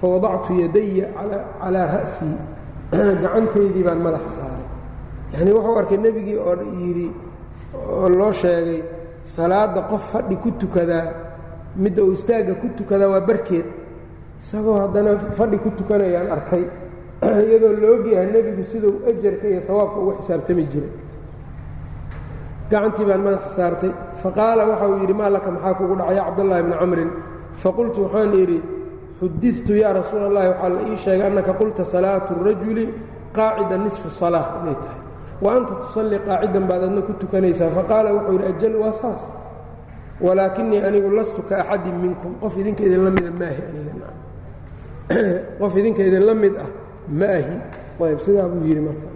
fawadactu 0.00 0.52
yadaya 0.62 1.06
calaa 1.60 1.86
ra'sii 1.96 2.36
gacantaydii 3.22 3.84
baan 3.88 4.00
madax 4.06 4.26
saaray 4.36 4.66
yanii 5.34 5.52
wuxuu 5.56 5.76
arkay 5.82 5.98
nebigii 6.06 6.36
oo 6.48 6.54
yidhi 6.80 7.08
oo 7.98 8.08
loo 8.08 8.32
sheegay 8.32 8.82
salaadda 9.34 9.80
qof 9.90 10.02
fadhi 10.12 10.36
ku 10.36 10.50
tukadaa 10.62 11.06
midda 11.76 12.02
uu 12.04 12.12
istaagga 12.18 12.54
ku 12.60 12.68
tukadaa 12.78 13.08
waa 13.14 13.20
barkeed 13.20 13.66
isagoo 14.40 14.76
haddana 14.82 15.10
fadhi 15.38 15.58
ku 15.64 15.70
tukanayaan 15.78 16.28
arkay 16.36 16.64
iyadoo 17.48 17.72
laogyahay 17.82 18.26
nebigu 18.34 18.64
siduu 18.72 18.94
ajarka 19.08 19.46
iyo 19.48 19.60
hawaabka 19.68 19.98
ugu 20.00 20.12
xisaabtami 20.20 20.64
jiray 20.72 20.90
gacantii 22.72 23.04
baan 23.08 23.22
madaxa 23.26 23.50
saartay. 23.56 23.92
Faqaala 24.22 24.62
waxa 24.70 24.84
uu 24.90 24.98
yidhi 25.02 25.14
maa 25.20 25.30
laka? 25.30 25.48
Maxaa 25.50 25.74
kugu 25.78 25.94
dhacya 26.00 26.22
cabdallaahi 26.26 26.62
bni 26.66 26.76
camrin 26.80 27.10
faqultu 27.62 27.98
waxaan 28.04 28.32
idhi 28.42 28.58
xudidtu 29.20 29.72
yaa 29.82 29.92
rasuula 30.00 30.26
allahi 30.30 30.48
waxaa 30.52 30.70
la 30.76 30.80
ii 30.88 30.96
sheegay 31.04 31.26
annaka 31.30 31.52
qulta 31.60 31.84
salaatu 31.84 32.32
rajuli 32.48 32.84
qaacida 33.36 33.76
nisfu 33.84 34.08
salaa 34.10 34.46
inay 34.60 34.76
tahay. 34.82 35.00
Wa 35.44 35.50
anta 35.56 35.72
tusallii 35.82 36.20
qaacidan 36.28 36.64
baad 36.70 36.82
adna 36.88 37.00
ku 37.06 37.12
tukanaysaa. 37.20 37.70
Faqaala 37.78 38.08
wuxuu 38.16 38.32
yidhi 38.36 38.46
ajal 38.52 38.74
waa 38.82 38.92
saas. 38.92 39.22
Walaakinii 40.24 40.80
anigu 40.86 41.08
lastu 41.18 41.42
ka 41.48 41.54
axadin 41.62 41.96
minkum. 42.04 42.32
Qof 42.40 42.54
idinka 42.56 42.82
idinla 42.88 43.10
mida 43.10 43.30
maahi 43.30 43.62
aniga 43.68 44.08
qof 45.60 45.74
idinka 45.76 46.02
idinla 46.08 46.34
mid 46.34 46.54
ah 46.56 46.70
ma 47.08 47.26
ahi 47.38 47.56
ayb 48.02 48.18
sidaa 48.18 48.48
buu 48.50 48.66
yidhi 48.66 48.82
marka. 48.82 49.08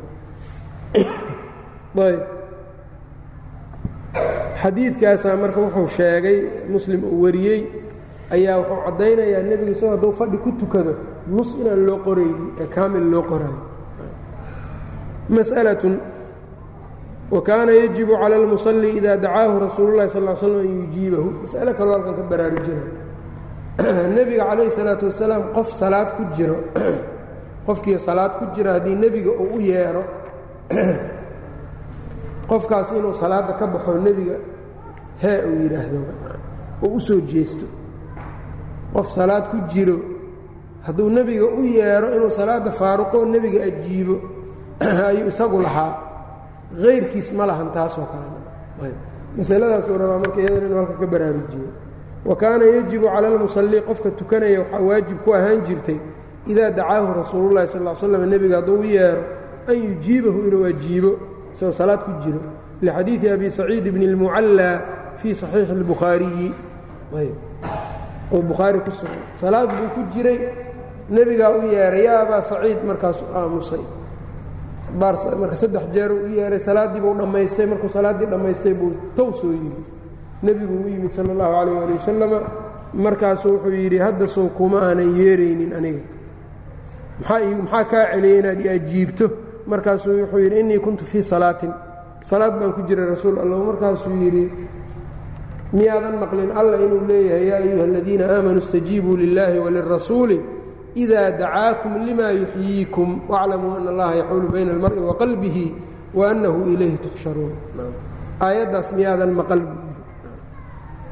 Ayb 2.07 2.36
xadiidkaasaa 4.63 5.37
marka 5.37 5.61
wuxuu 5.61 5.87
sheegay 5.97 6.39
muslim 6.69 7.05
uu 7.05 7.23
wariyey 7.23 7.63
ayaa 8.31 8.59
wuxuu 8.59 8.83
caddaynayaa 8.87 9.43
nebigu 9.43 9.71
isagoo 9.71 9.95
hadduu 9.97 10.13
fadhi 10.13 10.39
ku 10.39 10.53
tukado 10.61 10.95
nus 11.27 11.57
inaan 11.61 11.87
loo 11.87 11.99
qoraynin 12.09 12.51
ee 12.61 12.67
kaamil 12.67 13.11
loo 13.15 13.23
qoraayo 13.23 13.61
mas'alatun 15.29 15.99
wa 17.31 17.43
yajibu 17.83 18.13
cala 18.13 18.37
almusalli 18.37 18.97
ida 18.99 19.17
dacaahu 19.17 19.59
rasuulu 19.59 19.97
llahi 19.97 20.11
sal 20.11 20.29
l 20.29 20.37
slam 20.37 20.59
an 20.61 20.69
yujiibahu. 20.81 21.31
Mas'alo 21.43 21.75
kaloo 21.75 21.93
halkan 21.93 22.15
ka 22.15 22.23
baraarujina 22.23 22.83
nebiga 24.17 24.45
calayhi 24.47 24.71
salaatu 24.71 25.07
wasalaam 25.07 25.43
qof 25.53 25.73
salaad 25.73 26.09
ku 26.17 26.23
jiro 26.33 26.57
qofkii 27.67 27.99
salaad 27.99 28.39
ku 28.39 28.45
jira 28.55 28.79
haddii 28.79 28.95
nebiga 28.95 29.31
uu 29.31 29.57
u 29.57 29.61
yeedho 29.61 30.03
qofkaas 32.49 32.93
inuu 32.93 33.15
salaadda 33.15 33.53
ka 33.53 33.67
baxo 33.67 33.99
nebiga 33.99 34.37
hee 35.23 35.41
uu 35.49 35.63
yidhaahdo 35.63 35.99
oo 36.83 36.89
u 36.89 37.01
soo 37.01 37.21
jeesto. 37.21 37.67
Qof 38.93 39.11
salaad 39.11 39.49
ku 39.51 39.57
jiro 39.69 39.99
hadduu 40.87 41.11
nebiga 41.11 41.45
u 41.45 41.65
yeedho 41.65 42.15
inuu 42.17 42.31
salaadda 42.31 42.71
faaruqoo 42.71 43.25
nebiga 43.25 43.65
ajiibo 43.65 44.17
ayuu 45.09 45.29
isagu 45.29 45.61
lahaa. 45.63 45.93
Hayrkiis 46.83 47.33
ma 47.33 47.47
lahan 47.47 47.73
taasoo 47.73 48.07
kale. 48.13 48.93
Masaladaasuu 49.37 49.99
rabaa 49.99 50.19
marka 50.19 50.41
iyadana 50.41 50.67
inuu 50.67 50.79
halka 50.79 50.95
ka 51.01 51.07
baraarujiyo. 51.07 51.69
Wa 52.25 52.37
kaana 52.37 52.65
yajibu 52.65 53.07
cala 53.07 53.29
almusallii 53.29 53.81
qofka 53.81 54.11
tukanaya 54.11 54.61
waxaa 54.61 54.81
waajib 54.81 55.19
ku 55.25 55.35
ahaan 55.35 55.61
jirtay 55.65 55.99
idaa 56.47 56.71
dacaahu 56.71 57.15
rasuulullahi 57.15 57.69
sal 57.69 57.83
l 57.83 57.97
slam 57.97 58.25
nebiga 58.31 58.57
hadduu 58.57 58.81
u 58.81 58.85
yeedho 58.85 59.23
an 59.69 59.77
yujiibahu 59.77 60.47
inuu 60.49 60.65
ajiibo 60.65 61.13
isagoo 61.57 61.73
salaad 61.73 62.01
ku 62.05 62.13
jiro 62.23 62.41
lixadiidi 62.83 63.29
abi 63.29 63.51
saciid 63.51 63.89
bni 63.95 64.07
اlmucallaa 64.13 64.81
fii 65.17 65.35
saxiixi 65.35 65.73
اlbukhaariyi 65.73 66.53
oo 68.33 68.43
bukhaari 68.43 68.81
ku 68.81 68.91
sugan 68.91 69.23
salaad 69.41 69.71
buu 69.71 69.89
ku 69.95 70.01
jiray. 70.13 70.39
Nebigaa 71.11 71.51
u 71.55 71.63
yeehay 71.63 72.05
yaa 72.05 72.23
abaa 72.27 72.43
saciid 72.43 72.83
markaasu 72.85 73.25
aamusay. 73.35 73.85
Marka 74.99 75.57
saddex 75.57 75.83
jeer 75.95 76.13
u 76.13 76.27
yeehay 76.27 76.59
salaaddii 76.59 77.01
buu 77.01 77.15
dhammaystay. 77.15 77.67
Markuu 77.67 77.89
salaaddii 77.89 78.27
dhammaystay 78.27 78.75
buu 78.75 78.91
tow 79.17 79.33
soo 79.33 79.53
yidhi 79.53 79.83
nebigu 80.43 80.75
u 80.85 80.89
yimid 80.89 81.13
sala 81.13 81.31
allahu 81.33 81.53
calayh 81.55 81.83
ali 81.83 81.93
wasalama 81.93 82.41
markaasuu 82.95 83.53
wuxuu 83.53 83.71
yidhi 83.71 83.99
hadda 83.99 84.27
sow 84.29 84.49
kuma 84.49 84.83
aanan 84.83 85.17
yeeraynin 85.17 85.73
aniga. 85.73 86.03
Maxaa 87.21 87.85
kaa 87.85 88.07
celiyay 88.13 88.39
inaad 88.39 88.61
i 88.61 88.69
markaasuu 89.67 90.21
wuxuu 90.21 90.39
yidhi 90.39 90.61
innii 90.61 90.79
kuntu 90.79 91.05
fii 91.05 91.23
salaatin. 91.23 91.73
Salaad 92.23 92.59
baan 92.61 92.73
ku 92.73 92.83
jiray 92.89 93.07
rasuul 93.07 93.39
allah 93.39 93.59
markaasuu 93.59 94.17
yidhi 94.25 94.45
miyaadan 95.73 96.19
maqlin 96.19 96.51
alla 96.51 96.77
inuu 96.77 97.07
leeyahay 97.07 97.47
yaa 97.49 97.59
ayuha 97.59 97.85
aladiina 97.85 98.25
aamanuu 98.37 98.63
istajiibuu 98.65 99.17
lilaahi 99.17 99.59
walirasuuli 99.59 100.41
ida 100.95 101.33
dacaakum 101.33 101.99
lima 102.07 102.31
yuxyiikum 102.31 103.21
waclamuu 103.29 103.77
ana 103.77 103.91
allaha 103.91 104.15
yaxuulu 104.15 104.49
bayna 104.49 104.71
almari 104.73 105.01
wa 105.01 105.17
wa 106.15 106.31
annahu 106.31 106.71
ilayhi 106.73 106.99
tuxsharuun. 106.99 107.53
Aayaddaas 108.41 108.93
miyaadan 108.93 109.33
maqal 109.35 109.63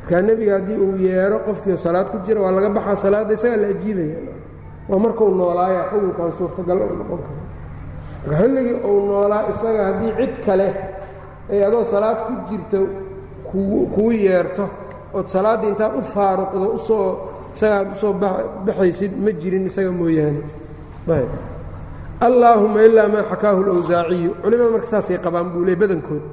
markaa 0.04 0.22
nebiga 0.22 0.58
haddii 0.58 0.76
uu 0.76 0.96
yeedho 0.96 1.38
qofkii 1.46 1.76
salaad 1.76 2.06
ku 2.12 2.18
jira 2.26 2.40
waa 2.40 2.52
laga 2.52 2.68
baxaa 2.70 2.96
salaadda 2.96 3.34
isagaa 3.34 3.56
la 3.56 3.68
ajiibaya 3.68 4.16
waa 4.88 4.98
markuu 4.98 5.30
noolaaya 5.34 5.88
xukunkan 5.90 6.32
suurtagal 6.38 6.78
u 6.82 6.96
noqon 7.00 7.18
kara 7.26 7.43
xilligii 8.28 8.76
uu 8.88 8.98
noolaa 9.08 9.42
isaga 9.52 9.82
haddii 9.88 10.12
cid 10.18 10.34
kale 10.46 10.68
ay 11.52 11.60
adoo 11.68 11.84
salaad 11.92 12.18
ku 12.26 12.32
jirto 12.48 12.80
kuu 13.94 14.10
yeerto 14.24 14.64
ood 15.16 15.26
salaaddii 15.34 15.68
intaad 15.72 15.92
u 16.00 16.02
faaruqdo 16.14 16.66
u 16.76 16.78
soo 16.88 17.06
isaga 17.54 17.74
aad 17.80 17.88
u 17.94 17.96
soo 18.02 18.12
baxaysid 18.66 19.12
ma 19.24 19.30
jirin 19.40 19.66
isaga 19.70 19.90
mooyaane. 20.00 20.42
Allaahuma 22.28 22.82
ilaa 22.88 23.08
maa 23.14 23.24
xakaahu 23.30 23.60
اlawsaaciyu 23.64 24.30
culimada 24.42 24.70
marka 24.74 24.86
saasay 24.92 25.18
qabaan 25.24 25.48
buu 25.52 25.64
le 25.68 25.74
badankood. 25.76 26.24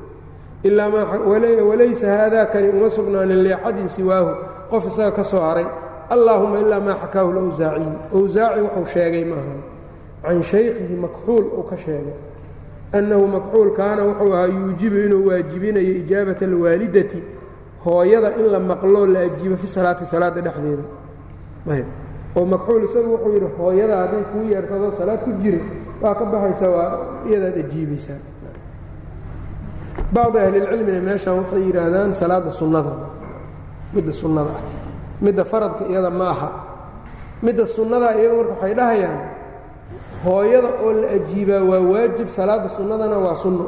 Ilaa 0.63 0.89
maawalaysa 0.93 2.07
haadaakani 2.17 2.69
uma 2.69 2.89
sugnaanin 2.89 3.43
liaxadin 3.45 3.89
siwaahu. 3.95 4.31
Qof 4.71 4.83
isaga 4.87 5.11
ka 5.17 5.23
soo 5.23 5.41
haray 5.47 5.67
allaahuma 6.15 6.59
ilaa 6.63 6.79
maa 6.87 6.97
xakaahu 7.03 7.29
اlawsaaciyu 7.33 7.91
awsaaci 8.17 8.59
wuxuu 8.65 8.85
sheegay 8.93 9.25
maahan 9.31 9.59
can 10.23 10.41
shaykhihi 10.43 10.95
makxuul 11.03 11.45
uu 11.57 11.63
ka 11.69 11.77
sheegay 11.77 12.17
annahu 12.97 13.27
makxuul 13.27 13.71
kaana 13.79 14.01
wuxuu 14.03 14.33
ahaa 14.33 14.47
yuujibu 14.47 14.97
inuu 15.05 15.27
waajibinayo 15.27 15.91
ijaabata 16.01 16.45
alwaalidati 16.45 17.19
hooyada 17.85 18.29
in 18.39 18.45
la 18.53 18.59
maqloo 18.59 19.05
la 19.05 19.19
ajiibo 19.19 19.57
fi 19.57 19.67
salaati 19.67 20.05
salaadda 20.05 20.41
dhexdeeda 20.41 20.83
oo 22.35 22.45
makxuul 22.45 22.83
isagu 22.83 23.09
wuxuu 23.13 23.33
yidhi 23.33 23.49
hooyada 23.57 23.95
hadday 23.97 24.23
kuu 24.31 24.43
yeertadoo 24.51 24.91
salaad 24.91 25.19
ku 25.25 25.31
jira 25.41 25.59
waa 26.01 26.15
ka 26.19 26.25
baxaysa 26.25 26.67
waa 26.69 26.89
iyadaad 27.29 27.57
ajiibaysaa 27.63 28.19
bacdi 30.13 30.37
ahlilcilmina 30.39 30.99
meeshan 31.07 31.33
waxay 31.39 31.61
yidhaahdaan 31.67 32.13
salaadda 32.13 32.51
sunnada 32.51 32.93
midda 33.93 34.13
sunnada 34.21 34.51
ah 34.59 34.63
midda 35.21 35.43
faradka 35.51 35.83
iyada 35.91 36.09
ma 36.19 36.27
aha 36.33 36.49
midda 37.45 37.65
sunnadaa 37.75 38.13
iyaga 38.19 38.35
marka 38.37 38.53
waxay 38.53 38.73
dhahayaan 38.79 39.19
hooyada 40.25 40.69
oo 40.83 40.91
la 41.01 41.07
ajiibaa 41.17 41.61
waa 41.69 41.79
waajib 41.91 42.29
salaadda 42.37 42.69
sunnadana 42.69 43.17
waa 43.25 43.35
sunno. 43.35 43.65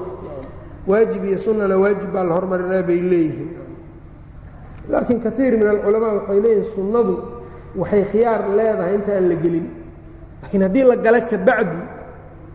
Waajib 0.88 1.24
iyo 1.26 1.38
sunnana 1.38 1.76
waajib 1.78 2.10
baa 2.14 2.24
la 2.24 2.34
hormarinaa 2.38 2.84
bay 2.88 3.00
leeyihiin. 3.12 3.52
Laakiin 4.92 5.20
kaiir 5.24 5.54
min 5.60 5.68
alculamaa 5.74 6.14
waxay 6.18 6.40
leeyihiin 6.44 6.70
sunnadu 6.76 7.14
waxay 7.82 8.04
khiyaar 8.12 8.42
leedahay 8.58 8.96
inta 8.98 9.12
aan 9.18 9.26
la 9.32 9.36
gelin. 9.44 9.66
Laakiin 10.42 10.62
haddii 10.66 10.84
la 10.90 10.96
gala 11.06 11.20
kabacdi 11.32 11.80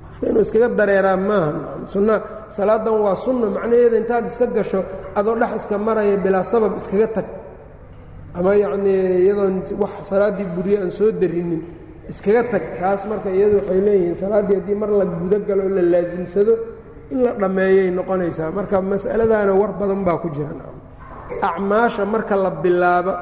qofka 0.09 0.25
inuu 0.31 0.43
iskaga 0.47 0.69
dareeraa 0.79 1.17
maaha. 1.17 1.53
Sunna 1.93 2.15
salaadan 2.57 2.97
waa 3.05 3.17
sunna 3.25 3.47
macnaheeda 3.57 3.97
intaad 4.03 4.25
iska 4.31 4.47
gasho 4.57 4.81
adoo 5.19 5.35
dhex 5.41 5.53
iska 5.61 5.79
maraya 5.87 6.17
bilaa 6.25 6.45
sabab 6.53 6.73
iskaga 6.81 7.09
tag. 7.17 7.27
Ama 8.37 8.51
yacnii 8.63 9.25
iyadoon 9.25 9.55
wax 9.83 9.93
salaaddii 10.11 10.47
buriye 10.55 10.79
aan 10.83 10.91
soo 10.99 11.11
darinin 11.21 11.63
iskaga 12.11 12.43
tag 12.53 12.65
taas 12.81 13.01
marka 13.11 13.29
iyadu 13.37 13.57
waxay 13.61 13.81
leeyihiin 13.87 14.17
salaaddii 14.23 14.57
haddii 14.59 14.79
mar 14.83 14.91
la 15.01 15.05
guda 15.21 15.39
galo 15.49 15.63
o 15.69 15.71
la 15.77 15.83
laasimsado 15.93 16.55
in 17.13 17.19
la 17.25 17.31
dhammeeyay 17.41 17.89
noqonaysaa. 17.99 18.51
Marka 18.59 18.77
mas'aladaana 18.93 19.53
war 19.61 19.73
badan 19.81 20.01
baa 20.07 20.19
ku 20.23 20.29
jira. 20.37 20.53
Acmaasha 21.49 22.03
marka 22.15 22.35
la 22.45 22.51
bilaabo 22.65 23.13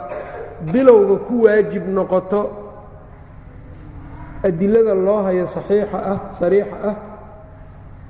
bilowga 0.72 1.16
ku 1.26 1.34
waajib 1.44 1.84
noqoto 1.96 2.40
adilada 4.46 4.94
loo 5.06 5.20
hayo 5.26 5.44
saxiixa 5.54 5.98
ah 6.12 6.18
sariixa 6.38 6.76
ah 6.90 6.96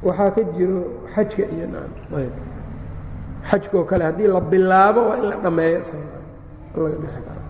waxaa 0.07 0.31
ka 0.37 0.43
jiro 0.57 0.79
xajka 1.15 1.43
iyo 1.55 1.67
nacam 1.73 1.93
xajka 3.49 3.75
oo 3.81 3.85
kale 3.91 4.05
haddii 4.09 4.29
la 4.37 4.41
bilaabo 4.53 5.01
waa 5.09 5.17
in 5.21 5.27
la 5.31 5.37
dhammeeyo 5.45 5.81
laga 6.77 6.97
dhexi 7.03 7.21
karo 7.27 7.43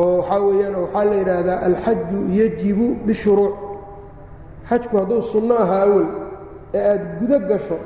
oo 0.00 0.16
waxaa 0.18 0.40
weeyaan 0.46 0.74
waxaa 0.84 1.04
la 1.10 1.14
yidhaahdaa 1.20 1.58
alxaju 1.68 2.18
yajibu 2.40 2.86
bishuruuc 3.06 3.54
xajku 4.68 4.94
hadduu 5.00 5.22
sunno 5.32 5.54
ahaa 5.64 5.82
awel 5.86 6.06
ee 6.74 6.82
aada 6.90 7.04
gudo 7.20 7.38
gasho 7.50 7.76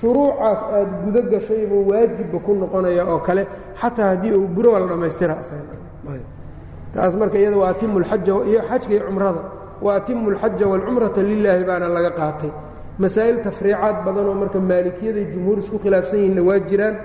shuruucaas 0.00 0.60
aad 0.76 0.90
gudo 1.04 1.20
gashaybuu 1.32 1.82
waajibba 1.90 2.38
ku 2.46 2.50
noqonaya 2.62 3.02
oo 3.12 3.18
kale 3.26 3.42
xataa 3.80 4.08
haddii 4.12 4.32
uu 4.38 4.48
buro 4.56 4.68
waa 4.72 4.80
la 4.80 4.86
dhammaystira 4.92 5.34
taas 6.94 7.14
marka 7.20 7.36
iyada 7.38 7.56
waa 7.62 7.70
atimu 7.74 7.96
lxaja 8.00 8.32
iyo 8.50 8.60
xajka 8.68 8.92
iyo 8.94 9.02
cumrada. 9.08 9.42
Wa 9.84 9.90
atimu 9.98 10.30
alxaja 10.30 10.66
waalcumrata 10.70 11.22
lilaahi 11.22 11.64
baana 11.64 11.88
laga 11.96 12.10
qaatay. 12.20 12.50
Masaa'il 13.02 13.38
tafriicaad 13.46 13.96
badanoo 14.06 14.34
marka 14.42 14.58
maalikiyada 14.60 15.22
jumhuur 15.32 15.58
isku 15.62 15.76
khilaafsan 15.82 16.18
yihiinna 16.20 16.42
waa 16.48 16.58
jiraan 16.68 16.96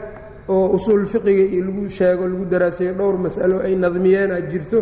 oo 0.50 0.66
usuul 0.76 1.06
fiqiga 1.12 1.44
iyo 1.54 1.62
lagu 1.68 1.90
sheego 1.90 2.24
lagu 2.32 2.46
daraaseeyo 2.52 2.94
dhowr 3.00 3.16
mas'alo 3.26 3.58
ay 3.68 3.76
nadmiyeen 3.76 4.32
aad 4.32 4.48
jirto. 4.52 4.80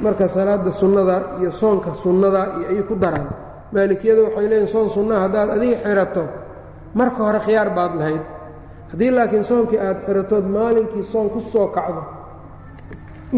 Marka 0.00 0.28
salaada 0.28 0.70
sunnada 0.70 1.16
iyo 1.40 1.50
soonka 1.50 1.94
sunnada 1.94 2.40
iyo 2.58 2.66
ay 2.72 2.82
ku 2.88 2.94
daraan. 2.96 3.28
Maalikiyada 3.72 4.22
waxay 4.26 4.46
leeyihiin 4.50 4.68
soon 4.74 4.88
sunnaha 4.96 5.20
haddaad 5.26 5.48
adiga 5.56 5.76
xirato 5.84 6.22
marka 6.98 7.20
hore 7.26 7.40
khiyaar 7.46 7.70
baad 7.76 7.92
lahayd. 8.00 8.24
Haddii 8.90 9.10
laakiin 9.16 9.44
soonkii 9.50 9.78
aad 9.86 9.98
xiratood 10.06 10.44
maalinkii 10.56 11.02
soon 11.12 11.26
ku 11.34 11.40
soo 11.40 11.66
kacdo 11.76 12.02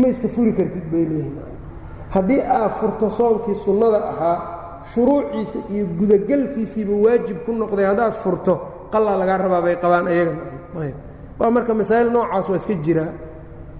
ma 0.01 0.07
iska 0.13 0.29
furi 0.29 0.53
kartid 0.59 0.85
bay 0.93 1.05
leeyihiin 1.11 1.39
haddii 2.15 2.41
aad 2.59 2.73
furto 2.81 3.07
soonkii 3.19 3.55
sunnada 3.65 3.99
ahaa 4.13 4.37
shuruuciisa 4.93 5.59
iyo 5.73 5.85
gudagelkiisiiba 5.99 6.95
waajib 7.05 7.39
ku 7.47 7.51
noqday 7.53 7.87
haddaad 7.91 8.15
furto 8.23 8.55
qallaa 8.93 9.17
lagaa 9.21 9.39
rabaa 9.45 9.63
bay 9.67 9.77
qabaan 9.83 10.07
ayagana 10.13 10.43
waa 11.41 11.51
marka 11.57 11.73
masaa'il 11.81 12.09
noocaas 12.15 12.47
waa 12.51 12.59
iska 12.61 12.75
jiraa 12.87 13.13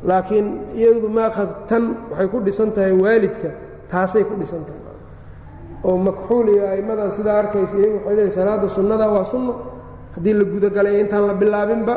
laakiin 0.09 0.47
iyadu 0.79 1.09
maaqad 1.19 1.51
tan 1.69 1.85
waxay 2.11 2.29
ku 2.33 2.39
dhisan 2.47 2.71
tahay 2.77 2.93
waalidka 3.05 3.49
taasay 3.91 4.25
ku 4.29 4.35
dhisan 4.41 4.63
tahay. 4.67 4.83
Oo 5.87 5.97
makxuul 6.07 6.47
iyo 6.55 6.65
a'immadan 6.73 7.11
sidaa 7.17 7.37
arkaysa 7.43 7.75
iyagu 7.81 7.97
waxay 8.05 8.15
leeyiin 8.17 8.35
salaadda 8.39 8.69
sunnada 8.77 9.07
waa 9.15 9.25
sunno 9.33 9.53
haddii 10.15 10.35
la 10.39 10.45
gudagalay 10.53 10.95
intaan 11.03 11.25
la 11.31 11.35
bilaabinba 11.41 11.95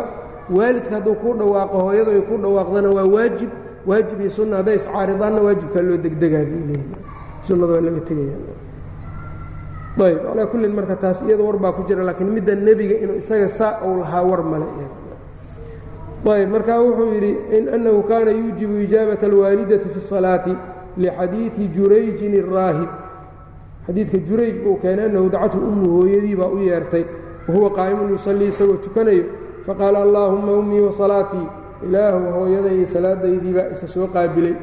waalidka 0.58 0.92
hadduu 0.98 1.16
kuu 1.22 1.34
dhawaaqo 1.40 1.78
hooyadu 1.86 2.10
ay 2.16 2.22
kuu 2.30 2.38
dhawaaqdana 2.44 2.90
waa 2.98 3.08
waajib. 3.16 3.52
Waajib 3.90 4.18
iyo 4.24 4.30
sunna 4.38 4.56
hadday 4.60 4.76
iscaaridaanna 4.80 5.40
waajibkaa 5.46 5.82
loo 5.88 5.98
degdegaa 6.06 6.44
sunnada 7.48 7.72
waa 7.76 7.84
laga 7.88 8.02
tegaya. 8.10 8.36
Ayb 10.06 10.18
calaa 10.28 10.46
kullin 10.52 10.72
marka 10.78 10.96
taas 11.04 11.20
iyada 11.28 11.44
war 11.48 11.58
baa 11.64 11.72
ku 11.78 11.82
jira 11.88 12.04
laakiin 12.08 12.30
midda 12.36 12.54
nebiga 12.68 12.96
inuu 13.04 13.18
isaga 13.22 13.48
saa 13.60 13.72
uu 13.88 13.96
lahaa 14.02 14.24
war 14.30 14.42
male 14.52 14.68
ayb 16.35 16.49
markaa 16.51 16.81
wuxuu 16.83 17.09
yidhi 17.15 17.33
in 17.59 17.69
annahu 17.77 18.03
kaana 18.11 18.31
yuujibu 18.31 18.75
ijaabata 18.87 19.27
alwaalidati 19.27 19.89
fi 19.95 19.99
الsalaati 20.05 20.55
lixadiidi 20.97 21.65
jurayjin 21.77 22.35
الraahib 22.43 22.91
xadiidka 23.87 24.19
jurayj 24.29 24.57
buu 24.65 24.77
keenay 24.83 25.05
annahu 25.09 25.29
dacathu 25.35 25.59
ummu 25.71 25.87
hooyadii 25.97 26.37
baa 26.41 26.49
u 26.57 26.59
yeertay 26.69 27.05
wahuwa 27.49 27.71
qaa'imun 27.79 28.11
yusallii 28.17 28.49
isagoo 28.55 28.79
tukanayo 28.87 29.25
faqaala 29.67 29.99
allaahumma 30.07 30.53
ummii 30.63 30.81
wasalaatii 30.89 31.47
ilaahu 31.89 32.33
hooyaday 32.37 32.77
iyo 32.79 32.87
salaadaydii 32.97 33.53
baa 33.59 33.69
isa 33.75 33.89
soo 33.89 34.07
qaabilay 34.15 34.55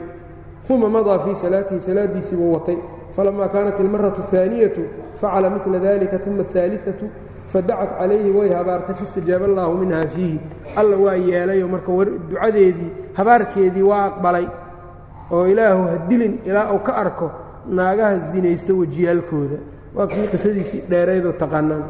uma 0.70 0.90
madaa 0.90 1.20
fii 1.20 1.36
salaatihi 1.36 1.82
salaaddiisii 1.82 2.36
buu 2.36 2.54
watay 2.54 2.78
falamaa 3.16 3.48
kaanat 3.56 3.80
ilmaratu 3.80 4.22
الثaaniyatu 4.26 4.82
facala 5.22 5.50
midla 5.50 5.80
dalika 5.80 6.18
uma 6.28 6.44
الثaaliثatu 6.48 7.06
fadacat 7.53 7.91
calayhi 7.99 8.31
way 8.31 8.49
habaartay 8.51 8.95
faistajaaba 8.95 9.45
allaahu 9.51 9.75
minha 9.83 10.07
fiihi. 10.15 10.41
Alla 10.77 10.97
waa 10.97 11.15
yeelayo 11.15 11.69
marka 11.69 11.93
ducadeedii 12.31 12.91
habaarkeedii 13.19 13.83
waa 13.83 14.05
aqbalay. 14.11 14.47
Oo 15.31 15.47
ilaahu 15.47 15.83
ha 15.91 15.97
dilin 16.09 16.39
ilaa 16.45 16.73
uu 16.75 16.79
ka 16.87 16.93
arko 17.03 17.31
naagaha 17.69 18.19
zinaysta 18.33 18.75
wejiyaalkooda 18.75 19.59
waa 19.95 20.07
kii 20.07 20.27
qisadiisii 20.33 20.83
dheeraydoo 20.91 21.33
taqaanaan. 21.33 21.85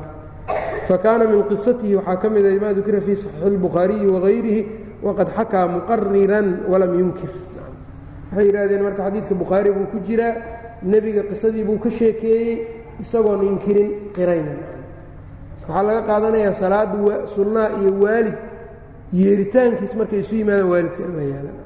Fa 0.88 0.98
kaana 0.98 1.24
min 1.28 1.42
qisatihi 1.50 1.96
waxaa 1.96 2.16
ka 2.16 2.30
mida 2.30 2.50
maa 2.61 2.72
dukira 2.72 3.00
fii 3.00 3.16
saxiixi 3.16 3.46
اlbukhaariyi 3.50 4.07
wagayrihi 4.14 4.62
waqad 5.02 5.28
xakaa 5.36 5.66
muqariran 5.68 6.48
walam 6.70 6.92
yunkir. 7.00 7.30
Waxay 8.30 8.46
yidhahdeen 8.48 8.82
marka 8.82 9.02
xadiidka 9.07 9.34
bukhaari 9.34 9.70
buu 9.76 9.86
ku 9.92 9.98
jiraa 10.07 10.34
nebiga 10.82 11.22
qisadii 11.30 11.64
buu 11.64 11.78
ka 11.78 11.90
sheekeeyey 11.90 12.57
isagoon 13.00 13.42
inkirin 13.50 13.90
qirayna 14.16 14.75
waxaa 15.68 15.82
laga 15.88 16.02
qaadanayaa 16.08 16.52
salaaddu 16.62 16.98
sunnaa 17.34 17.68
iyo 17.80 17.90
waalid 18.04 18.36
yeeritaankiis 19.20 19.92
markay 20.00 20.20
isu 20.24 20.34
yimaadaan 20.40 20.68
waalidka 20.72 21.00
in 21.06 21.12
la 21.18 21.22
yeelan 21.32 21.56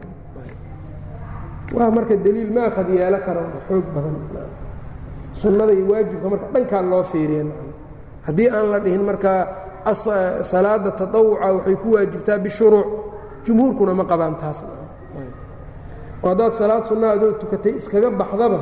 waa 1.76 1.90
marka 1.96 2.14
deliil 2.24 2.50
ma 2.56 2.62
akhad 2.70 2.88
yeelo 2.98 3.18
karo 3.26 3.40
xoog 3.68 3.86
badan. 3.94 4.16
Sunnada 5.40 5.72
iyo 5.76 5.84
waajibka 5.92 6.26
marka 6.32 6.46
dhankaa 6.54 6.82
loo 6.90 7.02
fiiriya 7.10 7.44
haddii 8.26 8.48
aan 8.56 8.66
la 8.72 8.78
dhihin 8.84 9.02
markaa 9.10 9.40
salaada 10.52 10.90
taطawuca 11.00 11.46
waxay 11.56 11.76
ku 11.82 11.88
waajibtaa 11.94 12.38
bishuruuc 12.44 12.88
jumhuurkuna 13.46 13.92
ma 14.00 14.04
qabaan 14.10 14.34
taas. 14.42 14.58
Oo 16.22 16.28
haddaad 16.32 16.52
salaad 16.60 16.84
sunna 16.90 17.06
adoo 17.14 17.32
tukatay 17.40 17.72
iskaga 17.80 18.08
baxdaba 18.20 18.58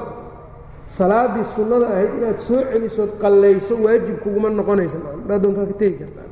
salaaddii 0.98 1.46
sunnada 1.56 1.88
ahayd 1.94 2.12
inaad 2.18 2.38
soo 2.38 2.62
celisood 2.72 3.12
qallayso 3.22 3.74
waajib 3.86 4.18
kuguma 4.24 4.50
noqonaysa 4.50 4.98
adaad 5.26 5.42
doontaa 5.44 5.66
ka 5.66 5.74
tegi 5.82 5.96
kartaa 6.02 6.30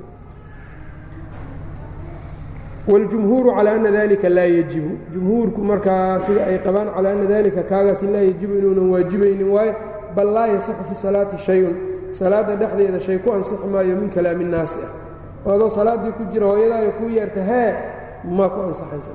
wاljumhuuru 2.88 3.50
calى 3.56 3.70
ana 3.70 3.92
dalika 3.92 4.30
laa 4.30 4.50
yajibu 4.58 4.92
jumhuurku 5.14 5.62
markaa 5.64 6.20
sida 6.26 6.46
ay 6.46 6.58
qabaan 6.66 6.88
calى 6.96 7.08
ana 7.10 7.26
dalika 7.26 7.64
kaagaasi 7.64 8.06
laa 8.14 8.22
yajibu 8.30 8.54
inuunan 8.58 8.90
waajibaynin 8.94 9.50
waayo 9.50 9.74
bal 10.16 10.28
laa 10.34 10.48
yaصixu 10.48 10.84
fi 10.90 10.96
salaati 10.96 11.38
shayun 11.38 11.76
salaadda 12.12 12.56
dhexdeeda 12.56 13.00
shay 13.00 13.18
ku 13.20 13.34
ansixi 13.34 13.68
maayo 13.68 13.96
min 13.96 14.10
kalaami 14.10 14.44
الnaasi 14.46 14.80
ah 14.88 14.92
oo 15.46 15.54
adoo 15.56 15.70
salaaddii 15.70 16.12
ku 16.18 16.24
jira 16.32 16.48
hooyadaayo 16.48 16.92
kuu 16.92 17.10
yeerta 17.10 17.42
hee 17.44 17.74
maa 18.38 18.50
ku 18.50 18.60
ansaxaysa 18.68 19.12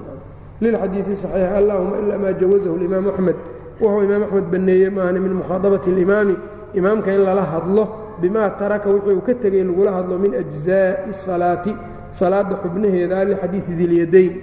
lilxadiiثi 0.61 1.14
صaxiix 1.22 1.50
allahuma 1.61 1.96
ila 2.02 2.18
maa 2.18 2.32
jawazahu 2.32 2.74
اlimaam 2.78 3.09
axmed 3.09 3.36
wuxuu 3.82 4.03
imaam 4.07 4.23
axmed 4.27 4.45
banneeye 4.53 4.89
maahan 4.95 5.17
min 5.25 5.34
mukhaadabati 5.41 5.89
alimaami 5.93 6.36
imaamka 6.79 7.09
in 7.15 7.21
lala 7.27 7.43
hadlo 7.53 7.84
bimaa 8.21 8.49
taraka 8.59 8.88
wuxuu 8.95 9.21
ka 9.27 9.34
tegey 9.41 9.63
lagula 9.69 9.91
hadlo 9.97 10.15
min 10.23 10.32
ajzaa'i 10.41 11.13
salaati 11.25 11.71
salaadda 12.19 12.55
xubnaheeda 12.63 13.17
lixadiidi 13.29 13.73
dilyadayn 13.79 14.34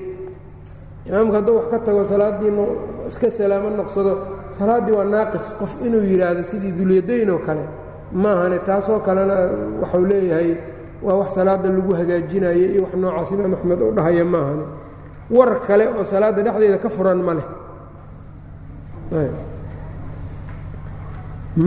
imaamka 1.08 1.34
hadduu 1.38 1.54
wax 1.58 1.66
ka 1.72 1.78
tago 1.86 2.02
salaaddii 2.12 2.52
iska 3.10 3.28
salaamo 3.38 3.68
noqsado 3.80 4.12
salaaddii 4.58 4.94
waa 4.98 5.04
naaqis 5.14 5.46
qof 5.60 5.72
inuu 5.86 6.02
yidhaahdo 6.10 6.42
sidii 6.50 6.72
dulyadayn 6.78 7.30
oo 7.34 7.38
kale 7.46 7.64
maahane 8.22 8.58
taasoo 8.68 9.00
kalena 9.06 9.34
waxuu 9.82 10.04
leeyahay 10.10 10.50
waa 11.06 11.16
wax 11.20 11.28
salaadda 11.38 11.68
lagu 11.76 11.92
hagaajinayo 11.98 12.64
iyo 12.72 12.82
wax 12.84 12.92
noocaas 13.02 13.30
imaam 13.34 13.52
axmed 13.56 13.80
u 13.82 13.90
dhahaya 13.96 14.24
maahane 14.34 14.64
war 15.36 15.50
kale 15.66 15.84
oo 15.96 16.04
salaadda 16.12 16.40
dhexdeeda 16.46 16.78
ka 16.84 16.88
furan 16.96 17.20
ma 17.26 17.32
leh 17.38 17.46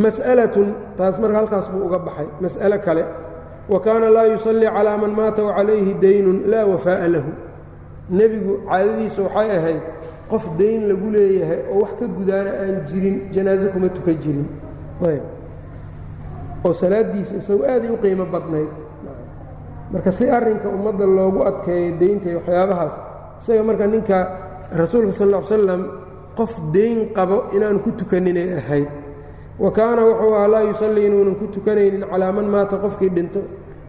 mas'alatun 0.03 0.67
taas 0.97 1.15
marka 1.19 1.37
halkaas 1.41 1.67
buu 1.71 1.85
uga 1.87 1.99
baxay. 1.99 2.27
Mas'alo 2.41 2.77
kale 2.85 3.03
wa 3.69 3.79
kaana 3.79 4.07
laa 4.09 4.27
yusallii 4.33 4.69
calaa 4.75 4.97
man 4.97 5.11
maata 5.11 5.43
wacalayhi 5.43 5.93
daynun 6.01 6.37
laa 6.51 6.65
wafaa'a 6.65 7.07
lahu. 7.15 7.31
Nebigu 8.09 8.53
caadadiisa 8.69 9.21
waxay 9.27 9.49
ahayd 9.57 9.81
qof 10.31 10.45
dayn 10.59 10.87
lagu 10.89 11.07
leeyahay 11.11 11.59
oo 11.71 11.81
wax 11.83 11.91
ka 11.99 12.05
gudaana 12.07 12.51
aan 12.61 12.75
jirin 12.87 13.17
janaaso 13.33 13.67
kuma 13.73 13.89
tukan 13.89 14.15
jirin. 14.23 14.47
Oo 16.63 16.73
salaaddiisa 16.73 17.33
isagu 17.41 17.63
aaday 17.67 17.89
u 17.91 17.97
qiimo 17.97 18.25
badnayd. 18.25 18.71
Marka 19.91 20.11
si 20.11 20.23
arrinka 20.29 20.69
ummadda 20.69 21.05
loogu 21.05 21.43
adkeeyo 21.49 21.97
deynta 21.99 22.29
iyo 22.29 22.39
waxyaabahaas 22.39 22.95
isaga 23.43 23.63
marka 23.63 23.85
ninka 23.87 24.17
rasuulka 24.71 25.11
sal 25.11 25.29
ll 25.35 25.43
slam 25.43 25.81
qof 26.38 26.53
dayn 26.73 27.13
qabo 27.13 27.38
inaan 27.55 27.79
ku 27.84 27.91
tukaninay 27.91 28.57
ahayd. 28.59 28.89
Wa 29.59 29.71
kaana 29.71 30.01
wuxuu 30.05 30.34
ahaa 30.36 30.47
laa 30.47 30.63
yusallii 30.69 31.05
inuunan 31.05 31.36
ku 31.36 31.47
tukanaynin 31.53 32.03
calaa 32.11 32.32
man 32.32 32.47
maata 32.49 32.77
qofkii 32.77 33.09
dhinto 33.09 33.41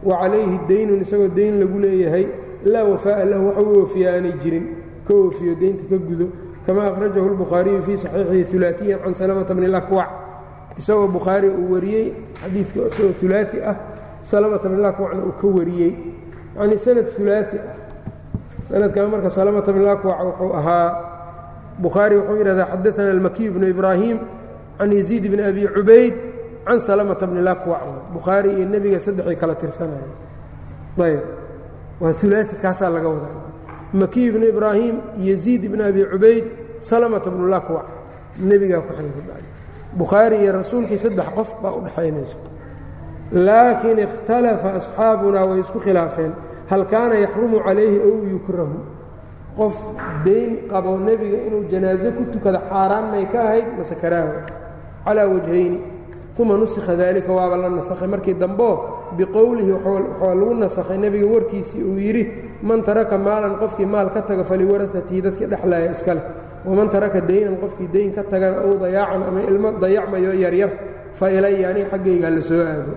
wa 0.05 0.19
calayhi 0.21 0.59
daynun 0.69 1.01
isagoo 1.01 1.29
dayn 1.29 1.61
lagu 1.61 1.79
leeyahay 1.79 2.27
laa 2.65 2.85
wafaa'a 2.85 3.25
lahu 3.25 3.47
wax 3.49 3.59
u 3.63 3.81
oofiya 3.81 4.15
aanay 4.15 4.35
jirin 4.43 4.67
ka 5.07 5.15
oofiyo 5.15 5.55
deynta 5.55 5.85
ka 5.91 5.97
gudo. 5.97 6.27
Kama 6.67 6.83
akhrajahu 6.91 7.29
lbukhaariyu 7.35 7.83
fii 7.83 7.99
saxiixihi 7.99 8.57
ulaaiyan 8.57 8.99
can 9.03 9.15
salamata 9.15 9.55
bni 9.55 9.67
lakwac 9.67 10.11
isagoo 10.79 11.09
bukhaari 11.09 11.49
uu 11.49 11.73
wariyey 11.75 12.13
xadiidka 12.43 12.81
isagoo 12.87 13.15
ulaai 13.27 13.59
ah 13.71 13.77
salamata 14.23 14.69
bni 14.69 14.83
lakwacna 14.83 15.23
uu 15.27 15.35
ka 15.41 15.47
wariyey. 15.47 15.93
Yacnii 16.57 16.79
sanad 16.79 17.07
ulaai 17.19 17.59
ah. 17.67 17.67
Sanadkan 18.69 19.11
marka 19.11 19.31
salamata 19.31 19.73
bni 19.73 19.85
lakwac 19.85 20.19
wuxuu 20.23 20.53
ahaa 20.55 21.12
bukhaari 21.79 22.17
wuxuu 22.17 22.37
yidhahdaa 22.37 22.67
xadaana 22.67 23.11
almakiy 23.11 23.51
bnu 23.51 23.69
ibraahim 23.69 24.19
can 24.79 24.93
yaziid 24.93 25.25
bni 25.33 25.43
abi 25.43 25.69
cubayd 25.69 26.15
can 26.67 26.79
salamata 26.79 27.27
bni 27.27 27.41
lakwac 27.43 27.83
bukhaari 28.13 28.55
iyo 28.57 28.69
nebiga 28.69 29.01
saddexay 29.01 29.37
kala 29.37 29.55
tirsanaya 29.55 30.09
ayb 30.99 31.21
waa 32.01 32.15
ulaai 32.25 32.47
kaasaa 32.63 32.91
laga 32.91 33.09
wadaa. 33.09 33.37
Makiy 33.93 34.31
bnu 34.33 34.47
ibraahim 34.49 34.97
yaziid 35.19 35.63
bni 35.71 35.83
abi 35.83 36.05
cubayd 36.05 36.45
salamata 36.81 37.31
bnu 37.31 37.47
lakwac 37.49 37.87
nebigaa 38.39 38.81
ku 38.81 38.93
xigay 38.95 39.45
bukhaari 39.93 40.37
iyo 40.43 40.53
rasuulkii 40.53 40.99
saddex 40.99 41.29
qof 41.37 41.51
baa 41.63 41.73
u 41.73 41.81
dhexaynayso 41.85 42.39
laakiin 43.33 43.99
ikhtalafa 43.99 44.69
asxaabunaa 44.79 45.45
way 45.45 45.61
isku 45.61 45.79
khilaafeen. 45.81 46.33
Hal 46.71 46.87
kaana 46.87 47.15
yaxrumu 47.15 47.61
calayhi 47.61 47.99
ow 48.01 48.25
yukrahu 48.35 48.77
qof 49.57 49.77
dayn 50.25 50.51
qabo 50.71 50.99
nebiga 50.99 51.39
inuu 51.47 51.65
janaaso 51.71 52.09
ku 52.17 52.23
tukado 52.33 52.59
xaaraan 52.71 53.11
may 53.13 53.25
ka 53.33 53.39
ahayd 53.49 53.67
mase 53.79 53.95
karaaho 54.03 54.33
calaa 55.05 55.27
wajhayni. 55.29 55.81
Uma 56.39 56.57
nusikha 56.57 56.97
daalika 56.97 57.29
waaba 57.33 57.57
la 57.57 57.69
nasakhay. 57.69 58.09
Markii 58.09 58.35
dambeo 58.35 59.13
biqowlihi 59.17 59.71
waxaa 59.77 60.35
lagu 60.35 60.55
nasakhay 60.57 60.99
nebiga 60.99 61.27
warkiisii 61.27 61.83
uu 61.85 61.99
yidhi 62.01 62.25
man 62.63 62.83
taraka 62.83 63.19
maalan 63.19 63.59
qofkii 63.61 63.85
maal 63.87 64.09
ka 64.11 64.23
taga 64.23 64.43
faliwarahatihi 64.45 65.21
dadkii 65.23 65.47
dhexlaaya 65.47 65.93
iska 65.93 66.15
leh. 66.15 66.25
Waman 66.65 66.89
taraka 66.89 67.21
daynan 67.21 67.57
qofkii 67.61 67.89
dayn 67.93 68.13
ka 68.17 68.23
tagana 68.25 68.65
ow 68.65 68.79
dayaacan 68.81 69.23
ama 69.29 69.41
ilmo 69.45 69.73
dayacmayo 69.77 70.33
yaryar 70.33 70.71
fa 71.13 71.29
ilaya 71.31 71.69
aniga 71.69 71.91
xaggaygaa 71.93 72.31
la 72.31 72.41
soo 72.41 72.63
aado. 72.65 72.93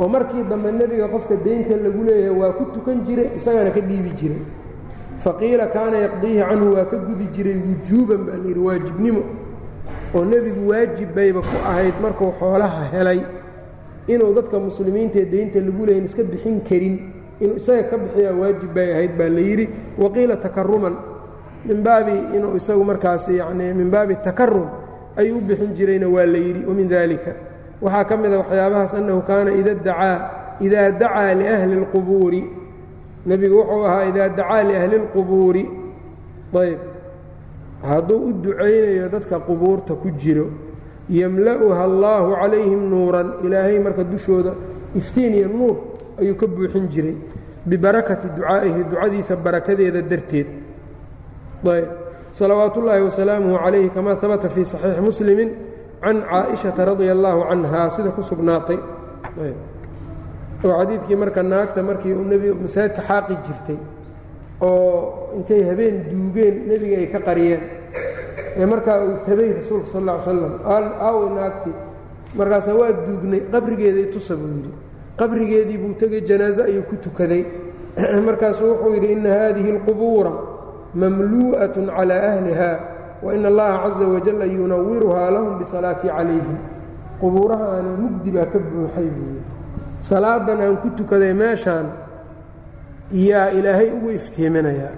Oo 0.00 0.08
markii 0.08 0.42
dambe 0.48 0.72
nebiga 0.72 1.08
qofka 1.12 1.36
daynta 1.36 1.76
lagu 1.76 2.02
leeyahay 2.08 2.32
waa 2.40 2.52
ku 2.56 2.64
tukan 2.72 3.04
jiray 3.04 3.36
isagana 3.36 3.70
ka 3.70 3.80
dhiibi 3.80 4.10
jiray 4.16 4.40
faqiila 5.24 5.66
kaana 5.74 5.96
yaqdiihi 6.06 6.40
canhu 6.48 6.66
waa 6.76 6.84
ka 6.90 6.96
gudi 7.06 7.26
jiray 7.34 7.58
wujuuban 7.66 8.20
baa 8.26 8.36
layidhi 8.42 8.60
waajibnimo 8.68 9.22
oo 10.14 10.24
nebigu 10.24 10.62
waajib 10.70 11.08
bayba 11.16 11.40
ku 11.40 11.56
ahayd 11.70 11.94
markuu 12.02 12.32
xoolaha 12.40 12.82
helay 12.92 13.20
inuu 14.12 14.34
dadka 14.36 14.58
muslimiintaee 14.58 15.24
daynta 15.32 15.58
lagu 15.60 15.82
leeyahin 15.86 16.06
iska 16.08 16.22
bixin 16.32 16.60
karin 16.68 16.94
inuu 17.40 17.56
isaga 17.60 17.82
ka 17.90 17.96
bixiyaa 18.02 18.34
waajib 18.40 18.70
bay 18.74 18.88
ahayd 18.92 19.12
baa 19.18 19.28
la 19.36 19.40
yidhi 19.48 19.66
waqiila 20.02 20.36
takaruman 20.36 20.94
min 21.68 21.78
baabi 21.86 22.14
inuu 22.36 22.56
isagu 22.60 22.84
markaas 22.84 23.28
yacnii 23.28 23.72
min 23.74 23.88
baabi 23.90 24.14
takarum 24.26 24.68
ayuu 25.16 25.38
u 25.38 25.40
bixin 25.48 25.74
jirayna 25.76 26.08
waa 26.08 26.26
la 26.26 26.38
yidhi 26.38 26.62
wamin 26.68 26.88
dalika 26.88 27.32
waxaa 27.82 28.04
ka 28.04 28.14
mida 28.16 28.36
waxyaabahaas 28.42 28.92
annahu 28.94 29.20
kaana 29.28 29.50
ida 29.60 29.74
dacaa 29.74 30.16
idaa 30.60 30.90
dacaa 31.00 31.34
liahli 31.40 31.74
اlqubuuri 31.82 32.40
nebigu 33.26 33.56
wuxuu 33.60 33.84
ahaa 33.88 34.04
idaa 34.10 34.28
dacaa 34.28 34.62
liahli 34.68 34.96
اlqubuuri 35.02 35.64
ayb. 36.62 36.80
Hadduu 37.82 38.20
u 38.28 38.32
ducaynayo 38.32 39.08
dadka 39.14 39.36
qubuurta 39.48 39.94
ku 39.94 40.08
jiro 40.22 40.46
yemla'uha 41.10 41.82
allaahu 41.90 42.34
calayhim 42.40 42.80
nuuran 42.90 43.28
ilaahay 43.44 43.78
marka 43.78 44.02
dushooda 44.04 44.52
iftiin 44.94 45.34
iyo 45.34 45.48
nuur 45.48 45.76
ayuu 46.20 46.36
ka 46.40 46.46
buuxin 46.46 46.88
jiray 46.88 47.16
bibarakati 47.66 48.26
ducaa'ihi 48.36 48.80
ducadiisa 48.90 49.36
barakadeeda 49.36 50.00
darteed. 50.02 50.48
Ayb. 51.66 51.88
Salawaat 52.32 52.76
ullaahi 52.76 53.02
wasalaamuhu 53.08 53.56
calayhi 53.64 53.90
kamaa 53.90 54.16
habata 54.22 54.48
fii 54.48 54.64
saxiixi 54.64 55.00
muslimi 55.00 55.46
can 56.02 56.16
caaishata 56.30 56.84
radia 56.84 57.12
allaahu 57.16 57.40
canha 57.48 57.90
sida 57.90 58.10
ku 58.16 58.22
sugnaatay 58.22 58.78
oo 60.65 60.73
xadiidkii 60.79 61.15
marka 61.23 61.41
naagta 61.43 61.83
markii 61.89 62.13
uu 62.19 62.25
nebiga 62.31 62.53
masaajidka 62.63 63.01
xaaqi 63.09 63.35
jirtay 63.45 63.79
oo 64.61 65.29
intay 65.37 65.61
habeen 65.69 65.95
duugeen 66.11 66.55
nebiga 66.69 66.97
ay 67.01 67.07
ka 67.13 67.19
qariyeen 67.27 67.61
ee 68.59 68.65
markaa 68.73 68.97
uu 69.05 69.15
tabay 69.25 69.49
rasuulka 69.59 69.87
sal 69.93 70.01
alla 70.09 70.17
ly 70.17 70.23
slam 70.23 70.53
aawi 71.07 71.25
naagtii 71.37 71.75
markaasaa 72.39 72.75
waa 72.81 72.91
duugnay 73.07 73.41
qabrigeeday 73.53 74.05
tusa 74.13 74.35
buu 74.39 74.51
yidhi 74.57 74.73
qabrigeedii 75.19 75.77
buu 75.83 75.93
tegey 76.01 76.21
janaaso 76.29 76.61
ayuu 76.69 76.83
ku 76.89 76.95
tukaday 77.05 77.43
markaasuu 78.27 78.67
wuxuu 78.71 78.93
yidhi 78.95 79.11
inna 79.15 79.29
haadihi 79.39 79.69
اlqubuura 79.75 80.33
mamluu'aة 81.01 81.75
calى 81.97 82.15
ahliha 82.31 82.71
wain 83.23 83.45
allaha 83.45 83.77
caza 83.83 84.05
wajalla 84.13 84.45
yunawiruhaa 84.45 85.31
lahum 85.35 85.59
bisalaatii 85.59 86.09
calayhim 86.17 86.57
qubuurahaani 87.21 87.91
mugdi 88.03 88.29
baa 88.35 88.45
ka 88.53 88.59
buuxay 88.59 89.07
buu 89.15 89.27
yidhi 89.33 89.43
salaadan 90.08 90.60
aan 90.60 90.76
ku 90.82 90.90
tukaday 90.98 91.34
meeshaan 91.34 91.86
yaa 93.10 93.50
ilaahay 93.50 93.90
ugu 93.90 94.10
iftiiminayaa 94.10 94.92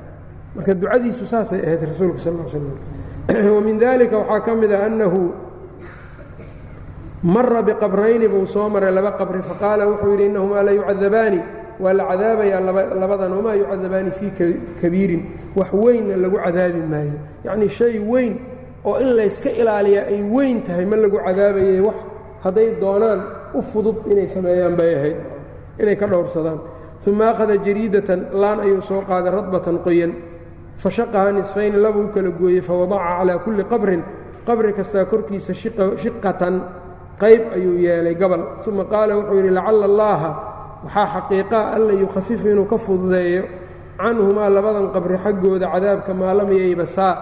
marka 0.54 0.74
ducadiisu 0.74 1.26
saasay 1.26 1.60
ahayd 1.66 1.82
rasuulka 1.90 2.18
sal 2.22 2.38
l 2.38 2.46
slam 2.46 2.78
wamin 3.54 3.78
dalika 3.78 4.18
waxaa 4.18 4.40
ka 4.46 4.54
mid 4.54 4.70
a 4.70 4.86
annahu 4.86 5.44
mara 7.24 7.62
biqabrayni 7.62 8.28
buu 8.28 8.46
soo 8.46 8.68
maray 8.68 8.92
laba 8.92 9.16
qabri 9.16 9.42
faqaala 9.42 9.88
wuxuu 9.88 10.10
yidhi 10.12 10.24
innahumaa 10.26 10.62
la 10.62 10.72
yucadabaani. 10.72 11.40
Waa 11.80 11.92
la 11.92 12.04
cadaabayaa 12.04 12.60
labadan 12.94 13.32
wamaa 13.32 13.54
yucadabaani 13.54 14.10
fii 14.10 14.32
kabiirin? 14.82 15.22
Wax 15.56 15.72
weynna 15.72 16.16
lagu 16.16 16.36
cadaabi 16.36 16.82
maayo. 16.82 17.18
Yacnii 17.44 17.68
shay 17.68 17.98
weyn 17.98 18.38
oo 18.84 18.98
in 19.00 19.16
layska 19.16 19.50
ilaaliyaa 19.50 20.04
ay 20.06 20.22
weyn 20.22 20.62
tahay 20.62 20.84
ma 20.84 20.96
lagu 20.96 21.18
cadaabayay 21.18 21.80
wax 21.80 21.94
hadday 22.44 22.76
doonaan 22.80 23.22
u 23.58 23.62
fudud 23.62 23.96
inay 24.10 24.28
sameeyaan 24.28 24.74
bay 24.76 24.90
ahayd 24.98 25.18
inay 25.82 25.96
ka 25.96 26.06
dhowrsadaan. 26.06 26.58
Uma 27.06 27.30
akhada 27.32 27.56
jariidatan 27.66 28.20
laan 28.32 28.58
ayuu 28.64 28.80
soo 28.80 29.00
qaaday 29.08 29.30
radbatan 29.38 29.76
qoyan. 29.84 30.12
Fashaqaha 30.82 31.32
nisfayni 31.36 31.76
laba 31.84 32.00
u 32.00 32.08
kala 32.14 32.30
gooyey 32.30 32.62
fawadaca 32.68 33.18
calaa 33.18 33.38
kulli 33.44 33.64
qabrin. 33.72 34.02
Qabri 34.46 34.72
kastaa 34.72 35.04
korkiisa 35.04 35.52
shiqatan 36.02 36.54
qayb 37.20 37.42
ayuu 37.56 37.76
yeelay 37.84 38.14
gabal. 38.14 38.42
Uma 38.66 38.84
qaala 38.92 39.12
wuxuu 39.18 39.36
yidhi 39.38 39.50
lacalla 39.58 39.84
allaaha 39.90 40.30
waxaa 40.84 41.06
xaqiiqaa 41.14 41.64
alla 41.76 41.92
yukhafifu 42.02 42.46
inuu 42.48 42.66
ka 42.72 42.78
fududeeyo. 42.78 43.44
Canhumaa 44.00 44.48
labadan 44.56 44.86
qabri 44.94 45.16
xaggooda 45.24 45.66
cadaabka 45.74 46.12
maalam 46.14 46.48
yaybasaa 46.52 47.12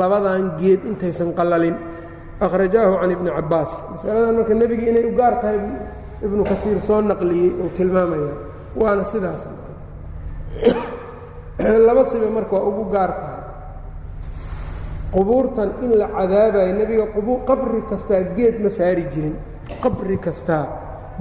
labadan 0.00 0.58
geed 0.60 0.80
intaysan 0.90 1.30
qallalin 1.38 1.76
akhrajaahu 2.46 2.94
can 3.00 3.10
ibni 3.14 3.30
cabbaas 3.36 3.70
masaladan 3.92 4.34
marka 4.38 4.54
nebiga 4.60 4.84
inay 4.90 5.04
u 5.10 5.12
gaar 5.18 5.34
tahay 5.42 5.58
ibnu 6.26 6.42
kaiir 6.50 6.78
soo 6.88 7.00
naqliyey 7.10 7.50
uu 7.62 7.70
tilmaamaya 7.76 8.32
waana 8.80 9.04
sidaas 9.12 9.42
laba 11.86 12.02
siba 12.10 12.28
marka 12.30 12.52
waa 12.56 12.68
ugu 12.70 12.84
gaar 12.94 13.10
tahay 13.20 13.42
qubuurtan 15.12 15.70
in 15.82 15.90
la 16.00 16.06
cadaabayo 16.16 16.72
nebiga 16.78 17.04
qabri 17.48 17.80
kastaa 17.90 18.22
geed 18.36 18.56
ma 18.62 18.70
saari 18.70 19.04
jirin 19.12 19.34
qabri 19.82 20.16
kastaa 20.26 20.64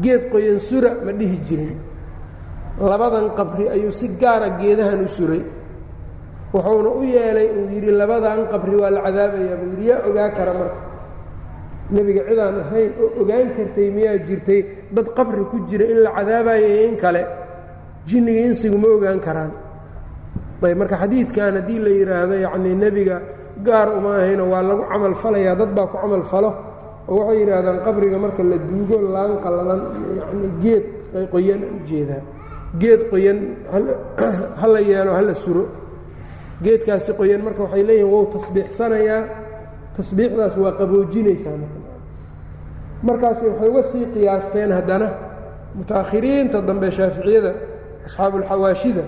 geed 0.04 0.30
qoyan 0.32 0.60
sura 0.60 0.92
ma 1.06 1.12
dhihi 1.20 1.38
jirin 1.48 1.78
labadan 2.78 3.34
qabri 3.38 3.66
ayuu 3.74 3.92
si 3.92 4.08
gaara 4.22 4.50
geedahan 4.62 5.02
u 5.02 5.08
suray 5.10 5.42
wuxuuna 6.54 6.90
u 7.00 7.02
yeelay 7.04 7.48
uu 7.58 7.66
yidhi 7.74 7.92
labadan 8.02 8.46
qabri 8.52 8.76
waa 8.82 8.92
la 8.96 9.02
cadaabayaa 9.08 9.58
buu 9.62 9.70
yidhi 9.74 9.86
yaa 9.90 10.02
ogaa 10.10 10.30
kara 10.38 10.54
marka 10.60 10.80
nebiga 11.92 12.22
cidaan 12.28 12.56
ahayn 12.64 12.92
oo 13.00 13.22
ogaan 13.22 13.48
kartay 13.56 13.88
miyaa 13.92 14.18
jirtay 14.28 14.62
dad 14.92 15.08
qabri 15.18 15.44
ku 15.52 15.58
jira 15.70 15.86
in 15.94 16.00
la 16.04 16.12
cadaabayo 16.16 16.68
iyo 16.68 16.82
in 16.90 16.98
kale. 16.98 17.24
Jinniga 18.08 18.42
insigu 18.48 18.78
ma 18.78 18.88
ogaan 18.88 19.20
karaan. 19.20 19.52
Ayb 20.64 20.78
marka 20.78 20.96
xadiidkan 21.04 21.54
haddii 21.60 21.80
la 21.86 21.92
yidhaahdo 22.00 22.36
yacnii 22.46 22.76
nebiga 22.76 23.18
gaar 23.64 23.88
uma 23.98 24.18
ahayno 24.20 24.44
waa 24.52 24.64
lagu 24.64 24.84
camal 24.92 25.16
falayaa 25.16 25.56
dad 25.56 25.72
baa 25.76 25.88
ku 25.92 25.96
camal 26.02 26.24
falo. 26.32 26.52
Oo 27.08 27.16
waxay 27.20 27.38
yidhaahdaan 27.42 27.78
qabriga 27.86 28.18
marka 28.20 28.42
la 28.44 28.58
duugo 28.58 28.98
laan 29.16 29.34
qallalan 29.44 29.82
yacnii 30.20 30.52
geed 30.64 30.86
qoyan 31.32 31.62
u 31.64 31.78
jeedaa 31.88 32.22
geed 32.82 33.02
qoyan 33.12 33.38
ha 34.62 34.68
la 34.74 34.80
yeelo 34.80 35.12
ha 35.18 35.22
la 35.22 35.36
suro. 35.36 35.64
Geedkaasi 36.64 37.14
qoyan 37.20 37.42
marka 37.46 37.62
waxay 37.64 37.84
leeyihiin 37.90 38.12
wou 38.12 38.26
tasbiixsanayaa. 38.34 39.24
Tasbiixdaas 39.96 40.54
waa 40.58 40.74
qaboojinaysaa 40.80 41.58
markaas 43.04 43.40
waxay 43.44 43.70
uga 43.70 43.84
sii 43.84 44.06
qiyaasteen 44.14 44.72
haddana 44.78 45.10
muta'akhiriinta 45.78 46.62
dambe 46.68 46.88
shaaficiyada 46.98 47.52
asxaabuulxawaashida 48.08 49.04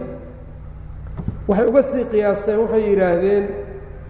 waxay 1.48 1.68
uga 1.72 1.82
sii 1.90 2.04
qiyaasteen 2.12 2.58
waxay 2.64 2.84
yidhaahdeen 2.90 3.46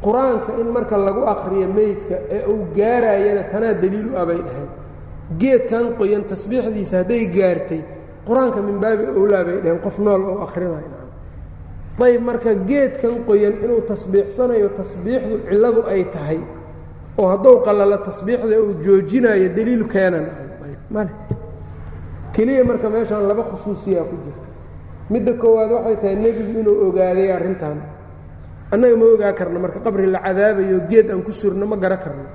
qur'aanka 0.06 0.50
in 0.62 0.68
marka 0.76 0.96
lagu 0.98 1.22
akhriyo 1.34 1.68
meydka 1.78 2.16
ee 2.36 2.42
uu 2.52 2.62
gaarayana 2.78 3.44
tanaa 3.52 3.74
daliil 3.82 4.08
u 4.14 4.18
ah 4.22 4.26
bay 4.30 4.40
dhaheen. 4.48 4.70
Geedkan 5.42 5.86
qoyan 6.00 6.24
tasbiixdiisa 6.32 6.96
hadday 7.02 7.24
gaartay 7.38 7.82
qur'aanka 8.28 8.60
min 8.68 8.78
baabi 8.84 9.04
owlaa 9.20 9.44
bay 9.48 9.58
dhaheen 9.64 9.80
qof 9.86 9.98
nool 10.06 10.22
oo 10.32 10.40
akhrinayo 10.48 10.90
ayb 12.06 12.22
marka 12.30 12.52
geedkan 12.70 13.16
qoyan 13.28 13.54
inuu 13.64 13.82
tasbiixsanayo 13.92 14.68
tasbiixdu 14.80 15.36
cilladu 15.50 15.82
ay 15.94 16.04
tahay 16.16 16.40
oo 17.20 17.28
hadduu 17.32 17.55
qallalo 17.65 17.97
tasbiixda 18.07 18.55
uu 18.63 18.74
joojinayo 18.84 19.47
daliil 19.57 19.84
keenan. 19.93 20.26
Male 20.93 21.11
keliya 22.36 22.63
marka 22.70 22.88
meeshaan 22.93 23.26
laba 23.30 23.43
khusuusiyaa 23.49 24.05
ku 24.09 24.15
jirta. 24.24 24.47
Midda 25.11 25.34
koowaad 25.41 25.72
waxay 25.76 25.95
tahay 26.01 26.15
nebigu 26.24 26.51
inuu 26.61 26.76
ogaaday 26.88 27.30
arrintan. 27.38 27.78
Annaga 28.74 28.95
ma 29.01 29.05
ogaa 29.13 29.34
karno 29.39 29.57
marka 29.63 29.80
qabri 29.86 30.05
la 30.13 30.20
cadaabayo 30.26 30.78
geed 30.89 31.07
aan 31.11 31.22
ku 31.28 31.32
surno 31.39 31.65
ma 31.72 31.76
gara 31.84 31.97
karno. 32.03 32.26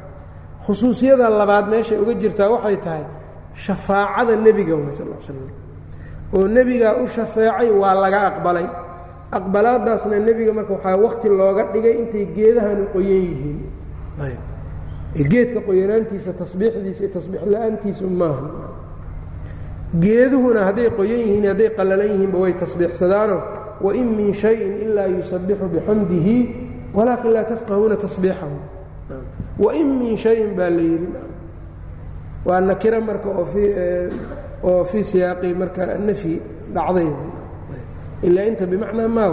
Khusuusiyada 0.66 1.26
labaad 1.40 1.66
meeshay 1.72 1.98
uga 2.02 2.14
jirtaa 2.22 2.48
waxay 2.54 2.76
tahay 2.84 3.04
shafaacada 3.64 4.34
nebiga 4.44 4.74
way 4.80 4.92
sal 4.98 5.08
slam 5.26 5.48
oo 6.34 6.46
nebigaa 6.56 6.94
u 7.02 7.06
shafeecay 7.14 7.70
waa 7.80 7.94
laga 8.02 8.20
aqbalay. 8.30 8.66
Aqbalaadaasna 9.38 10.16
nebiga 10.28 10.52
marka 10.58 10.72
waxaa 10.76 10.96
wakti 11.04 11.28
looga 11.38 11.62
dhigay 11.72 11.94
intay 12.02 12.24
geedahani 12.36 12.84
qoyan 12.94 13.22
yihiin 13.28 13.58
geedka 15.14 15.60
qoyanaantiisa 15.60 16.32
tasbiixdiisa 16.40 17.00
iyo 17.04 17.12
tasbiix 17.14 17.42
la'aantiisu 17.52 18.06
maaha. 18.10 18.46
Geeduhuna 20.00 20.64
hadday 20.68 20.90
qoyan 20.90 21.20
yihiin 21.22 21.46
hadday 21.50 21.70
qallalan 21.78 22.08
yihiinba 22.12 22.38
way 22.38 22.52
tasbiixsadaano 22.52 23.36
wain 23.80 24.08
min 24.16 24.32
shayin 24.34 24.72
ilaa 24.84 25.06
yusabixu 25.06 25.66
bixamdihi 25.74 26.36
walaakin 26.94 27.30
laa 27.32 27.44
tafqahuuna 27.44 27.96
tasbiixahu. 27.96 28.56
Wain 29.58 29.88
min 29.98 30.16
shayin 30.16 30.50
baa 30.58 30.70
la 30.70 30.82
yidhi 30.82 31.08
waa 32.44 32.60
nakira 32.60 33.00
marka 33.00 33.28
oo 33.30 34.84
fii 34.84 35.04
siyaaqi 35.04 35.54
marka 35.54 35.98
nafyi 35.98 36.42
dhacday 36.74 37.08
ilaa 38.22 38.46
inta 38.50 38.66
bimacnaa 38.66 39.08
maa 39.08 39.32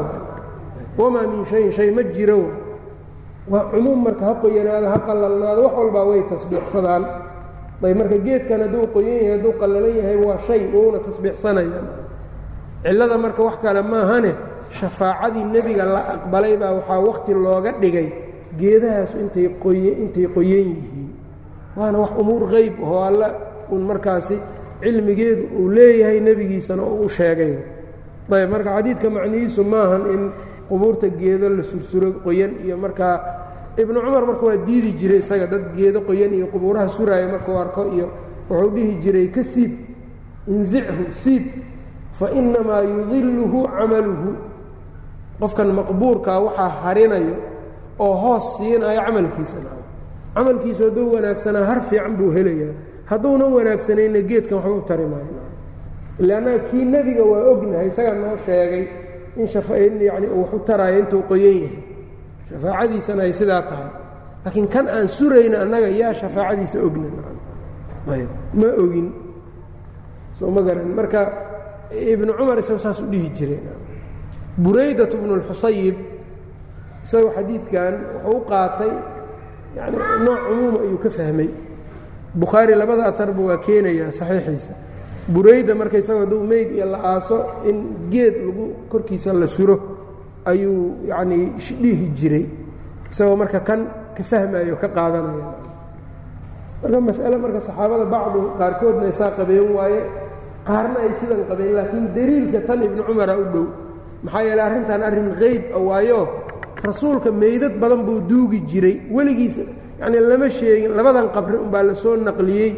wamaa 0.98 1.28
min 1.28 1.46
shayin 1.46 1.72
shay 1.72 1.90
ma 1.92 2.04
jiro 2.04 2.40
waa 3.48 3.66
cumuum 3.72 4.00
marka 4.04 4.26
ha 4.26 4.34
qoyanaado 4.42 4.88
ha 4.94 5.00
qallalnaado 5.08 5.62
wax 5.66 5.74
walbaa 5.80 6.06
way 6.10 6.22
tasbiixsadaan. 6.30 7.04
Ayb 7.84 7.98
marka 7.98 8.18
geedkan 8.26 8.60
hadduu 8.62 8.86
qoyan 8.94 9.16
yahay 9.18 9.32
hadduu 9.38 9.54
qallalan 9.62 9.94
yahay 10.00 10.18
waa 10.26 10.38
shay 10.48 10.62
wouna 10.74 11.00
tasbiixsanayaan. 11.08 11.88
Cillada 12.84 13.18
marka 13.18 13.42
wax 13.48 13.56
kale 13.64 13.82
maahane 13.82 14.32
shafaacadii 14.80 15.44
nebiga 15.54 15.86
la 15.86 16.02
aqbalay 16.16 16.54
baa 16.62 16.74
waxaa 16.78 17.00
wakhti 17.08 17.32
looga 17.34 17.72
dhigay 17.82 18.08
geedahaasu 18.60 19.16
intay 19.24 19.48
qoye 19.64 19.92
intay 20.04 20.28
qoyan 20.36 20.66
yihiin. 20.70 21.10
Waana 21.78 21.98
wax 22.04 22.12
umuur 22.22 22.44
qeyb 22.54 22.74
oo 22.84 23.02
alla 23.10 23.28
un 23.74 23.82
markaasi 23.90 24.38
cilmigeedu 24.82 25.44
uu 25.60 25.70
leeyahay 25.76 26.20
nebigiisana 26.28 26.84
oo 26.84 27.02
u 27.06 27.10
sheegay. 27.10 27.54
Ayb 28.32 28.50
marka 28.54 28.70
xadiidka 28.78 29.08
macnihiisu 29.10 29.62
maahan 29.74 30.04
in 30.14 30.22
qubuurta 30.72 31.08
geedo 31.20 31.50
la 31.58 31.64
sursuro 31.64 32.08
qoyan 32.24 32.52
iyo 32.66 32.78
markaa 32.84 33.16
ibnu 33.82 34.00
cumar 34.06 34.24
marka 34.30 34.44
waa 34.48 34.58
diidi 34.68 34.92
jiray 35.00 35.20
isaga 35.20 35.48
dad 35.52 35.64
geedo 35.76 36.00
qoyan 36.08 36.32
iyo 36.38 36.48
qubuuraha 36.54 36.88
suraayo 36.96 37.28
markuu 37.36 37.58
arko 37.64 37.82
iyo 37.96 38.08
wuxuu 38.50 38.70
dhihi 38.76 38.94
jiray 39.04 39.28
ka 39.36 39.44
siib 39.44 39.72
inzichu 40.48 41.04
siib 41.24 41.44
fa 42.18 42.28
innamaa 42.40 42.82
yudiluhu 42.84 43.60
camaluhu. 43.78 44.32
Qofkan 45.42 45.70
maqbuurkaa 45.74 46.40
waxaa 46.46 46.70
harinayo 46.84 47.36
oo 48.00 48.14
hoos 48.24 48.46
siinayo 48.58 49.02
camalkiisa 49.08 49.58
camalkiisa 50.36 50.84
hadduu 50.88 51.14
wanaagsanaa 51.16 51.66
har 51.70 51.80
fiican 51.90 52.14
buu 52.18 52.32
helayaa. 52.36 52.74
Hadduuna 53.10 53.46
wanaagsanayna 53.56 54.22
geedkan 54.30 54.58
waxba 54.58 54.76
u 54.78 54.82
tari 54.90 55.06
maayo. 55.12 55.42
Ila 56.22 56.60
kii 56.70 56.86
nebiga 56.94 57.24
waa 57.32 57.44
ognahay 57.52 57.88
isagaa 57.88 58.14
noo 58.22 58.38
sheegay 58.46 58.84
in 59.36 59.48
in 59.86 60.02
yani 60.02 60.28
wax 60.28 60.50
u 60.54 60.60
taraayo 60.68 61.00
intuu 61.00 61.24
qoyan 61.30 61.56
yahay. 61.64 61.78
Shafaacadiisana 62.50 63.22
ay 63.24 63.34
sidaa 63.34 63.62
tahay. 63.70 63.90
Laakiin 64.46 64.68
kan 64.68 64.88
aan 64.88 65.08
surayna 65.08 65.58
annaga 65.64 65.88
yaa 65.88 66.14
shafaacadiisa 66.14 66.78
ogna. 66.88 67.08
Ma 68.54 68.68
ogin. 68.84 69.08
Soo 70.38 70.50
ma 70.52 70.62
garan. 70.62 70.90
Marka 70.98 71.22
ibnu 71.92 72.34
cumar 72.38 72.58
isagu 72.60 72.80
saas 72.80 73.00
u 73.00 73.06
dhihi 73.12 73.30
jireen 73.38 73.66
buraydat 74.58 75.12
bnu 75.16 75.34
اlxusayib 75.40 75.96
isagoo 77.04 77.32
xadiidkan 77.38 77.94
wuxuu 78.14 78.38
u 78.38 78.42
qaatay 78.50 78.92
yani 79.78 79.98
nooc 80.26 80.40
cumuuma 80.48 80.80
ayuu 80.86 80.98
ka 81.04 81.10
fahmay. 81.10 81.50
Bukhaari 82.36 82.76
labada 82.76 83.04
aarba 83.12 83.42
waa 83.50 83.58
keenayaa 83.66 84.12
saxiixiisa 84.12 84.74
burayda 85.28 85.76
marka 85.76 85.98
isagoo 85.98 86.24
hadduu 86.26 86.44
meyd 86.44 86.72
iyo 86.72 86.86
la 86.94 87.00
aaso 87.14 87.38
in 87.70 87.78
geed 88.12 88.36
lagu 88.48 88.66
korkiisa 88.90 89.34
la 89.34 89.48
suro 89.48 89.76
ayuu 90.46 90.98
yacnii 91.10 91.46
dhihi 91.82 92.06
jiray. 92.18 92.46
Isagoo 93.12 93.36
marka 93.36 93.60
kan 93.60 93.82
ka 94.18 94.24
fahmayo 94.24 94.76
ka 94.82 94.88
qaadanaya. 94.90 95.48
Marka 96.82 97.00
mas'ale 97.08 97.38
marka 97.38 97.60
saxaabada 97.68 98.06
bacdu 98.14 98.40
qaarkoodna 98.60 99.08
isaa 99.14 99.32
qabeen 99.38 99.70
waaye 99.78 100.02
qaarna 100.68 100.98
ay 101.06 101.14
sidan 101.20 101.42
qabeen 101.50 101.74
laakiin 101.78 102.06
deliilka 102.16 102.60
tan 102.68 102.80
ibnu 102.88 103.02
cumara 103.08 103.36
u 103.38 103.46
dhow 103.54 103.66
maxaa 104.24 104.44
yeele 104.48 104.62
arrintan 104.68 105.02
arrin 105.08 105.30
qeyb 105.42 105.64
a 105.78 105.80
waayo 105.90 106.20
rasuulka 106.88 107.30
meydad 107.32 107.74
badan 107.82 108.02
buu 108.08 108.20
duugi 108.30 108.60
jiray. 108.70 108.96
Weligiisa 109.16 109.62
yacnii 110.02 110.22
lama 110.32 110.48
sheegin 110.50 110.92
labadan 110.98 111.28
qabri 111.36 111.58
unbaa 111.64 111.84
la 111.84 111.94
soo 111.94 112.16
naqliyey 112.18 112.72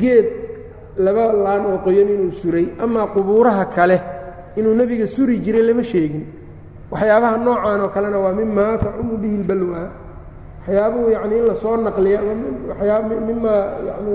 geed 0.00 0.26
laba 1.04 1.24
laan 1.44 1.62
oo 1.70 1.78
qoyan 1.86 2.08
inuu 2.14 2.32
suray 2.40 2.66
amaa 2.84 3.06
qubuuraha 3.14 3.64
kale 3.76 3.98
inuu 4.58 4.74
nebiga 4.80 5.06
suri 5.06 5.34
jiray 5.44 5.62
lama 5.68 5.82
sheegin. 5.90 6.24
Waxyaabaha 6.92 7.36
noocan 7.44 7.80
oo 7.84 7.90
kalena 7.94 8.18
waa 8.24 8.32
mimaa 8.40 8.74
tacumu 8.82 9.14
bihi 9.22 9.34
اlbalwa 9.40 9.80
waxyaabuhu 10.60 11.06
yani 11.14 11.34
in 11.40 11.44
la 11.50 11.54
soo 11.62 11.76
naqliya 11.86 12.18
mimaa 13.28 13.62
yani 13.88 14.14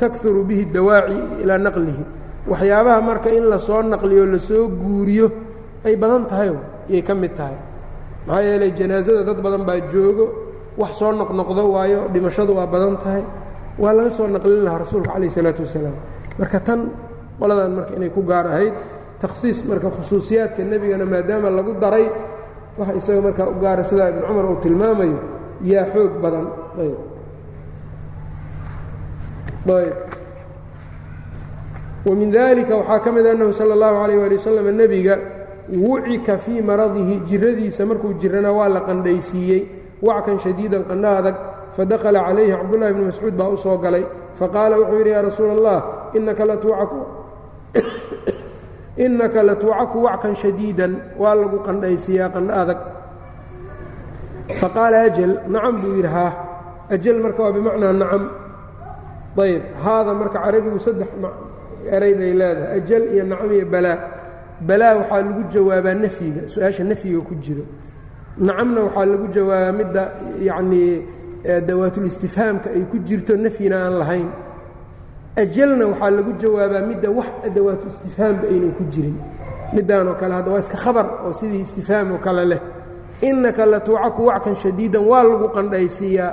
takuru 0.00 0.40
bihi 0.48 0.64
dawaaci 0.74 1.18
ilaa 1.42 1.58
naqlihi. 1.66 2.04
Waxyaabaha 2.50 3.00
marka 3.08 3.28
in 3.38 3.44
la 3.52 3.58
soo 3.58 3.82
naqliyo 3.82 4.24
la 4.26 4.38
soo 4.38 4.68
guuriyo 4.80 5.26
ay 5.86 5.94
badan 5.96 6.24
tahay 6.30 6.50
yay 6.88 7.02
ka 7.02 7.14
mid 7.14 7.32
tahay. 7.38 7.56
Maxaa 8.26 8.42
yeelay 8.48 8.70
janaasada 8.78 9.22
dad 9.28 9.38
badan 9.44 9.62
baa 9.68 9.80
joogo 9.92 10.26
wax 10.80 10.92
soo 10.98 11.12
noqnoqdo 11.12 11.62
waayo 11.74 12.00
dhimashadu 12.12 12.52
waa 12.58 12.66
badan 12.66 12.96
tahay 13.04 13.22
waa 13.78 13.92
laga 13.92 14.10
soo 14.10 14.26
naqlin 14.26 14.62
lahaa 14.66 14.78
rasuulka 14.84 15.10
calayh 15.14 15.30
isalaatu 15.30 15.62
wasalaam. 15.62 15.96
Marka 16.38 16.58
tan 16.60 16.80
qoladan 17.40 17.72
marka 17.78 17.92
inay 17.96 18.10
ku 18.10 18.22
gaar 18.22 18.46
ahayd 18.46 18.74
takhsiis 19.22 19.64
marka 19.70 19.88
khusuusiyaadka 19.90 20.62
nebigana 20.64 21.04
maadaama 21.06 21.50
lagu 21.50 21.72
daray 21.82 22.06
waxa 22.78 22.94
isaga 23.00 23.20
markaa 23.26 23.46
u 23.50 23.54
gaara 23.62 23.82
sidaa 23.84 24.08
ibnu 24.10 24.22
cumar 24.26 24.46
uu 24.50 24.58
tilmaamayo 24.62 25.18
yaa 25.62 25.86
xoog 25.92 26.12
badan. 26.22 26.46
Wamin 32.06 32.30
dalika 32.30 32.76
waxaa 32.76 33.00
ka 33.04 33.10
mid 33.12 33.26
annahu 33.26 33.52
sala 33.52 33.74
اllahu 33.74 33.96
alayh 34.04 34.24
ali 34.26 34.36
wasalam 34.38 34.66
nebiga 34.70 35.14
wucika 35.68 36.38
fii 36.38 36.62
maradihi 36.62 37.20
jiradiisa 37.28 37.86
markuu 37.86 38.14
jirana 38.22 38.52
waa 38.52 38.68
la 38.68 38.80
qandhaysiiyey. 38.80 39.62
Wackan 40.02 40.38
shadiidan 40.38 40.86
qandho 40.86 41.10
adag 41.20 41.36
fadakhala 41.78 42.26
calayhi 42.26 42.50
cabdullahi 42.50 42.92
bni 42.92 43.04
mascuud 43.06 43.34
baa 43.38 43.54
u 43.54 43.56
soo 43.56 43.78
galay. 43.78 44.02
Faqaala 44.34 44.82
wuxuu 44.82 44.98
yidhi 44.98 45.10
yaa 45.14 45.22
rasuula 45.22 45.52
allah 45.54 45.78
innaka 48.98 49.42
latuucaku 49.46 50.02
wackan 50.06 50.34
shadiidan 50.34 51.14
waa 51.14 51.38
lagu 51.38 51.62
qandhaysiiyaa 51.62 52.34
qandho 52.34 52.54
adag. 52.54 52.78
Faqaala 54.58 55.06
ajal 55.06 55.32
nacam 55.46 55.74
buu 55.78 55.94
yidhi 56.02 56.10
haa. 56.10 56.32
Ajal 56.90 57.16
marka 57.22 57.42
waa 57.42 57.52
bimacnaa 57.54 57.92
nacam. 57.94 58.24
Ayb 59.38 59.62
haada 59.78 60.14
marka 60.18 60.38
carabigu 60.42 60.78
saddex 60.82 61.06
eray 61.86 62.14
bay 62.18 62.32
leedahay 62.34 62.82
ajal 62.82 63.02
iyo 63.06 63.22
nacam 63.22 63.50
iyo 63.54 63.66
balaa. 63.70 63.98
Balaa 64.66 64.98
waxaa 64.98 65.22
lagu 65.22 65.42
jawaabaa 65.54 65.94
nafyiga 65.94 66.42
su'aasha 66.50 66.82
nafyiga 66.82 67.20
ku 67.22 67.34
jiro. 67.38 67.62
Nacamna 68.38 68.90
waxaa 68.90 69.06
lagu 69.06 69.26
jawaabaa 69.30 69.78
midda 69.78 70.02
yacnii 70.42 71.17
adawaatul-istifhaamka 71.44 72.70
ay 72.76 72.82
ku 72.90 72.98
jirto 72.98 73.36
nafyina 73.36 73.76
aan 73.86 73.94
lahayn. 73.98 74.28
Ajalna 75.36 75.84
waxaa 75.86 76.10
lagu 76.10 76.32
jawaabaa 76.42 76.82
midda 76.88 77.10
wax 77.10 77.28
adawaatu-istifhaamba 77.46 78.44
aynan 78.52 78.72
ku 78.78 78.84
jirin. 78.92 79.16
Middaanoo 79.74 80.14
kale 80.20 80.34
hadda 80.34 80.50
waa 80.52 80.58
iska 80.64 80.76
khabar 80.76 81.06
oo 81.26 81.32
sidii 81.32 81.60
istifhaam 81.60 82.12
oo 82.12 82.18
kale 82.18 82.44
leh. 82.44 82.60
Innaka 83.22 83.66
latuucaku 83.66 84.26
wackan 84.26 84.56
shadiidan 84.56 85.04
waa 85.10 85.22
lagu 85.22 85.48
qandhaysiiyaa 85.56 86.32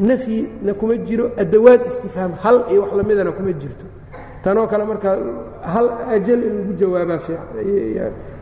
nafyina 0.00 0.74
kuma 0.74 0.96
jiro 0.96 1.30
adawaad 1.42 1.86
istifhaam 1.86 2.32
hal 2.42 2.64
iyo 2.70 2.82
wax 2.82 2.92
lamidana 2.96 3.32
kuma 3.32 3.52
jirto. 3.52 3.84
Tanoo 4.42 4.66
kale 4.66 4.84
marka 4.84 5.10
hal 5.72 5.86
ajal 6.14 6.40
in 6.42 6.52
lagu 6.58 6.72
jawaabaa 6.80 7.20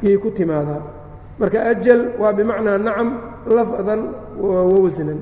yay 0.02 0.16
ku 0.18 0.30
timaadaa 0.30 0.80
marka 1.41 1.59
ajal 1.72 2.01
waa 2.20 2.32
bimacnaa 2.32 2.78
nacam 2.78 3.09
lafdan 3.49 4.01
wawasnan 4.36 5.20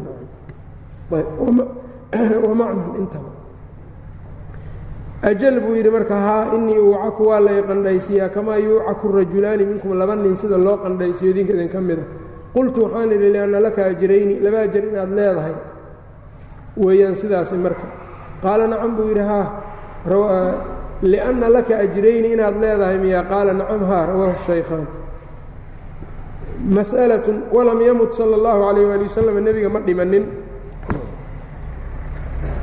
wamacnan 2.44 2.90
intaba 3.00 3.30
ajal 5.22 5.54
buu 5.62 5.74
yidhi 5.78 5.90
marka 5.90 6.14
haa 6.14 6.44
inii 6.58 6.78
uucaku 6.78 7.22
waa 7.30 7.40
lay 7.40 7.62
qandhaysiiyaa 7.62 8.28
kamaa 8.28 8.58
yuucaku 8.58 9.12
rajulaani 9.18 9.64
minkum 9.66 9.98
laba 9.98 10.16
nin 10.16 10.36
sida 10.36 10.58
loo 10.58 10.76
qandhaysiyo 10.84 11.30
idinka 11.30 11.52
idin 11.54 11.70
ka 11.70 11.80
mida 11.80 12.04
qultu 12.54 12.84
waxaan 12.84 13.12
idhi 13.12 13.28
lianna 13.32 13.58
laka 13.60 13.80
ajrayni 13.92 14.34
laba 14.40 14.58
ajar 14.66 14.84
inaad 14.90 15.10
leedahay. 15.18 15.56
Weeyaan 16.82 17.16
sidaasi 17.16 17.56
marka. 17.64 17.86
Qaala 18.42 18.66
nacam 18.66 18.96
buu 18.96 19.08
yidhi 19.10 19.24
haa. 19.30 19.46
Lianna 21.02 21.46
laka 21.56 21.74
ajrayni 21.84 22.28
inaad 22.34 22.56
leedahay 22.62 22.98
miyaa? 22.98 23.24
Qaala 23.32 23.52
nacam 23.52 23.82
haa. 23.90 24.06
Rawaahu 24.06 24.38
shaykhaan 24.46 24.97
mas'alatun 26.58 27.54
walam 27.54 27.80
yamut 27.80 28.12
sala 28.18 28.34
allahu 28.34 28.60
calayh 28.66 28.84
waali 28.90 29.04
wasalam 29.06 29.36
nebiga 29.38 29.68
ma 29.70 29.80
dhimanin. 29.80 30.24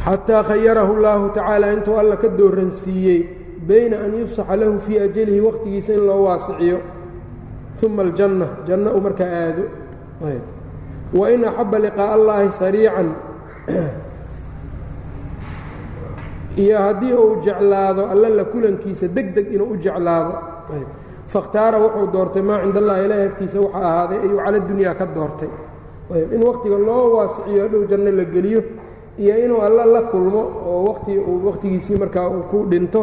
Xataa 0.06 0.44
khayarahu 0.44 0.92
اllahu 1.00 1.34
tacaala 1.34 1.74
intuu 1.74 1.98
alla 1.98 2.18
ka 2.18 2.28
dooransiiyey 2.28 3.26
bayna 3.66 4.06
an 4.06 4.14
yufsaxa 4.20 4.56
lahu 4.56 4.78
fii 4.86 5.00
ajalihi 5.00 5.40
waqtigiisa 5.42 5.94
in 5.94 6.06
loo 6.06 6.24
waasiciyo. 6.30 6.80
Uma 7.86 8.02
aljanna 8.04 8.48
janno 8.68 8.92
uu 8.94 9.02
markaa 9.02 9.30
aado. 9.30 9.64
Wa 11.14 11.26
in 11.30 11.46
axaba 11.46 11.78
liqaa'a 11.80 12.14
allaahi 12.14 12.52
sariican. 12.52 13.10
Iyo 16.58 16.78
haddii 16.78 17.14
uu 17.14 17.42
jeclaado 17.44 18.08
alla 18.08 18.30
la 18.30 18.46
kulankiisa 18.46 19.08
deg 19.08 19.34
deg 19.36 19.54
inuu 19.54 19.74
u 19.74 19.78
jeclaado 19.78 20.34
fakhtaara 21.36 21.78
wuxuu 21.84 22.08
doortay 22.16 22.42
maa 22.50 22.60
cinda 22.64 22.80
allahi 22.84 23.02
ilahi 23.08 23.24
agtiisa 23.30 23.58
waxa 23.66 23.80
ahaaday 23.90 24.18
ayuu 24.26 24.38
cala 24.46 24.60
dunyaa 24.70 24.94
ka 25.00 25.06
doortay. 25.18 25.50
In 26.36 26.42
waqtiga 26.50 26.78
loo 26.88 27.06
waasiciyo 27.18 27.62
hadhow 27.66 27.82
janno 27.92 28.12
la 28.20 28.24
geliyo 28.34 28.62
iyo 29.24 29.34
inuu 29.46 29.62
alla 29.68 29.84
la 29.96 30.02
kulmo 30.12 30.42
oo 30.70 30.80
waqti 30.90 31.14
uu 31.30 31.38
waqtigiisii 31.48 31.98
markaa 32.04 32.28
uu 32.36 32.44
ku 32.52 32.58
dhinto 32.72 33.02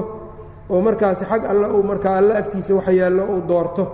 oo 0.73 0.81
markaasi 0.87 1.25
xag 1.31 1.43
alle 1.53 1.67
uu 1.77 1.83
markaa 1.91 2.15
alla 2.21 2.33
agtiisa 2.41 2.73
waxa 2.79 2.93
yaallo 3.01 3.23
uu 3.35 3.41
doorto. 3.51 3.85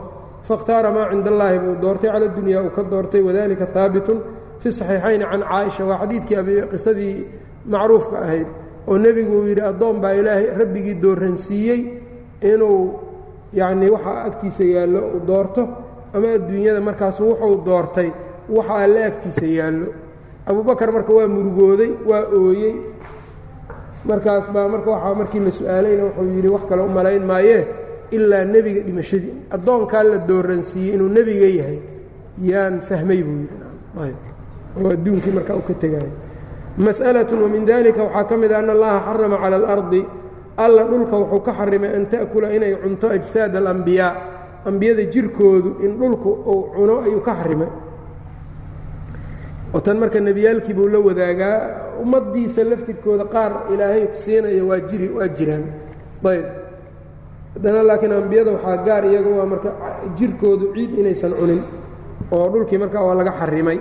Fakhtaara 0.48 0.90
maa 0.96 1.06
cinda 1.10 1.30
allaahi 1.34 1.58
buu 1.64 1.74
doortay 1.82 2.10
cala 2.12 2.26
dunyaa 2.36 2.62
uu 2.66 2.70
ka 2.76 2.82
doortay 2.92 3.20
wadalika 3.28 3.66
haabitun 3.74 4.18
fi 4.60 4.68
saxiixayni 4.78 5.24
can 5.30 5.42
caaisha. 5.50 5.82
Waa 5.88 5.98
xadiidkii 6.02 6.62
qisadii 6.72 7.16
macruufka 7.72 8.16
ahayd 8.24 8.46
oo 8.88 8.96
nebigu 9.04 9.34
uu 9.40 9.46
yidhi 9.50 9.62
addoon 9.70 9.96
baa 10.02 10.12
ilaahay 10.20 10.46
rabbigii 10.60 10.94
dooransiiyey 11.04 11.80
inuu 12.52 12.78
yacnii 13.52 13.90
waxa 13.94 14.12
agtiisa 14.28 14.64
yaallo 14.64 15.00
uu 15.14 15.20
doorto 15.26 15.62
ama 16.14 16.28
adduunyada 16.36 16.80
markaas 16.80 17.20
wuxuu 17.20 17.56
doortay 17.66 18.10
waxa 18.56 18.74
alle 18.84 19.00
agtiisa 19.10 19.46
yaallo. 19.46 19.86
Abubakar 20.48 20.90
marka 20.92 21.12
waa 21.12 21.28
murugooday 21.28 21.90
waa 22.10 22.24
ooyey. 22.38 22.74
Markaas 24.08 24.46
baa 24.54 24.68
marka 24.68 24.90
waxaa 24.90 25.14
markii 25.20 25.40
la 25.46 25.50
su'aalayna 25.58 26.02
wuxuu 26.04 26.30
yidhi 26.36 26.48
wax 26.54 26.62
kale 26.68 26.82
u 26.82 26.88
malayn 26.88 27.24
maayee 27.30 27.62
ilaa 28.16 28.44
nebiga 28.44 28.80
dhimashadii. 28.86 29.34
Addoonkaa 29.54 30.02
la 30.10 30.18
dooransiiyey 30.28 30.94
inuu 30.94 31.08
nebiga 31.16 31.46
yahay. 31.58 31.78
Yaan 32.50 32.80
fahmay 32.88 33.20
buu 33.26 33.38
yidhi. 33.42 34.14
Oo 34.78 34.88
adduunkii 34.94 35.32
markaa 35.36 35.56
u 35.56 35.62
ka 35.68 35.74
tegaayo 35.82 36.12
mas'alatun 36.78 37.42
wamin 37.42 37.64
dalika 37.66 38.02
waxaa 38.04 38.24
ka 38.28 38.34
mid 38.36 38.52
a 38.52 38.58
ana 38.58 38.72
allaha 38.72 38.98
xarama 39.06 39.36
cala 39.42 39.56
alardi 39.56 40.00
alla 40.64 40.82
dhulka 40.90 41.16
wuxuu 41.22 41.40
ka 41.46 41.52
xarimay 41.58 41.90
an 41.96 42.04
ta'kula 42.12 42.48
inay 42.56 42.72
cunto 42.82 43.06
ajsaad 43.16 43.54
alambiyaa 43.56 44.12
ambiyada 44.68 45.02
jirkoodu 45.14 45.70
in 45.84 45.92
dhulku 46.00 46.30
uu 46.52 46.62
cuno 46.74 46.94
ayuu 47.06 47.20
ka 47.26 47.32
xarimay. 47.40 47.68
Oo 49.74 49.80
tan 49.80 49.96
marka 49.98 50.20
nebiyaalkii 50.20 50.74
buu 50.74 50.88
la 50.88 50.98
wadaagaa 50.98 51.56
ummaddiisa 52.02 52.64
laftirkooda 52.70 53.24
qaar 53.34 53.52
ilaahay 53.72 54.08
siinaya 54.14 54.64
waa 54.64 54.80
jiri 54.88 55.08
waa 55.16 55.28
jiraan. 55.28 55.64
Ayb. 56.24 56.44
Haddana 57.54 57.82
laakiin 57.88 58.12
ambiyada 58.12 58.50
waxaa 58.56 58.76
gaar 58.86 59.04
iyaga 59.10 59.30
waa 59.38 59.46
marka 59.52 59.70
jirkoodu 60.18 60.64
ciid 60.74 60.98
inaysan 60.98 61.32
cunin 61.38 61.60
oo 62.32 62.46
dhulkii 62.52 62.78
marka 62.82 62.98
waa 63.06 63.14
laga 63.14 63.32
xarimay. 63.40 63.78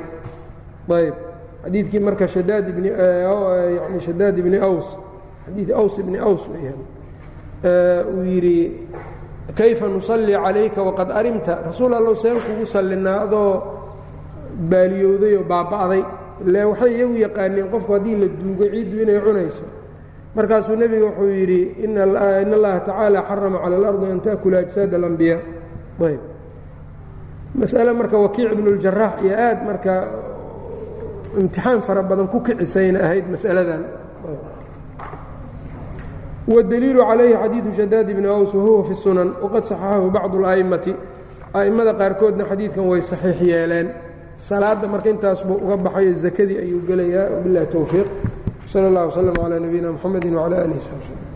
Ayb. 0.98 1.16
Xadiidkii 1.64 2.00
marka 2.00 2.28
shadaad 2.28 2.70
ibni 2.70 2.90
yani 2.90 4.00
shadaad 4.06 4.38
ibni 4.38 4.58
aws 4.68 4.88
xadiid 5.48 5.70
aws 5.80 5.94
ibni 6.02 6.18
aws 6.28 6.44
weyaan 6.52 6.80
uu 8.16 8.24
yidhi 8.34 8.58
kayfa 9.60 9.86
nusallii 9.88 10.38
calayka 10.46 10.82
waqad 10.88 11.10
arimta? 11.20 11.54
Rasuul 11.68 11.94
allow 12.00 12.14
seen 12.24 12.38
kugu 12.46 12.66
sallinaa 12.66 13.26
baaliyowday 14.72 15.34
oo 15.40 15.44
baaba'day. 15.52 16.04
Ile 16.48 16.60
waxay 16.70 16.92
iyagu 16.98 17.16
yaqaaneen 17.26 17.68
qofku 17.74 17.92
haddii 17.96 18.16
la 18.22 18.28
duugo 18.42 18.64
ciiddu 18.74 18.96
inay 19.04 19.20
cunayso. 19.26 19.66
Markaasuu 20.36 20.76
nebiga 20.82 21.06
wuxuu 21.10 21.30
yidhi 21.40 21.62
in 21.84 21.98
allaha 21.98 22.80
tacaala 22.88 23.20
xarama 23.30 23.58
cala 23.64 23.76
alardi 23.80 24.06
an 24.14 24.20
taakula 24.26 24.58
ajsaad 24.64 24.94
alambiyaa 25.00 25.40
ayb. 26.08 26.22
Masale 27.60 27.92
marka 28.00 28.18
wakiic 28.26 28.52
ibnuljarax 28.56 29.14
iyo 29.26 29.34
aad 29.48 29.60
marka 29.70 29.94
imtixaan 31.42 31.82
fara 31.88 32.02
badan 32.10 32.28
ku 32.34 32.38
kicisayna 32.46 33.00
ahayd 33.06 33.26
masaladan 33.34 33.82
wdaliilu 36.48 37.00
calayhi 37.10 37.36
xadiidu 37.44 37.70
shadaad 37.78 38.10
ibni 38.10 38.28
aws 38.28 38.54
wahuwa 38.54 38.84
fi 38.88 38.96
sunan 38.96 39.30
waqad 39.44 39.64
saxaxahu 39.64 40.12
bacdu 40.12 40.38
ala'immati. 40.46 40.94
A'immada 41.54 41.94
qaarkoodna 41.94 42.44
xadiidkan 42.50 42.84
way 42.88 43.02
saxiix 43.02 43.42
yeeleen. 43.42 43.88
Salaadda 44.38 44.88
marka 44.88 45.10
intaas 45.10 45.44
buu 45.48 45.58
uga 45.66 45.78
baxayo 45.78 46.14
zakadii 46.14 46.58
ayuu 46.64 46.82
gelayaa 46.88 47.30
wabilahi 47.34 47.68
towfiiq 47.68 48.08
sal 48.68 48.84
اllah 48.90 49.08
wslm 49.10 49.34
calaa 49.34 49.60
nabiyina 49.60 49.92
mxamedi 49.92 50.28
wcala 50.30 50.58
alihi 50.64 50.82
sab 50.88 51.27